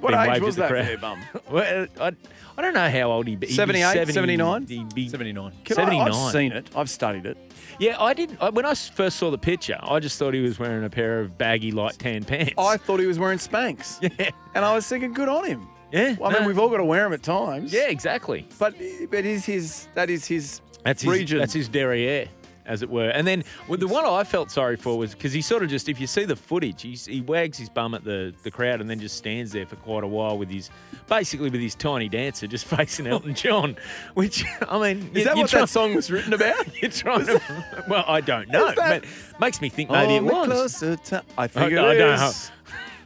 What 0.00 0.10
being 0.10 0.22
age 0.24 0.28
waved 0.30 0.44
was 0.44 0.58
at 0.58 0.68
that 0.70 0.74
the 0.74 0.82
for 0.92 0.98
crowd. 0.98 1.00
bum? 1.00 1.42
Well, 1.52 1.86
I, 2.00 2.12
I 2.58 2.62
don't 2.62 2.74
know 2.74 2.90
how 2.90 3.12
old 3.12 3.28
he'd 3.28 3.38
be. 3.38 3.46
He'd 3.46 3.52
be 3.52 3.56
78, 3.56 3.92
70 3.92 4.12
79? 4.12 4.66
He'd 4.66 4.92
be, 4.94 5.08
79. 5.08 5.52
Can 5.64 5.78
I, 5.78 5.82
79. 5.84 6.12
I've 6.12 6.32
seen 6.32 6.50
it. 6.52 6.68
I've 6.74 6.90
studied 6.90 7.26
it. 7.26 7.36
yeah, 7.78 8.02
I 8.02 8.12
did. 8.12 8.30
When 8.30 8.38
I, 8.40 8.48
when 8.50 8.66
I 8.66 8.70
s- 8.72 8.88
first 8.88 9.18
saw 9.18 9.30
the 9.30 9.38
picture, 9.38 9.78
I 9.80 10.00
just 10.00 10.18
thought 10.18 10.34
he 10.34 10.40
was 10.40 10.58
wearing 10.58 10.82
a 10.84 10.90
pair 10.90 11.20
of 11.20 11.38
baggy 11.38 11.70
light 11.70 11.96
tan 11.96 12.24
pants. 12.24 12.54
I 12.58 12.76
thought 12.76 12.98
he 12.98 13.06
was 13.06 13.20
wearing 13.20 13.38
Spanx. 13.38 14.02
yeah, 14.18 14.30
And 14.56 14.64
I 14.64 14.74
was 14.74 14.84
thinking, 14.84 15.12
good 15.12 15.28
on 15.28 15.44
him. 15.44 15.68
Yeah. 15.94 16.16
Well, 16.18 16.30
I 16.30 16.32
mean, 16.34 16.42
no. 16.42 16.48
we've 16.48 16.58
all 16.58 16.68
got 16.68 16.78
to 16.78 16.84
wear 16.84 17.04
them 17.04 17.12
at 17.12 17.22
times. 17.22 17.72
yeah, 17.72 17.88
exactly. 17.88 18.46
But 18.58 18.74
but 19.10 19.24
is 19.24 19.44
his 19.46 19.88
that 19.94 20.10
is 20.10 20.26
his 20.26 20.60
That's 20.84 21.02
his, 21.02 21.10
region. 21.12 21.38
That's 21.38 21.52
his 21.54 21.68
derriere, 21.68 22.28
as 22.66 22.82
it 22.82 22.90
were. 22.90 23.08
And 23.10 23.26
then 23.26 23.44
well, 23.68 23.78
the 23.78 23.86
one 23.88 24.04
I 24.04 24.24
felt 24.24 24.50
sorry 24.50 24.76
for 24.76 24.98
was 24.98 25.14
because 25.14 25.32
he 25.32 25.40
sort 25.42 25.62
of 25.62 25.68
just, 25.70 25.88
if 25.88 26.00
you 26.00 26.06
see 26.06 26.24
the 26.24 26.34
footage, 26.36 26.82
he's, 26.82 27.06
he 27.06 27.20
wags 27.20 27.56
his 27.58 27.68
bum 27.68 27.94
at 27.94 28.04
the, 28.04 28.34
the 28.42 28.50
crowd 28.50 28.80
and 28.80 28.88
then 28.90 28.98
just 28.98 29.16
stands 29.16 29.52
there 29.52 29.66
for 29.66 29.76
quite 29.76 30.02
a 30.04 30.06
while 30.06 30.36
with 30.38 30.48
his, 30.50 30.70
basically 31.06 31.50
with 31.50 31.60
his 31.60 31.74
tiny 31.74 32.08
dancer 32.08 32.46
just 32.46 32.64
facing 32.76 33.06
Elton 33.06 33.34
John. 33.34 33.76
Which 34.14 34.44
I 34.68 34.78
mean, 34.94 35.10
Is 35.12 35.18
you- 35.18 35.24
that 35.24 35.36
what 35.36 35.48
trying- 35.50 35.62
that 35.62 35.68
song 35.68 35.94
was 35.94 36.10
written 36.10 36.32
about? 36.32 36.66
You're 36.82 36.90
trying 36.90 37.26
to. 37.26 37.40
Well, 37.88 38.04
I 38.08 38.20
don't 38.22 38.48
know. 38.48 38.68
Is 38.68 38.74
that- 38.76 39.02
but 39.02 39.40
makes 39.40 39.60
me 39.60 39.68
think 39.68 39.90
maybe 39.90 40.14
it 40.16 40.24
was. 40.24 40.46
closer 40.48 40.96
to- 40.96 41.22
I 41.38 41.46
think 41.46 41.72
I- 41.72 41.76
it 41.76 41.78
I 41.78 41.94
don't 41.94 42.14
is. 42.28 42.50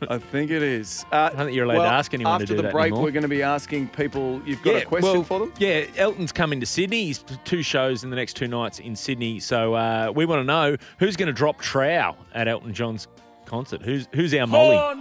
I 0.09 0.18
think 0.18 0.51
it 0.51 0.62
is. 0.62 1.05
Uh, 1.18 1.30
don't 1.30 1.46
think 1.46 1.57
you're 1.57 1.64
allowed 1.64 1.84
to 1.84 1.92
ask 1.92 2.14
anyone 2.14 2.38
to 2.38 2.42
after 2.42 2.55
the 2.55 2.68
break, 2.68 2.86
anymore. 2.86 3.03
we're 3.03 3.11
going 3.11 3.22
to 3.22 3.28
be 3.28 3.42
asking 3.42 3.88
people. 3.88 4.40
You've 4.44 4.62
got 4.62 4.82
a 4.82 4.84
question 4.84 5.11
well, 5.11 5.22
for 5.24 5.38
them. 5.40 5.53
Yeah, 5.59 5.86
Elton's 5.96 6.32
coming 6.32 6.61
to 6.61 6.66
Sydney. 6.66 7.07
He's 7.07 7.24
two 7.44 7.62
shows 7.62 8.05
in 8.05 8.11
the 8.11 8.16
next 8.16 8.34
two 8.34 8.46
nights 8.46 8.78
in 8.78 8.94
Sydney. 8.94 9.40
So 9.40 9.74
uh, 9.74 10.12
we 10.14 10.26
want 10.26 10.40
to 10.40 10.44
know 10.44 10.76
who's 10.99 11.16
going 11.16 11.28
to 11.28 11.32
drop 11.32 11.61
trow 11.61 12.14
at 12.34 12.46
Elton 12.46 12.74
John's 12.74 13.09
concert. 13.46 13.82
Who's 13.82 14.07
who's 14.14 14.34
our 14.34 14.46
Molly? 14.46 15.01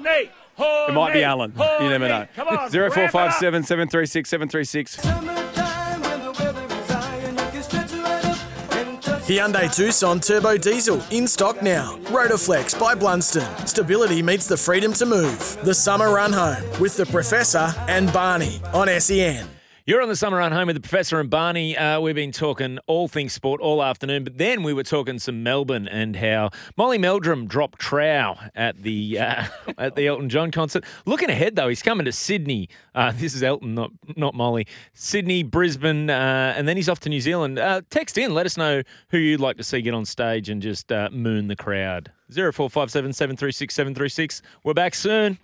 It 0.58 0.94
might 0.94 1.14
be 1.14 1.24
Alan. 1.24 1.54
You 1.56 1.90
never 1.90 2.08
know. 2.08 2.70
Zero 2.70 2.90
four 2.90 3.10
five 3.10 3.34
seven 3.34 3.64
seven 3.64 3.90
three 3.90 4.06
six 4.06 4.30
seven 4.30 4.48
three 4.48 4.64
six. 4.64 4.98
Hyundai 9.28 9.68
Tucson 9.76 10.22
Turbo 10.22 10.56
Diesel 10.56 11.04
in 11.12 11.28
stock 11.28 11.62
now. 11.62 11.98
Rotoflex 12.04 12.80
by 12.80 12.96
Blundstone. 12.96 13.68
Stability 13.68 14.22
meets 14.22 14.48
the 14.48 14.56
freedom 14.56 14.94
to 14.94 15.06
move. 15.06 15.58
The 15.66 15.74
summer 15.74 16.14
run 16.14 16.32
home 16.32 16.64
with 16.80 16.96
the 16.96 17.06
Professor 17.06 17.74
and 17.90 18.12
Barney 18.14 18.62
on 18.74 18.88
SEN. 19.02 19.57
You're 19.88 20.02
on 20.02 20.10
the 20.10 20.18
summer 20.18 20.40
run 20.40 20.52
home 20.52 20.68
with 20.68 20.76
the 20.76 20.82
professor 20.82 21.18
and 21.18 21.30
Barney. 21.30 21.78
Uh, 21.78 22.02
we've 22.02 22.14
been 22.14 22.34
talking 22.34 22.78
all 22.88 23.08
things 23.08 23.32
sport 23.32 23.62
all 23.62 23.82
afternoon, 23.82 24.26
but 24.26 24.38
then 24.38 24.62
we 24.64 24.74
were 24.74 24.84
talking 24.84 25.18
some 25.18 25.44
Melbourne 25.44 25.88
and 25.88 26.18
how 26.18 26.50
Molly 26.76 26.98
Meldrum 26.98 27.48
dropped 27.48 27.80
trow 27.80 28.36
at 28.54 28.84
the 28.84 29.18
uh, 29.18 29.46
at 29.78 29.96
the 29.96 30.06
Elton 30.08 30.28
John 30.28 30.52
concert. 30.52 30.84
Looking 31.06 31.30
ahead 31.30 31.56
though, 31.56 31.70
he's 31.70 31.82
coming 31.82 32.04
to 32.04 32.12
Sydney. 32.12 32.68
Uh, 32.94 33.14
this 33.16 33.34
is 33.34 33.42
Elton, 33.44 33.76
not 33.76 33.92
not 34.18 34.36
Molly. 34.36 34.68
Sydney, 34.92 35.42
Brisbane, 35.44 36.10
uh, 36.10 36.54
and 36.58 36.68
then 36.68 36.76
he's 36.76 36.90
off 36.90 37.00
to 37.00 37.10
New 37.10 37.22
Zealand. 37.22 37.58
Uh, 37.58 37.80
text 37.90 38.18
in, 38.18 38.34
let 38.34 38.46
us 38.46 38.58
know 38.58 38.82
who 39.12 39.18
you'd 39.18 39.40
like 39.40 39.56
to 39.56 39.64
see 39.64 39.82
get 39.82 39.94
on 39.94 40.04
stage 40.04 40.50
and 40.50 40.62
just 40.62 40.92
uh, 40.92 41.08
moon 41.14 41.48
the 41.48 41.56
crowd. 41.56 42.12
Zero 42.30 42.52
four 42.52 42.70
five 42.70 42.92
seven 42.92 43.14
seven 43.14 43.38
three 43.38 43.54
six 43.54 43.74
seven 43.74 43.96
three 43.96 44.10
six. 44.10 44.42
We're 44.66 44.74
back 44.74 44.96
soon. 44.96 45.40